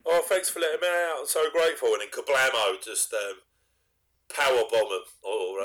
Oh, 0.08 0.22
thanks 0.28 0.48
for 0.48 0.60
letting 0.60 0.80
me 0.80 0.86
out. 0.86 1.16
I'm 1.20 1.26
so 1.26 1.42
grateful. 1.50 1.88
And 1.88 2.02
then 2.02 2.10
kablamo, 2.10 2.80
just 2.84 3.12
um, 3.12 3.40
power 4.32 4.62
bomb 4.70 4.92
'em, 4.92 5.02
or 5.24 5.60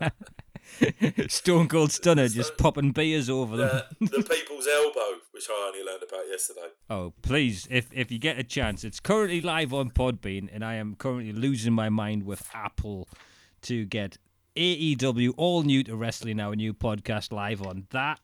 uh, 0.00 0.10
Stone 1.28 1.68
Cold 1.68 1.92
Stunner 1.92 2.28
just 2.28 2.56
popping 2.58 2.92
beers 2.92 3.30
over 3.30 3.56
them. 3.56 3.82
the, 4.00 4.06
the 4.06 4.22
people's 4.22 4.66
elbow, 4.66 5.18
which 5.32 5.44
I 5.50 5.66
only 5.68 5.84
learned 5.84 6.02
about 6.08 6.24
yesterday. 6.28 6.68
Oh, 6.90 7.12
please, 7.22 7.66
if 7.70 7.88
if 7.92 8.10
you 8.10 8.18
get 8.18 8.38
a 8.38 8.44
chance, 8.44 8.84
it's 8.84 9.00
currently 9.00 9.40
live 9.40 9.72
on 9.72 9.90
Podbean, 9.90 10.48
and 10.52 10.64
I 10.64 10.74
am 10.74 10.94
currently 10.96 11.32
losing 11.32 11.72
my 11.72 11.88
mind 11.88 12.24
with 12.24 12.48
Apple 12.54 13.08
to 13.62 13.84
get 13.84 14.18
AEW 14.56 15.32
all 15.36 15.62
new 15.62 15.82
to 15.84 15.96
wrestling 15.96 16.38
our 16.40 16.54
new 16.54 16.72
podcast 16.74 17.32
live 17.32 17.62
on 17.62 17.86
that. 17.90 18.20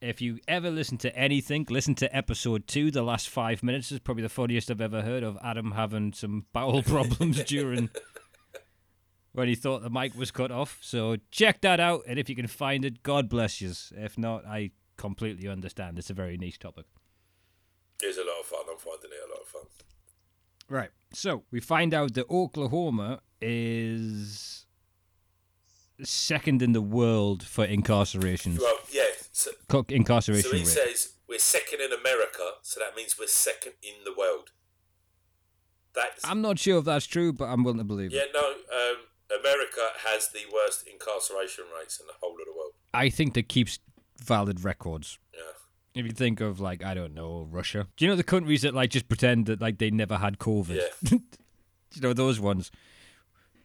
If 0.00 0.20
you 0.20 0.38
ever 0.46 0.70
listen 0.70 0.98
to 0.98 1.16
anything, 1.16 1.66
listen 1.70 1.94
to 1.96 2.14
episode 2.14 2.66
two. 2.66 2.90
The 2.90 3.02
last 3.02 3.28
five 3.28 3.62
minutes 3.62 3.90
is 3.90 4.00
probably 4.00 4.22
the 4.22 4.28
funniest 4.28 4.70
I've 4.70 4.82
ever 4.82 5.00
heard 5.00 5.22
of 5.22 5.38
Adam 5.42 5.72
having 5.72 6.12
some 6.12 6.44
bowel 6.52 6.82
problems 6.94 7.42
during 7.44 7.88
when 9.34 9.48
he 9.48 9.54
thought 9.54 9.82
the 9.82 9.90
mic 9.90 10.16
was 10.16 10.30
cut 10.30 10.50
off. 10.50 10.78
So 10.80 11.16
check 11.30 11.60
that 11.60 11.80
out, 11.80 12.02
and 12.06 12.18
if 12.18 12.28
you 12.28 12.36
can 12.36 12.46
find 12.46 12.84
it, 12.84 13.02
God 13.02 13.28
bless 13.28 13.60
you. 13.60 13.72
If 13.96 14.16
not, 14.16 14.46
I 14.46 14.70
completely 14.96 15.48
understand. 15.48 15.98
It's 15.98 16.08
a 16.08 16.14
very 16.14 16.38
niche 16.38 16.60
topic. 16.60 16.86
It's 18.00 18.16
a 18.16 18.22
lot 18.22 18.40
of 18.40 18.46
fun. 18.46 18.60
I'm 18.70 18.78
finding 18.78 19.10
it 19.10 19.28
a 19.28 19.30
lot 19.30 19.42
of 19.42 19.48
fun. 19.48 19.62
Right. 20.68 20.90
So 21.12 21.42
we 21.50 21.60
find 21.60 21.92
out 21.92 22.14
that 22.14 22.30
Oklahoma 22.30 23.20
is 23.40 24.66
second 26.02 26.62
in 26.62 26.72
the 26.72 26.82
world 26.82 27.42
for 27.42 27.64
incarceration. 27.64 28.56
Well, 28.60 28.78
yeah. 28.90 29.02
So, 29.32 29.50
incarceration 29.88 30.50
so 30.50 30.56
he 30.56 30.62
rate. 30.62 30.68
says 30.68 31.12
we're 31.28 31.38
second 31.38 31.80
in 31.80 31.92
America, 31.92 32.52
so 32.62 32.80
that 32.80 32.96
means 32.96 33.16
we're 33.18 33.26
second 33.26 33.72
in 33.82 34.04
the 34.04 34.14
world. 34.16 34.50
That's 35.94 36.24
I'm 36.24 36.40
not 36.40 36.58
sure 36.58 36.78
if 36.78 36.84
that's 36.84 37.06
true, 37.06 37.32
but 37.32 37.46
I'm 37.46 37.64
willing 37.64 37.78
to 37.78 37.84
believe 37.84 38.12
yeah. 38.12 38.22
it. 38.22 38.30
No, 38.32 38.40
um, 38.40 38.96
America 39.30 39.88
has 40.06 40.28
the 40.28 40.42
worst 40.52 40.86
incarceration 40.86 41.64
rates 41.78 41.98
in 42.00 42.06
the 42.06 42.12
whole 42.20 42.32
of 42.32 42.44
the 42.46 42.52
world. 42.56 42.72
I 42.92 43.08
think 43.10 43.34
that 43.34 43.48
keeps 43.48 43.78
valid 44.22 44.62
records. 44.64 45.18
Yeah. 45.32 45.40
If 46.00 46.06
you 46.06 46.12
think 46.12 46.40
of 46.40 46.60
like 46.60 46.84
I 46.84 46.94
don't 46.94 47.14
know 47.14 47.46
Russia, 47.50 47.86
do 47.96 48.04
you 48.04 48.10
know 48.10 48.16
the 48.16 48.22
countries 48.24 48.62
that 48.62 48.74
like 48.74 48.90
just 48.90 49.08
pretend 49.08 49.46
that 49.46 49.60
like 49.60 49.78
they 49.78 49.90
never 49.90 50.16
had 50.16 50.38
COVID? 50.38 50.76
Yeah. 50.76 51.18
you 51.94 52.00
know 52.00 52.12
those 52.12 52.40
ones, 52.40 52.70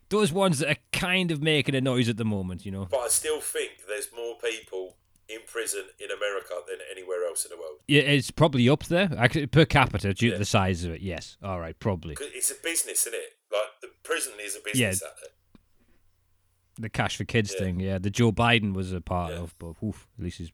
those 0.10 0.32
ones 0.32 0.60
that 0.60 0.70
are 0.70 0.82
kind 0.92 1.32
of 1.32 1.42
making 1.42 1.76
a 1.76 1.82
noise 1.82 2.08
at 2.10 2.18
the 2.18 2.26
moment. 2.26 2.66
You 2.66 2.72
know, 2.72 2.86
But 2.90 3.00
I 3.00 3.08
still 3.10 3.42
think 3.42 3.72
there's 3.88 4.10
more 4.16 4.36
people 4.38 4.96
in 5.28 5.40
prison 5.46 5.84
in 6.00 6.10
America 6.12 6.56
than 6.68 6.78
anywhere 6.92 7.24
else 7.28 7.46
in 7.46 7.50
the 7.52 7.58
world. 7.58 7.80
yeah, 7.88 8.02
it's 8.02 8.32
probably 8.32 8.68
up 8.68 8.84
there 8.86 9.10
actually 9.18 9.46
per 9.46 9.64
capita 9.66 10.12
due 10.14 10.28
Yeah. 10.28 10.34
to 10.34 10.40
the 10.40 10.46
size 10.46 10.84
of 10.84 10.92
it. 10.92 11.02
Yes, 11.02 11.38
All 11.44 11.60
right, 11.60 11.78
probably. 11.80 12.16
it's 12.20 12.50
a 12.50 12.56
business, 12.64 13.02
isn't 13.06 13.14
it? 13.14 13.38
Like 13.52 13.70
the 13.82 13.90
prison 14.04 14.34
is 14.42 14.56
a 14.56 14.60
business 14.64 15.04
out 15.04 15.12
there. 15.22 15.30
The 16.80 16.90
cash 16.90 17.18
for 17.18 17.26
kids 17.26 17.54
Yeah. 17.54 17.66
thing. 17.66 17.80
Yeah, 17.80 17.98
the 18.00 18.10
Joe 18.10 18.32
Biden 18.32 18.74
was 18.74 18.92
a 18.94 19.02
part 19.02 19.34
Yeah. 19.34 19.40
of, 19.40 19.56
but 19.60 19.76
oof, 19.84 20.08
at 20.18 20.24
least 20.24 20.38
he's 20.40 20.52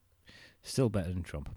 still 0.63 0.89
better 0.89 1.09
than 1.13 1.23
Trump. 1.23 1.49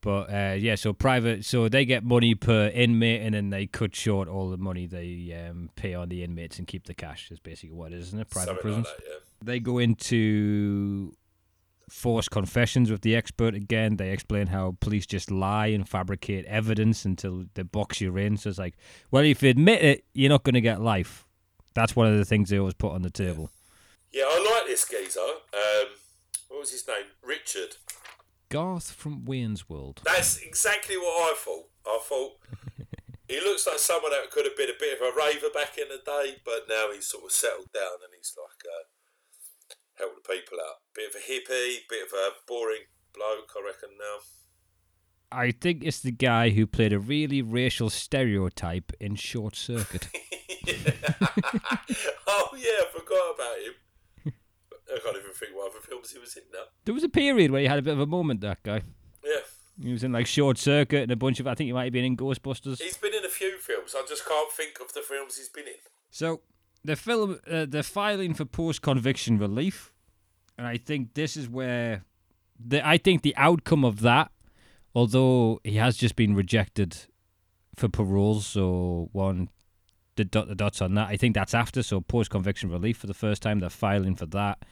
But 0.00 0.28
uh, 0.30 0.54
yeah, 0.58 0.74
so 0.74 0.92
private, 0.92 1.46
so 1.46 1.66
they 1.68 1.86
get 1.86 2.04
money 2.04 2.34
per 2.34 2.68
inmate, 2.68 3.22
and 3.22 3.34
then 3.34 3.48
they 3.48 3.66
cut 3.66 3.96
short 3.96 4.28
all 4.28 4.50
the 4.50 4.58
money 4.58 4.86
they 4.86 5.32
um, 5.48 5.70
pay 5.76 5.94
on 5.94 6.10
the 6.10 6.22
inmates 6.22 6.58
and 6.58 6.66
keep 6.66 6.84
the 6.84 6.92
cash. 6.92 7.30
Is 7.30 7.38
basically 7.38 7.74
what 7.74 7.92
it 7.92 7.96
is, 8.00 8.08
isn't 8.08 8.20
it? 8.20 8.28
Private 8.28 8.46
Something 8.48 8.62
prisons. 8.62 8.86
like 8.86 8.96
that, 8.98 9.04
yeah. 9.08 9.16
They 9.42 9.60
go 9.60 9.78
into 9.78 11.14
forced 11.88 12.30
confessions 12.30 12.90
with 12.90 13.00
the 13.02 13.14
expert 13.16 13.54
again. 13.54 13.96
They 13.96 14.10
explain 14.10 14.48
how 14.48 14.76
police 14.80 15.06
just 15.06 15.30
lie 15.30 15.68
and 15.68 15.88
fabricate 15.88 16.44
evidence 16.46 17.04
until 17.06 17.44
they 17.54 17.62
box 17.62 18.00
you 18.00 18.14
in. 18.16 18.36
So 18.36 18.50
it's 18.50 18.58
like, 18.58 18.74
well, 19.10 19.24
if 19.24 19.42
you 19.42 19.50
admit 19.50 19.82
it, 19.82 20.04
you're 20.12 20.28
not 20.30 20.44
going 20.44 20.54
to 20.54 20.60
get 20.60 20.80
life. 20.82 21.26
That's 21.74 21.96
one 21.96 22.06
of 22.12 22.16
the 22.18 22.24
things 22.24 22.50
they 22.50 22.58
always 22.58 22.74
put 22.74 22.92
on 22.92 23.02
the 23.02 23.10
table. 23.10 23.50
Yeah, 24.14 24.26
I 24.30 24.38
like 24.38 24.68
this 24.68 24.86
geezer. 24.86 25.18
Um, 25.18 25.90
what 26.46 26.60
was 26.60 26.70
his 26.70 26.86
name? 26.86 27.10
Richard. 27.20 27.74
Garth 28.48 28.92
from 28.92 29.24
Wayne's 29.24 29.68
World. 29.68 30.02
That's 30.04 30.38
exactly 30.38 30.96
what 30.96 31.32
I 31.32 31.34
thought. 31.36 31.66
I 31.84 31.98
thought 32.00 32.32
he 33.28 33.40
looks 33.40 33.66
like 33.66 33.80
someone 33.80 34.12
that 34.12 34.30
could 34.30 34.44
have 34.44 34.56
been 34.56 34.70
a 34.70 34.78
bit 34.78 35.00
of 35.00 35.02
a 35.02 35.16
raver 35.16 35.50
back 35.52 35.76
in 35.76 35.88
the 35.88 35.98
day, 36.06 36.36
but 36.44 36.66
now 36.68 36.92
he's 36.94 37.08
sort 37.08 37.24
of 37.24 37.32
settled 37.32 37.72
down 37.74 38.04
and 38.04 38.14
he's 38.16 38.36
like 38.38 38.62
uh, 38.62 38.86
helping 39.98 40.22
the 40.22 40.32
people 40.32 40.58
out. 40.62 40.86
Bit 40.94 41.10
of 41.10 41.16
a 41.16 41.24
hippie, 41.26 41.78
bit 41.90 42.06
of 42.06 42.12
a 42.14 42.30
boring 42.46 42.86
bloke, 43.12 43.50
I 43.58 43.66
reckon 43.66 43.98
now. 43.98 44.18
I 45.32 45.50
think 45.50 45.82
it's 45.82 45.98
the 45.98 46.12
guy 46.12 46.50
who 46.50 46.68
played 46.68 46.92
a 46.92 47.00
really 47.00 47.42
racial 47.42 47.90
stereotype 47.90 48.92
in 49.00 49.16
Short 49.16 49.56
Circuit. 49.56 50.06
oh 52.28 52.50
yeah, 52.56 52.78
I 52.78 52.86
forgot 52.92 53.34
about 53.34 53.58
him. 53.58 53.74
I 54.94 54.98
can't 55.02 55.16
even 55.16 55.32
think 55.32 55.54
what 55.54 55.70
other 55.70 55.80
films 55.80 56.10
he 56.12 56.18
was 56.18 56.36
in 56.36 56.42
now. 56.52 56.64
there 56.84 56.94
was 56.94 57.04
a 57.04 57.08
period 57.08 57.50
where 57.50 57.60
he 57.60 57.66
had 57.66 57.78
a 57.78 57.82
bit 57.82 57.94
of 57.94 58.00
a 58.00 58.06
moment, 58.06 58.40
that 58.42 58.62
guy. 58.62 58.82
Yeah, 59.24 59.40
He 59.82 59.92
was 59.92 60.04
in 60.04 60.12
like 60.12 60.26
Short 60.26 60.58
Circuit 60.58 61.02
and 61.02 61.12
a 61.12 61.16
bunch 61.16 61.40
of, 61.40 61.46
I 61.46 61.54
think 61.54 61.66
he 61.68 61.72
might 61.72 61.84
have 61.84 61.92
been 61.92 62.04
in 62.04 62.16
Ghostbusters. 62.16 62.80
he's 62.80 62.96
been 62.96 63.14
in 63.14 63.24
a 63.24 63.28
few 63.28 63.58
films. 63.58 63.94
I 63.96 64.04
just 64.08 64.26
can't 64.26 64.52
think 64.52 64.78
of 64.80 64.92
the 64.92 65.00
films 65.00 65.36
he's 65.36 65.48
been 65.48 65.66
in. 65.66 65.74
So 66.10 66.40
the 66.84 66.96
film, 66.96 67.40
uh, 67.50 67.66
they're 67.68 67.82
filing 67.82 68.34
for 68.34 68.44
post-conviction 68.44 69.38
relief, 69.38 69.92
and 70.56 70.66
I 70.66 70.76
think 70.76 71.14
this 71.14 71.36
is 71.36 71.48
where 71.48 72.04
the 72.64 72.86
I 72.86 72.98
think 72.98 73.22
the 73.22 73.34
outcome 73.36 73.84
of 73.84 74.00
that, 74.02 74.30
although 74.94 75.60
he 75.64 75.76
has 75.76 75.96
just 75.96 76.14
been 76.14 76.34
rejected 76.36 76.96
for 77.74 77.88
parole, 77.88 78.40
so 78.40 79.08
one 79.12 79.48
the 80.16 80.24
dot 80.24 80.48
the 80.48 80.54
dots 80.54 80.80
on 80.80 80.94
that. 80.94 81.08
I 81.08 81.16
think 81.16 81.34
that's 81.34 81.54
after 81.54 81.82
so 81.82 82.00
post-conviction 82.00 82.70
relief 82.70 82.98
for 82.98 83.06
the 83.06 83.14
first 83.14 83.42
time. 83.42 83.60
They're 83.60 83.70
filing 83.70 84.16
for 84.16 84.26
that. 84.26 84.64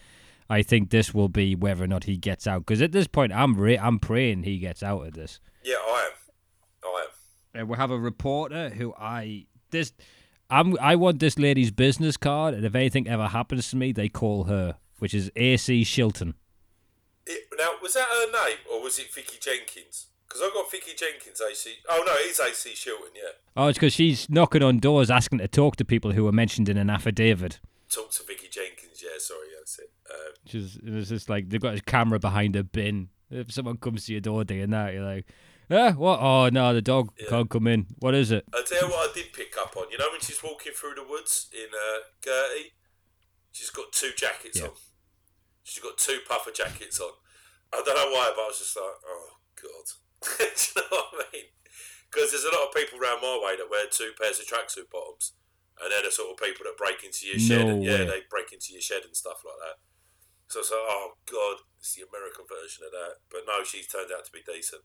I 0.51 0.63
think 0.63 0.91
this 0.91 1.15
will 1.15 1.29
be 1.29 1.55
whether 1.55 1.85
or 1.85 1.87
not 1.87 2.05
he 2.05 2.17
gets 2.17 2.47
out 2.47 2.61
because 2.67 2.83
at 2.83 2.93
this 2.93 3.07
point 3.07 3.33
I'm 3.33 3.55
re- 3.55 3.79
I'm 3.79 3.99
praying 3.99 4.43
he 4.43 4.59
gets 4.59 4.83
out 4.83 5.07
of 5.07 5.15
this. 5.15 5.41
Yeah, 5.65 5.77
I 5.77 6.11
am. 6.11 6.13
I 6.85 7.07
am. 7.07 7.61
And 7.61 7.69
we 7.69 7.77
have 7.77 7.91
a 7.91 7.99
reporter 7.99 8.71
who 8.71 8.95
I 8.99 9.47
this 9.71 9.93
I'm 10.51 10.77
I 10.81 10.97
want 10.97 11.19
this 11.19 11.39
lady's 11.39 11.71
business 11.71 12.19
card, 12.19 12.53
and 12.53 12.65
if 12.65 12.75
anything 12.75 13.09
ever 13.09 13.29
happens 13.29 13.71
to 13.71 13.77
me, 13.77 13.93
they 13.93 14.11
call 14.11 14.45
her, 14.45 14.77
which 14.99 15.15
is 15.15 15.31
AC 15.35 15.83
Shilton. 15.83 16.35
It, 17.27 17.45
now, 17.57 17.71
was 17.81 17.95
that 17.95 18.09
her 18.09 18.27
name 18.27 18.59
or 18.71 18.83
was 18.83 18.99
it 18.99 19.13
Vicky 19.15 19.39
Jenkins? 19.41 20.09
Because 20.33 20.49
I've 20.49 20.55
got 20.55 20.71
Vicky 20.71 20.93
Jenkins, 20.97 21.43
AC. 21.43 21.75
Oh 21.91 22.03
no, 22.07 22.13
it 22.15 22.31
is 22.31 22.41
AC 22.41 22.71
Shilton. 22.71 23.11
Yeah, 23.15 23.33
Oh, 23.55 23.67
it's 23.67 23.77
because 23.77 23.93
she's 23.93 24.31
knocking 24.31 24.63
on 24.63 24.79
doors 24.79 25.11
asking 25.11 25.41
to 25.41 25.49
talk 25.49 25.77
to 25.77 25.85
people 25.85 26.13
who 26.13 26.25
were 26.25 26.33
mentioned 26.33 26.71
in 26.71 26.79
an 26.79 26.89
affidavit. 26.89 27.61
talk 27.91 28.11
to 28.13 28.23
Vicky 28.25 28.49
Jenkins. 28.51 29.03
Yeah, 29.03 29.19
sorry, 29.19 29.49
that's 29.59 29.79
it. 29.79 29.91
Um, 30.11 30.61
is 30.61 30.79
it's 30.83 31.09
just 31.11 31.29
like 31.29 31.51
they've 31.51 31.61
got 31.61 31.77
a 31.77 31.81
camera 31.83 32.19
behind 32.19 32.57
a 32.57 32.65
bin. 32.65 33.09
If 33.31 33.53
someone 33.53 33.77
comes 33.77 34.07
to 34.07 34.13
your 34.13 34.21
door 34.23 34.45
doing 34.45 34.71
that, 34.71 34.95
you're 34.95 35.05
like, 35.05 35.27
eh, 35.71 35.93
what? 35.93 36.19
Oh 36.21 36.49
no, 36.49 36.73
the 36.73 36.81
dog 36.83 37.11
can't 37.29 37.51
come 37.51 37.67
in. 37.67 37.87
What 37.99 38.15
is 38.15 38.31
it? 38.31 38.45
I 38.55 38.63
tell 38.67 38.89
you 38.89 38.89
what, 38.95 39.11
I 39.11 39.13
did 39.13 39.35
pick 39.35 39.55
up 39.61 39.77
on. 39.77 39.91
You 39.91 39.99
know 39.99 40.09
when 40.11 40.21
she's 40.23 40.43
walking 40.43 40.73
through 40.75 40.95
the 40.95 41.05
woods 41.07 41.49
in 41.53 41.67
uh, 41.75 41.99
Gerty, 42.25 42.73
she's 43.53 43.69
got 43.71 43.93
two 43.93 44.11
jackets 44.17 44.61
Yeah. 44.61 44.67
on. 44.69 44.73
She's 45.63 45.83
got 45.83 45.99
two 45.99 46.21
puffer 46.29 46.51
jackets 46.53 47.01
on. 47.01 47.11
I 47.73 47.83
don't 47.85 47.95
know 47.97 48.11
why, 48.17 48.33
but 48.35 48.43
I 48.43 48.47
was 48.49 48.59
just 48.59 48.77
like, 48.77 48.85
oh 49.07 49.29
god. 49.61 49.93
Do 50.39 50.45
you 50.47 50.75
know 50.79 51.03
what 51.13 51.27
I 51.27 51.37
mean? 51.37 51.49
Because 52.11 52.31
there's 52.31 52.45
a 52.45 52.53
lot 52.55 52.69
of 52.69 52.75
people 52.75 52.99
around 53.01 53.21
my 53.25 53.35
way 53.41 53.57
that 53.57 53.71
wear 53.71 53.87
two 53.91 54.13
pairs 54.21 54.39
of 54.39 54.47
tracksuit 54.47 54.89
bottoms, 54.93 55.33
and 55.81 55.91
they're 55.91 56.05
the 56.05 56.13
sort 56.13 56.31
of 56.31 56.37
people 56.37 56.65
that 56.69 56.77
break 56.77 57.03
into 57.05 57.27
your 57.27 57.39
shed. 57.41 57.65
No 57.67 57.73
and, 57.75 57.85
yeah, 57.85 58.05
way. 58.05 58.21
they 58.21 58.21
break 58.29 58.53
into 58.53 58.73
your 58.77 58.83
shed 58.85 59.03
and 59.05 59.17
stuff 59.17 59.41
like 59.45 59.57
that. 59.65 59.81
So 60.53 60.61
it's 60.61 60.71
like, 60.71 60.85
oh 60.85 61.17
god, 61.31 61.65
it's 61.81 61.95
the 61.97 62.05
American 62.05 62.45
version 62.45 62.85
of 62.85 62.93
that. 62.93 63.25
But 63.33 63.49
no, 63.49 63.65
she's 63.65 63.87
turned 63.89 64.13
out 64.13 64.25
to 64.27 64.33
be 64.33 64.45
decent, 64.45 64.83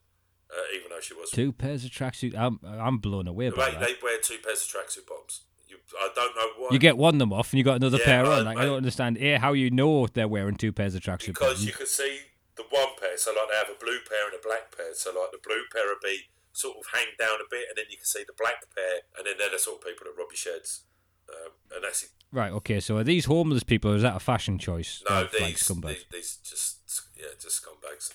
uh, 0.49 0.63
even 0.73 0.89
though 0.89 1.01
she 1.03 1.13
was. 1.13 1.29
Two 1.29 1.51
pairs 1.51 1.83
of 1.83 1.91
tracksuit. 1.91 2.31
I'm 2.37 2.59
I'm 2.63 2.97
blown 2.99 3.27
away 3.27 3.49
by 3.51 3.71
Mate, 3.71 3.79
that. 3.79 3.87
they 3.87 3.95
wear 4.01 4.17
two 4.23 4.37
pairs 4.43 4.63
of 4.63 4.69
tracksuit 4.71 5.05
bottoms. 5.05 5.43
You, 5.67 5.75
I 5.99 6.07
don't 6.15 6.33
know 6.33 6.47
why. 6.57 6.69
You 6.71 6.79
get 6.79 6.95
one 6.97 7.15
of 7.15 7.19
them 7.19 7.33
off, 7.33 7.51
and 7.51 7.57
you 7.57 7.65
got 7.65 7.75
another 7.75 7.97
Yeah, 7.99 8.05
pair 8.05 8.25
on. 8.25 8.45
Like 8.45 8.57
I, 8.57 8.61
I- 8.61 8.65
don't 8.65 8.77
understand 8.77 9.17
a 9.17 9.37
how 9.37 9.51
you 9.51 9.69
know 9.69 10.07
they're 10.07 10.29
wearing 10.29 10.55
two 10.55 10.71
pairs 10.71 10.95
of 10.95 11.01
tracksuit. 11.01 11.27
because 11.35 11.39
bottoms. 11.59 11.65
you 11.65 11.73
could 11.73 11.89
see 11.89 12.19
the 12.57 12.67
one 12.69 12.97
pair. 12.99 13.17
So 13.17 13.31
like 13.31 13.49
they 13.53 13.57
have 13.57 13.71
a 13.71 13.79
blue 13.79 14.01
pair 14.03 14.27
and 14.27 14.35
a 14.35 14.43
black 14.43 14.75
pair. 14.75 14.93
So 14.93 15.13
like 15.13 15.31
the 15.31 15.41
blue 15.41 15.63
pair 15.71 15.87
would 15.87 16.03
be 16.03 16.27
sort 16.51 16.77
of 16.77 16.89
hang 16.91 17.13
down 17.17 17.37
a 17.39 17.47
bit, 17.49 17.69
and 17.69 17.77
then 17.77 17.85
you 17.89 17.97
can 17.97 18.09
see 18.09 18.25
the 18.25 18.37
black 18.37 18.65
pair, 18.73 19.05
and 19.17 19.25
then 19.25 19.37
they're 19.37 19.53
the 19.53 19.61
sort 19.61 19.79
of 19.79 19.85
people 19.85 20.09
that 20.09 20.17
rob 20.17 20.33
your 20.33 20.41
sheds. 20.41 20.83
Um, 21.29 21.51
and 21.75 21.83
that's 21.83 22.03
it. 22.03 22.11
Right. 22.31 22.51
Okay. 22.51 22.79
So 22.79 22.97
are 22.97 23.03
these 23.03 23.25
homeless 23.25 23.63
people? 23.63 23.91
Or 23.91 23.95
is 23.95 24.01
that 24.01 24.15
a 24.15 24.23
fashion 24.23 24.57
choice? 24.57 25.03
no, 25.07 25.23
of, 25.23 25.33
like, 25.33 25.55
these, 25.55 25.63
scumbags? 25.63 26.07
these 26.09 26.11
these 26.11 26.39
just 26.43 26.77
yeah 27.15 27.35
just 27.39 27.63
scumbags. 27.63 28.11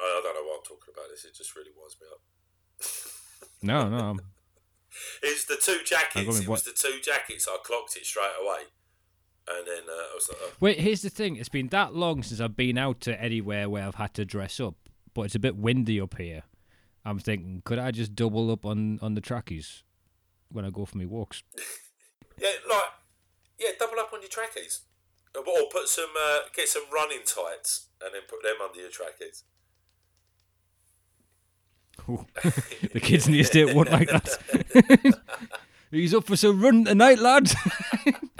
I, 0.00 0.04
I 0.04 0.20
don't 0.22 0.34
know 0.34 0.44
why 0.46 0.56
I'm 0.58 0.64
talking 0.64 0.92
about 0.92 1.10
this. 1.10 1.24
It 1.24 1.34
just 1.34 1.56
really 1.56 1.72
winds 1.76 1.96
me 2.00 2.06
up. 2.10 2.20
No, 3.64 3.88
no. 3.88 4.18
It's 5.22 5.46
the 5.46 5.56
two 5.56 5.78
jackets. 5.86 6.40
It 6.40 6.46
was 6.46 6.64
the 6.64 6.72
two 6.76 7.00
jackets. 7.02 7.48
I 7.50 7.56
clocked 7.64 7.96
it 7.96 8.04
straight 8.04 8.36
away, 8.40 8.68
and 9.48 9.66
then 9.66 9.82
uh, 9.88 9.92
I 9.92 10.14
was 10.14 10.28
like, 10.28 10.38
oh, 10.42 10.52
Wait. 10.60 10.80
Here's 10.80 11.02
the 11.02 11.10
thing. 11.10 11.36
It's 11.36 11.48
been 11.48 11.68
that 11.68 11.94
long 11.94 12.22
since 12.22 12.40
I've 12.40 12.56
been 12.56 12.78
out 12.78 13.00
to 13.02 13.20
anywhere 13.20 13.68
where 13.68 13.84
I've 13.86 13.96
had 13.96 14.14
to 14.14 14.24
dress 14.24 14.58
up, 14.60 14.74
but 15.12 15.22
it's 15.22 15.34
a 15.34 15.38
bit 15.38 15.56
windy 15.56 16.00
up 16.00 16.16
here. 16.16 16.44
I'm 17.04 17.18
thinking, 17.18 17.60
could 17.64 17.78
I 17.78 17.90
just 17.90 18.14
double 18.14 18.50
up 18.50 18.64
on 18.64 18.98
on 19.02 19.14
the 19.14 19.20
trackies 19.20 19.82
when 20.50 20.64
I 20.64 20.70
go 20.70 20.84
for 20.86 20.98
my 20.98 21.06
walks? 21.06 21.42
Yeah, 22.36 22.48
like 22.68 22.82
yeah, 23.60 23.68
double 23.78 24.00
up 24.00 24.12
on 24.12 24.20
your 24.20 24.28
trackies, 24.28 24.80
or 25.36 25.42
or 25.42 25.68
put 25.70 25.86
some 25.86 26.10
uh, 26.20 26.38
get 26.52 26.68
some 26.68 26.82
running 26.92 27.20
tights 27.24 27.86
and 28.02 28.12
then 28.12 28.22
put 28.28 28.42
them 28.42 28.56
under 28.60 28.80
your 28.80 28.90
trackies. 28.90 29.44
The 32.92 33.00
kids 33.00 33.28
in 33.28 33.34
the 33.34 33.40
estate 33.40 33.72
won't 33.72 33.92
like 33.92 34.08
that. 34.08 35.20
He's 35.92 36.12
up 36.12 36.24
for 36.24 36.36
some 36.36 36.60
run 36.60 36.84
tonight, 36.84 37.20
lads. 37.20 37.54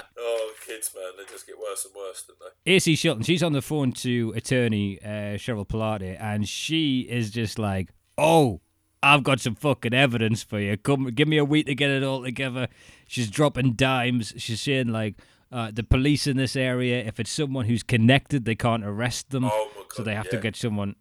Kids, 0.75 0.91
man, 0.95 1.05
they 1.19 1.25
just 1.31 1.47
get 1.47 1.57
worse 1.59 1.85
and 1.85 1.95
worse, 1.95 2.25
don't 2.27 2.39
they? 2.65 2.73
AC 2.75 2.95
Shilton, 2.95 3.25
she's 3.25 3.43
on 3.43 3.53
the 3.53 3.63
phone 3.63 3.93
to 3.93 4.33
attorney 4.37 4.99
uh, 5.03 5.37
Cheryl 5.37 5.67
Pilate, 5.69 6.17
and 6.21 6.49
she 6.49 7.01
is 7.01 7.31
just 7.31 7.59
like, 7.59 7.91
"Oh, 8.19 8.61
I've 9.03 9.23
got 9.23 9.41
some 9.41 9.55
fucking 9.55 9.95
evidence 9.95 10.43
for 10.43 10.59
you. 10.59 10.77
Come, 10.77 11.07
give 11.07 11.29
me 11.29 11.37
a 11.39 11.45
week 11.45 11.67
to 11.67 11.75
get 11.75 11.91
it 11.91 12.03
all 12.03 12.23
together." 12.25 12.69
She's 13.07 13.31
dropping 13.31 13.75
dimes. 13.75 14.33
She's 14.37 14.61
saying 14.63 14.89
like, 14.89 15.17
uh, 15.53 15.71
"The 15.73 15.83
police 15.85 16.27
in 16.27 16.37
this 16.37 16.57
area, 16.57 17.05
if 17.05 17.21
it's 17.21 17.31
someone 17.31 17.67
who's 17.67 17.83
connected, 17.83 18.45
they 18.45 18.55
can't 18.57 18.85
arrest 18.85 19.31
them, 19.31 19.45
Oh 19.45 19.71
my 19.77 19.83
god, 19.83 19.93
so 19.93 20.03
they 20.03 20.15
have 20.15 20.27
yeah. 20.27 20.31
to 20.33 20.39
get 20.39 20.57
someone." 20.57 20.97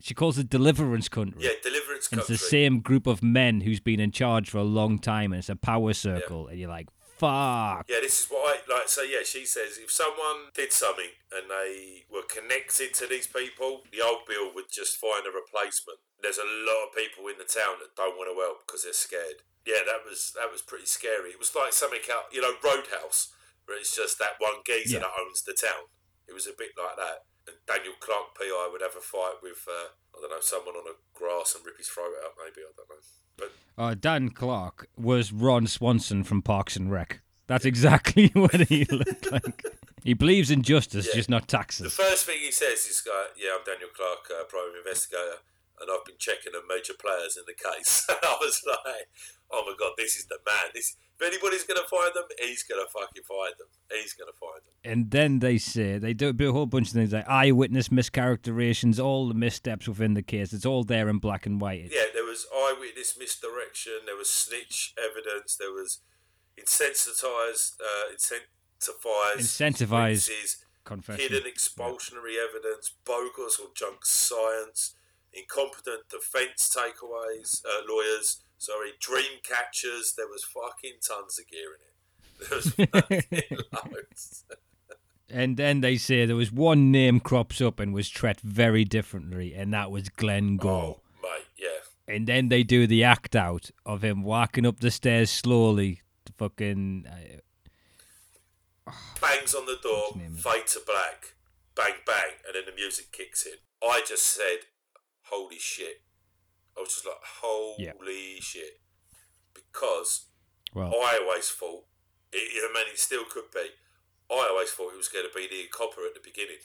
She 0.00 0.14
calls 0.14 0.38
it 0.38 0.48
deliverance 0.48 1.08
country. 1.08 1.42
yeah, 1.42 1.50
deliverance 1.60 2.08
And 2.12 2.20
it's 2.20 2.28
the 2.28 2.38
same 2.38 2.78
group 2.80 3.08
of 3.08 3.20
men 3.20 3.62
who's 3.62 3.80
been 3.80 3.98
in 3.98 4.12
charge 4.12 4.48
for 4.48 4.58
a 4.58 4.62
long 4.62 5.00
time, 5.00 5.32
and 5.32 5.40
it's 5.40 5.48
a 5.48 5.56
power 5.56 5.92
circle, 5.92 6.46
and 6.46 6.58
you're 6.58 6.68
like, 6.68 6.88
"Fuck." 7.18 7.86
Yeah, 7.88 8.00
this 8.00 8.20
is 8.22 8.26
what 8.30 8.58
I 8.58 8.72
like. 8.72 8.88
So 8.88 9.02
yeah, 9.02 9.22
she 9.24 9.44
says 9.44 9.78
if 9.78 9.90
someone 9.90 10.50
did 10.54 10.72
something 10.72 11.10
and 11.32 11.50
they 11.50 12.04
were 12.10 12.22
connected 12.22 12.94
to 12.94 13.06
these 13.06 13.26
people, 13.26 13.82
the 13.92 14.00
old 14.00 14.26
bill 14.26 14.52
would 14.54 14.70
just 14.70 14.96
find 14.96 15.26
a 15.26 15.30
replacement. 15.30 15.98
There's 16.20 16.38
a 16.38 16.46
lot 16.46 16.88
of 16.88 16.96
people 16.96 17.26
in 17.28 17.38
the 17.38 17.44
town 17.44 17.78
that 17.80 17.94
don't 17.96 18.16
want 18.16 18.30
to 18.30 18.38
help 18.40 18.66
because 18.66 18.84
they're 18.84 18.92
scared. 18.92 19.42
Yeah, 19.66 19.84
that 19.84 20.02
was 20.08 20.32
that 20.34 20.50
was 20.50 20.62
pretty 20.62 20.86
scary. 20.86 21.30
It 21.30 21.38
was 21.38 21.54
like 21.54 21.72
something 21.72 22.00
out, 22.10 22.32
you 22.32 22.40
know, 22.40 22.54
Roadhouse, 22.62 23.34
where 23.66 23.76
it's 23.78 23.94
just 23.94 24.18
that 24.18 24.38
one 24.38 24.62
geezer 24.66 24.94
Yeah. 24.98 25.00
that 25.06 25.18
owns 25.20 25.42
the 25.42 25.54
town. 25.54 25.90
It 26.26 26.32
was 26.32 26.46
a 26.46 26.52
bit 26.56 26.72
like 26.76 26.96
that. 26.96 27.24
Daniel 27.66 27.94
Clark, 28.00 28.34
PI, 28.38 28.68
would 28.72 28.82
have 28.82 28.96
a 28.96 29.00
fight 29.00 29.36
with 29.42 29.66
uh, 29.68 29.88
I 30.16 30.20
don't 30.20 30.30
know 30.30 30.36
someone 30.40 30.74
on 30.74 30.84
a 30.86 30.96
grass 31.18 31.54
and 31.54 31.64
rip 31.64 31.78
his 31.78 31.88
throat 31.88 32.12
out. 32.24 32.32
Maybe 32.42 32.62
I 32.66 32.72
don't 32.76 32.88
know. 32.88 32.96
But 33.36 33.52
Uh, 33.82 33.94
Dan 33.94 34.30
Clark 34.30 34.88
was 34.96 35.32
Ron 35.32 35.66
Swanson 35.66 36.24
from 36.24 36.42
Parks 36.42 36.76
and 36.76 36.90
Rec. 36.90 37.20
That's 37.46 37.64
exactly 37.64 38.28
what 38.34 38.54
he 38.68 38.84
looked 38.84 39.30
like. 39.32 39.64
He 40.04 40.14
believes 40.14 40.50
in 40.50 40.62
justice, 40.62 41.06
Yeah. 41.08 41.14
just 41.14 41.28
not 41.30 41.48
taxes. 41.48 41.96
The 41.96 42.02
first 42.02 42.24
thing 42.26 42.38
he 42.40 42.50
says 42.52 42.86
is, 42.86 43.02
uh, 43.06 43.26
"Yeah, 43.36 43.56
I'm 43.58 43.64
Daniel 43.64 43.90
Clark, 43.94 44.30
uh, 44.30 44.44
private 44.44 44.76
investigator, 44.78 45.38
and 45.80 45.90
I've 45.90 46.04
been 46.04 46.18
checking 46.18 46.52
the 46.52 46.62
major 46.68 46.94
players 46.98 47.36
in 47.36 47.44
the 47.46 47.54
case." 47.54 48.06
I 48.10 48.36
was 48.40 48.62
like, 48.66 49.08
"Oh 49.50 49.64
my 49.66 49.74
god, 49.78 49.92
this 49.96 50.16
is 50.16 50.26
the 50.26 50.38
man! 50.46 50.70
This 50.74 50.96
if 51.20 51.26
anybody's 51.26 51.64
gonna 51.64 51.86
find 51.90 52.12
them, 52.14 52.24
he's 52.38 52.62
gonna 52.62 52.86
fucking 52.92 53.22
find 53.26 53.54
them. 53.58 53.68
He's 53.90 54.14
gonna 54.14 54.32
find 54.38 54.62
them." 54.64 54.74
And 54.84 55.10
then 55.10 55.40
they 55.40 55.58
say 55.58 55.98
they 55.98 56.14
do 56.14 56.28
a 56.30 56.52
whole 56.52 56.66
bunch 56.66 56.88
of 56.88 56.94
things 56.94 57.12
like 57.12 57.28
eyewitness 57.28 57.88
mischaracterizations, 57.88 59.02
all 59.02 59.28
the 59.28 59.34
missteps 59.34 59.88
within 59.88 60.14
the 60.14 60.22
case. 60.22 60.52
It's 60.52 60.66
all 60.66 60.84
there 60.84 61.08
in 61.08 61.18
black 61.18 61.46
and 61.46 61.60
white. 61.60 61.90
Yeah, 61.90 62.04
there 62.14 62.24
was 62.24 62.46
eyewitness 62.54 63.16
misdirection. 63.18 63.92
There 64.06 64.16
was 64.16 64.30
snitch 64.30 64.94
evidence. 64.98 65.56
There 65.56 65.72
was 65.72 66.00
insensitized, 66.58 67.80
uh, 67.80 68.12
incentivized, 68.14 69.38
Incentivized 69.38 70.56
Confession. 70.84 71.22
hidden 71.32 71.50
expulsionary 71.50 72.36
evidence, 72.38 72.92
bogus 73.04 73.58
or 73.58 73.68
junk 73.74 74.04
science, 74.04 74.94
incompetent 75.32 76.08
defence 76.08 76.74
takeaways, 76.74 77.64
uh, 77.64 77.82
lawyers, 77.88 78.42
sorry, 78.58 78.90
dream 79.00 79.40
catchers. 79.42 80.14
There 80.16 80.26
was 80.26 80.44
fucking 80.44 80.98
tons 81.06 81.38
of 81.38 81.46
gear 81.48 81.70
in 81.74 81.80
it. 81.80 81.94
There 82.48 82.56
was 82.56 82.72
fucking 82.72 83.58
loads. 83.92 84.44
And 85.30 85.56
then 85.56 85.80
they 85.80 85.96
say 85.96 86.24
there 86.24 86.36
was 86.36 86.52
one 86.52 86.90
name 86.90 87.20
crops 87.20 87.60
up 87.60 87.80
and 87.80 87.92
was 87.92 88.08
treated 88.08 88.40
very 88.40 88.84
differently, 88.84 89.54
and 89.54 89.74
that 89.74 89.90
was 89.90 90.08
Glenn 90.08 90.56
Gore. 90.56 91.00
Oh, 91.00 91.00
mate, 91.22 91.46
yeah. 91.58 92.14
And 92.14 92.26
then 92.26 92.48
they 92.48 92.62
do 92.62 92.86
the 92.86 93.04
act 93.04 93.36
out 93.36 93.70
of 93.84 94.02
him 94.02 94.22
walking 94.22 94.64
up 94.64 94.80
the 94.80 94.90
stairs 94.90 95.30
slowly. 95.30 96.02
Fucking 96.38 97.06
uh, 97.10 97.38
Bangs 99.20 99.54
on 99.54 99.66
the 99.66 99.76
door, 99.82 100.12
fade 100.36 100.66
to 100.68 100.80
black, 100.86 101.34
bang, 101.74 101.94
bang, 102.06 102.32
and 102.46 102.54
then 102.54 102.62
the 102.66 102.74
music 102.74 103.12
kicks 103.12 103.44
in. 103.44 103.54
I 103.82 104.02
just 104.06 104.22
said, 104.24 104.60
holy 105.30 105.58
shit. 105.58 106.02
I 106.76 106.80
was 106.80 106.90
just 106.94 107.06
like, 107.06 107.16
holy 107.42 107.84
Yeah. 107.84 108.40
shit. 108.40 108.80
Because 109.54 110.26
well, 110.74 110.88
I 110.94 111.18
always 111.22 111.48
thought, 111.50 111.84
it, 112.32 112.38
I 112.62 112.72
mean, 112.72 112.92
it 112.92 112.98
still 112.98 113.24
could 113.24 113.50
be. 113.52 113.70
I 114.30 114.48
always 114.50 114.70
thought 114.70 114.92
it 114.92 114.96
was 114.98 115.08
going 115.08 115.26
to 115.26 115.34
be 115.34 115.48
the 115.48 115.68
copper 115.72 116.04
at 116.06 116.14
the 116.14 116.20
beginning. 116.22 116.60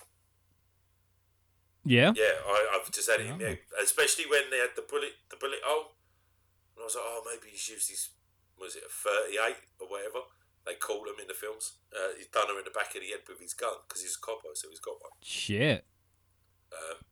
yeah. 1.85 2.11
Yeah, 2.15 2.35
I, 2.45 2.77
I've 2.79 2.91
just 2.91 3.09
had 3.09 3.21
it 3.21 3.27
in 3.27 3.37
there, 3.39 3.59
especially 3.81 4.25
when 4.29 4.49
they 4.51 4.57
had 4.57 4.75
the 4.75 4.83
bullet, 4.87 5.13
the 5.29 5.37
bullet 5.37 5.59
hole. 5.63 5.95
And 6.75 6.83
I 6.83 6.85
was 6.85 6.95
like, 6.95 7.05
oh, 7.07 7.21
maybe 7.25 7.51
he's 7.51 7.69
used 7.69 7.89
his, 7.89 8.09
was 8.59 8.75
it 8.75 8.83
a 8.87 8.91
thirty-eight 8.91 9.57
or 9.79 9.87
whatever 9.87 10.27
they 10.65 10.75
call 10.75 11.03
them 11.03 11.15
in 11.21 11.27
the 11.27 11.33
films? 11.33 11.73
Uh, 11.91 12.15
he's 12.17 12.27
done 12.27 12.47
her 12.47 12.57
in 12.59 12.65
the 12.65 12.71
back 12.75 12.95
of 12.95 13.01
the 13.01 13.07
head 13.07 13.23
with 13.27 13.39
his 13.39 13.53
gun 13.53 13.75
because 13.87 14.01
he's 14.01 14.17
a 14.17 14.25
copper, 14.25 14.49
so 14.53 14.69
he's 14.69 14.79
got 14.83 14.99
one. 15.01 15.11
Shit. 15.21 15.85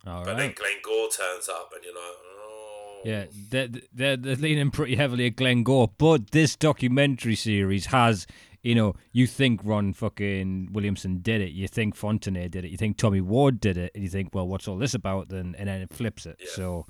Um, 0.05 0.23
but 0.23 0.37
then 0.37 0.47
right. 0.47 0.55
Glenn 0.55 0.77
Gore 0.83 1.09
turns 1.09 1.49
up, 1.49 1.71
and 1.75 1.83
you're 1.83 1.93
like, 1.93 2.03
oh, 2.03 3.01
Yeah, 3.03 3.25
they're, 3.49 3.69
they're, 3.93 4.17
they're 4.17 4.35
leaning 4.35 4.71
pretty 4.71 4.95
heavily 4.95 5.27
at 5.27 5.35
Glenn 5.35 5.63
Gore, 5.63 5.91
but 5.97 6.31
this 6.31 6.55
documentary 6.55 7.35
series 7.35 7.87
has, 7.87 8.27
you 8.63 8.75
know, 8.75 8.95
you 9.11 9.27
think 9.27 9.61
Ron 9.63 9.93
fucking 9.93 10.69
Williamson 10.71 11.19
did 11.21 11.41
it, 11.41 11.51
you 11.51 11.67
think 11.67 11.95
Fontenot 11.95 12.51
did 12.51 12.65
it, 12.65 12.71
you 12.71 12.77
think 12.77 12.97
Tommy 12.97 13.21
Ward 13.21 13.59
did 13.59 13.77
it, 13.77 13.91
and 13.93 14.03
you 14.03 14.09
think, 14.09 14.33
well, 14.33 14.47
what's 14.47 14.67
all 14.67 14.77
this 14.77 14.93
about? 14.93 15.29
Then 15.29 15.55
and 15.57 15.67
then 15.67 15.81
it 15.81 15.93
flips 15.93 16.25
it. 16.25 16.37
Yeah. 16.39 16.47
So 16.53 16.85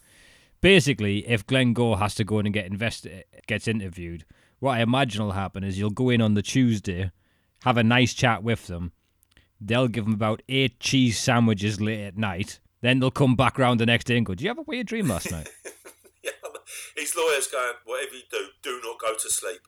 basically, 0.61 1.27
if 1.27 1.45
Glenn 1.45 1.73
Gore 1.73 1.97
has 1.97 2.15
to 2.15 2.23
go 2.23 2.39
in 2.39 2.45
and 2.45 2.53
get 2.53 2.65
invest- 2.65 3.07
gets 3.47 3.67
interviewed, 3.67 4.25
what 4.59 4.77
I 4.77 4.81
imagine 4.81 5.23
will 5.23 5.31
happen 5.31 5.63
is 5.63 5.79
you'll 5.79 5.89
go 5.89 6.09
in 6.09 6.21
on 6.21 6.33
the 6.35 6.41
Tuesday, 6.41 7.11
have 7.63 7.77
a 7.77 7.83
nice 7.83 8.13
chat 8.13 8.43
with 8.43 8.67
them. 8.67 8.91
They'll 9.63 9.87
give 9.87 10.05
him 10.07 10.13
about 10.13 10.41
eight 10.49 10.79
cheese 10.79 11.19
sandwiches 11.19 11.79
late 11.79 12.03
at 12.03 12.17
night. 12.17 12.59
Then 12.81 12.99
they'll 12.99 13.11
come 13.11 13.35
back 13.35 13.59
round 13.59 13.79
the 13.79 13.85
next 13.85 14.05
day 14.05 14.17
and 14.17 14.25
go, 14.25 14.33
"Do 14.33 14.43
you 14.43 14.49
have 14.49 14.57
a 14.57 14.63
weird 14.63 14.87
dream 14.87 15.07
last 15.07 15.31
night?" 15.31 15.47
Yeah, 16.23 16.31
his 16.95 17.15
lawyer's 17.15 17.47
going, 17.47 17.73
whatever 17.85 18.13
you 18.13 18.21
do, 18.29 18.45
do 18.61 18.79
not 18.83 18.99
go 18.99 19.15
to 19.15 19.29
sleep. 19.31 19.61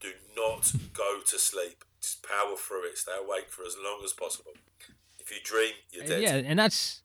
Do 0.00 0.08
not 0.34 0.72
go 0.94 1.20
to 1.26 1.38
sleep. 1.38 1.84
Just 2.00 2.22
power 2.26 2.56
through 2.56 2.86
it. 2.86 2.96
Stay 2.96 3.12
awake 3.22 3.50
for 3.50 3.64
as 3.66 3.76
long 3.84 4.00
as 4.02 4.14
possible. 4.14 4.52
If 5.20 5.30
you 5.30 5.36
dream, 5.44 5.72
you're 5.90 6.06
dead. 6.06 6.22
Yeah, 6.22 6.36
and 6.36 6.58
that's 6.58 7.02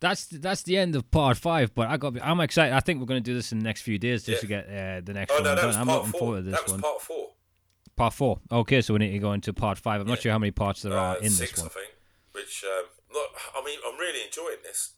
that's 0.00 0.26
that's 0.26 0.62
the 0.64 0.76
end 0.78 0.96
of 0.96 1.08
part 1.12 1.36
five. 1.36 1.72
But 1.76 1.88
I 1.90 1.96
got 1.96 2.14
I'm 2.22 2.40
excited. 2.40 2.74
I 2.74 2.80
think 2.80 2.98
we're 2.98 3.06
going 3.06 3.22
to 3.22 3.30
do 3.30 3.34
this 3.34 3.52
in 3.52 3.58
the 3.58 3.64
next 3.64 3.82
few 3.82 3.98
days 4.00 4.24
just 4.24 4.40
to 4.40 4.48
get 4.48 4.66
uh, 4.66 5.00
the 5.04 5.12
next 5.14 5.30
Oh 5.30 5.34
one 5.36 5.44
no, 5.44 5.54
that 5.54 5.64
was 5.64 5.76
I'm 5.76 5.86
part 5.86 5.98
looking 5.98 6.10
four. 6.12 6.18
forward 6.20 6.36
to 6.38 6.50
this 6.50 6.54
that 6.54 6.62
was 6.64 6.72
one. 6.72 6.80
part 6.82 7.00
four. 7.02 7.28
Part 8.02 8.14
four. 8.14 8.40
Okay, 8.50 8.80
so 8.82 8.94
we 8.94 8.98
need 9.00 9.12
to 9.12 9.18
go 9.28 9.32
into 9.32 9.52
part 9.52 9.78
five. 9.78 10.00
I'm 10.00 10.06
not 10.08 10.20
sure 10.22 10.32
how 10.32 10.38
many 10.38 10.50
parts 10.50 10.82
there 10.82 10.92
are 10.92 11.16
Uh, 11.16 11.20
in 11.20 11.30
six, 11.30 11.52
this 11.52 11.60
one. 11.60 11.68
I 11.68 11.74
think. 11.78 11.90
Which, 12.32 12.64
um, 12.64 12.84
not, 13.12 13.28
I 13.56 13.64
mean, 13.64 13.78
I'm 13.86 13.98
really 13.98 14.22
enjoying 14.24 14.62
this. 14.64 14.94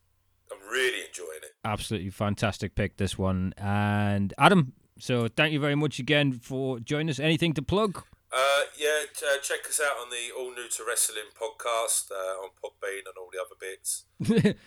I'm 0.50 0.58
really 0.70 1.00
enjoying 1.06 1.42
it. 1.42 1.52
Absolutely 1.64 2.10
fantastic 2.10 2.74
pick 2.74 2.96
this 2.96 3.18
one. 3.18 3.52
And 3.58 4.32
Adam, 4.38 4.72
so 4.98 5.28
thank 5.28 5.52
you 5.52 5.60
very 5.60 5.74
much 5.74 5.98
again 5.98 6.32
for 6.32 6.78
joining 6.80 7.10
us. 7.10 7.18
Anything 7.18 7.52
to 7.54 7.62
plug? 7.62 8.02
Uh, 8.32 8.62
yeah, 8.78 9.04
uh, 9.28 9.38
check 9.42 9.60
us 9.68 9.80
out 9.84 9.96
on 10.02 10.08
the 10.10 10.24
All 10.36 10.50
New 10.50 10.68
to 10.68 10.82
Wrestling 10.88 11.30
podcast 11.40 12.10
uh, 12.10 12.42
on 12.42 12.48
Podbean 12.62 13.02
and 13.08 13.16
all 13.18 13.30
the 13.32 13.40
other 13.44 13.56
bits. 13.60 14.04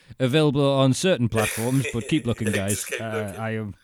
Available 0.19 0.69
on 0.83 0.93
certain 0.93 1.27
platforms, 1.29 1.85
but 1.93 2.07
keep 2.07 2.25
looking, 2.29 2.51
guys. 2.51 2.85
Keep 2.85 3.01
Uh, 3.01 3.11
looking. 3.17 3.35
I 3.39 3.55
am. 3.55 3.75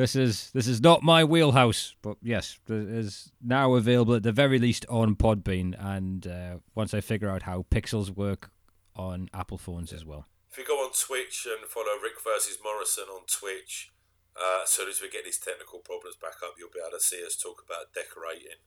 This 0.00 0.16
is 0.16 0.50
this 0.52 0.66
is 0.66 0.80
not 0.80 1.02
my 1.02 1.24
wheelhouse, 1.24 1.94
but 2.00 2.16
yes, 2.22 2.58
it 2.70 2.72
is 2.72 3.32
now 3.44 3.74
available 3.74 4.14
at 4.14 4.22
the 4.22 4.32
very 4.32 4.58
least 4.58 4.86
on 4.88 5.14
Podbean, 5.14 5.76
and 5.78 6.26
uh, 6.26 6.54
once 6.74 6.94
I 6.94 7.02
figure 7.02 7.28
out 7.28 7.42
how 7.42 7.66
pixels 7.70 8.08
work 8.08 8.50
on 8.96 9.28
Apple 9.34 9.58
phones 9.58 9.92
as 9.92 10.06
well. 10.06 10.24
If 10.50 10.56
you 10.56 10.64
go 10.64 10.82
on 10.82 10.92
Twitch 10.96 11.44
and 11.44 11.68
follow 11.68 12.00
Rick 12.02 12.16
versus 12.24 12.56
Morrison 12.64 13.12
on 13.12 13.28
Twitch, 13.28 13.92
uh, 14.34 14.62
as 14.62 14.70
soon 14.70 14.88
as 14.88 15.02
we 15.02 15.10
get 15.10 15.26
these 15.26 15.36
technical 15.36 15.80
problems 15.80 16.16
back 16.16 16.40
up, 16.42 16.54
you'll 16.56 16.72
be 16.72 16.80
able 16.80 16.96
to 16.96 17.04
see 17.04 17.20
us 17.22 17.36
talk 17.36 17.62
about 17.62 17.92
decorating 17.92 18.64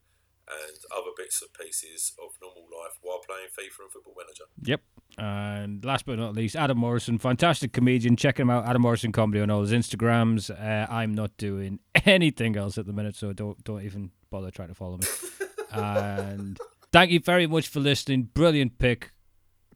and 0.48 0.76
other 0.94 1.10
bits 1.16 1.42
and 1.42 1.50
pieces 1.52 2.12
of 2.22 2.30
normal 2.40 2.64
life 2.64 2.98
while 3.00 3.20
playing 3.26 3.48
FIFA 3.48 3.84
and 3.84 3.92
Football 3.92 4.14
Manager. 4.18 4.44
Yep. 4.62 4.80
And 5.16 5.84
last 5.84 6.06
but 6.06 6.18
not 6.18 6.34
least, 6.34 6.56
Adam 6.56 6.78
Morrison, 6.78 7.18
fantastic 7.18 7.72
comedian. 7.72 8.16
Check 8.16 8.38
him 8.38 8.50
out, 8.50 8.66
Adam 8.66 8.82
Morrison 8.82 9.12
comedy 9.12 9.40
on 9.40 9.50
all 9.50 9.62
his 9.62 9.72
Instagrams. 9.72 10.50
Uh, 10.50 10.90
I'm 10.90 11.14
not 11.14 11.36
doing 11.36 11.78
anything 12.04 12.56
else 12.56 12.78
at 12.78 12.86
the 12.86 12.92
minute, 12.92 13.16
so 13.16 13.32
don't 13.32 13.62
don't 13.64 13.82
even 13.82 14.10
bother 14.30 14.50
trying 14.50 14.68
to 14.68 14.74
follow 14.74 14.98
me. 14.98 15.06
and 15.72 16.58
thank 16.92 17.10
you 17.10 17.20
very 17.20 17.46
much 17.46 17.68
for 17.68 17.80
listening. 17.80 18.24
Brilliant 18.34 18.78
pick. 18.78 19.12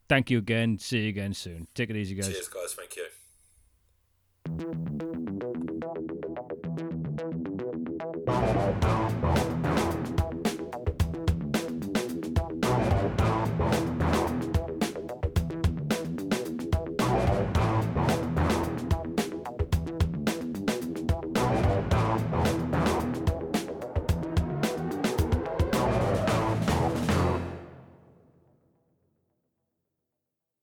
Thank 0.09 0.31
you 0.31 0.39
again. 0.39 0.79
See 0.79 1.03
you 1.03 1.09
again 1.11 1.35
soon. 1.35 1.69
Take 1.75 1.91
it 1.91 1.97
easy, 1.97 2.14
guys. 2.14 2.29
Cheers, 2.29 2.49
guys. 2.49 2.75
Thank 2.75 2.97
you. 2.97 3.05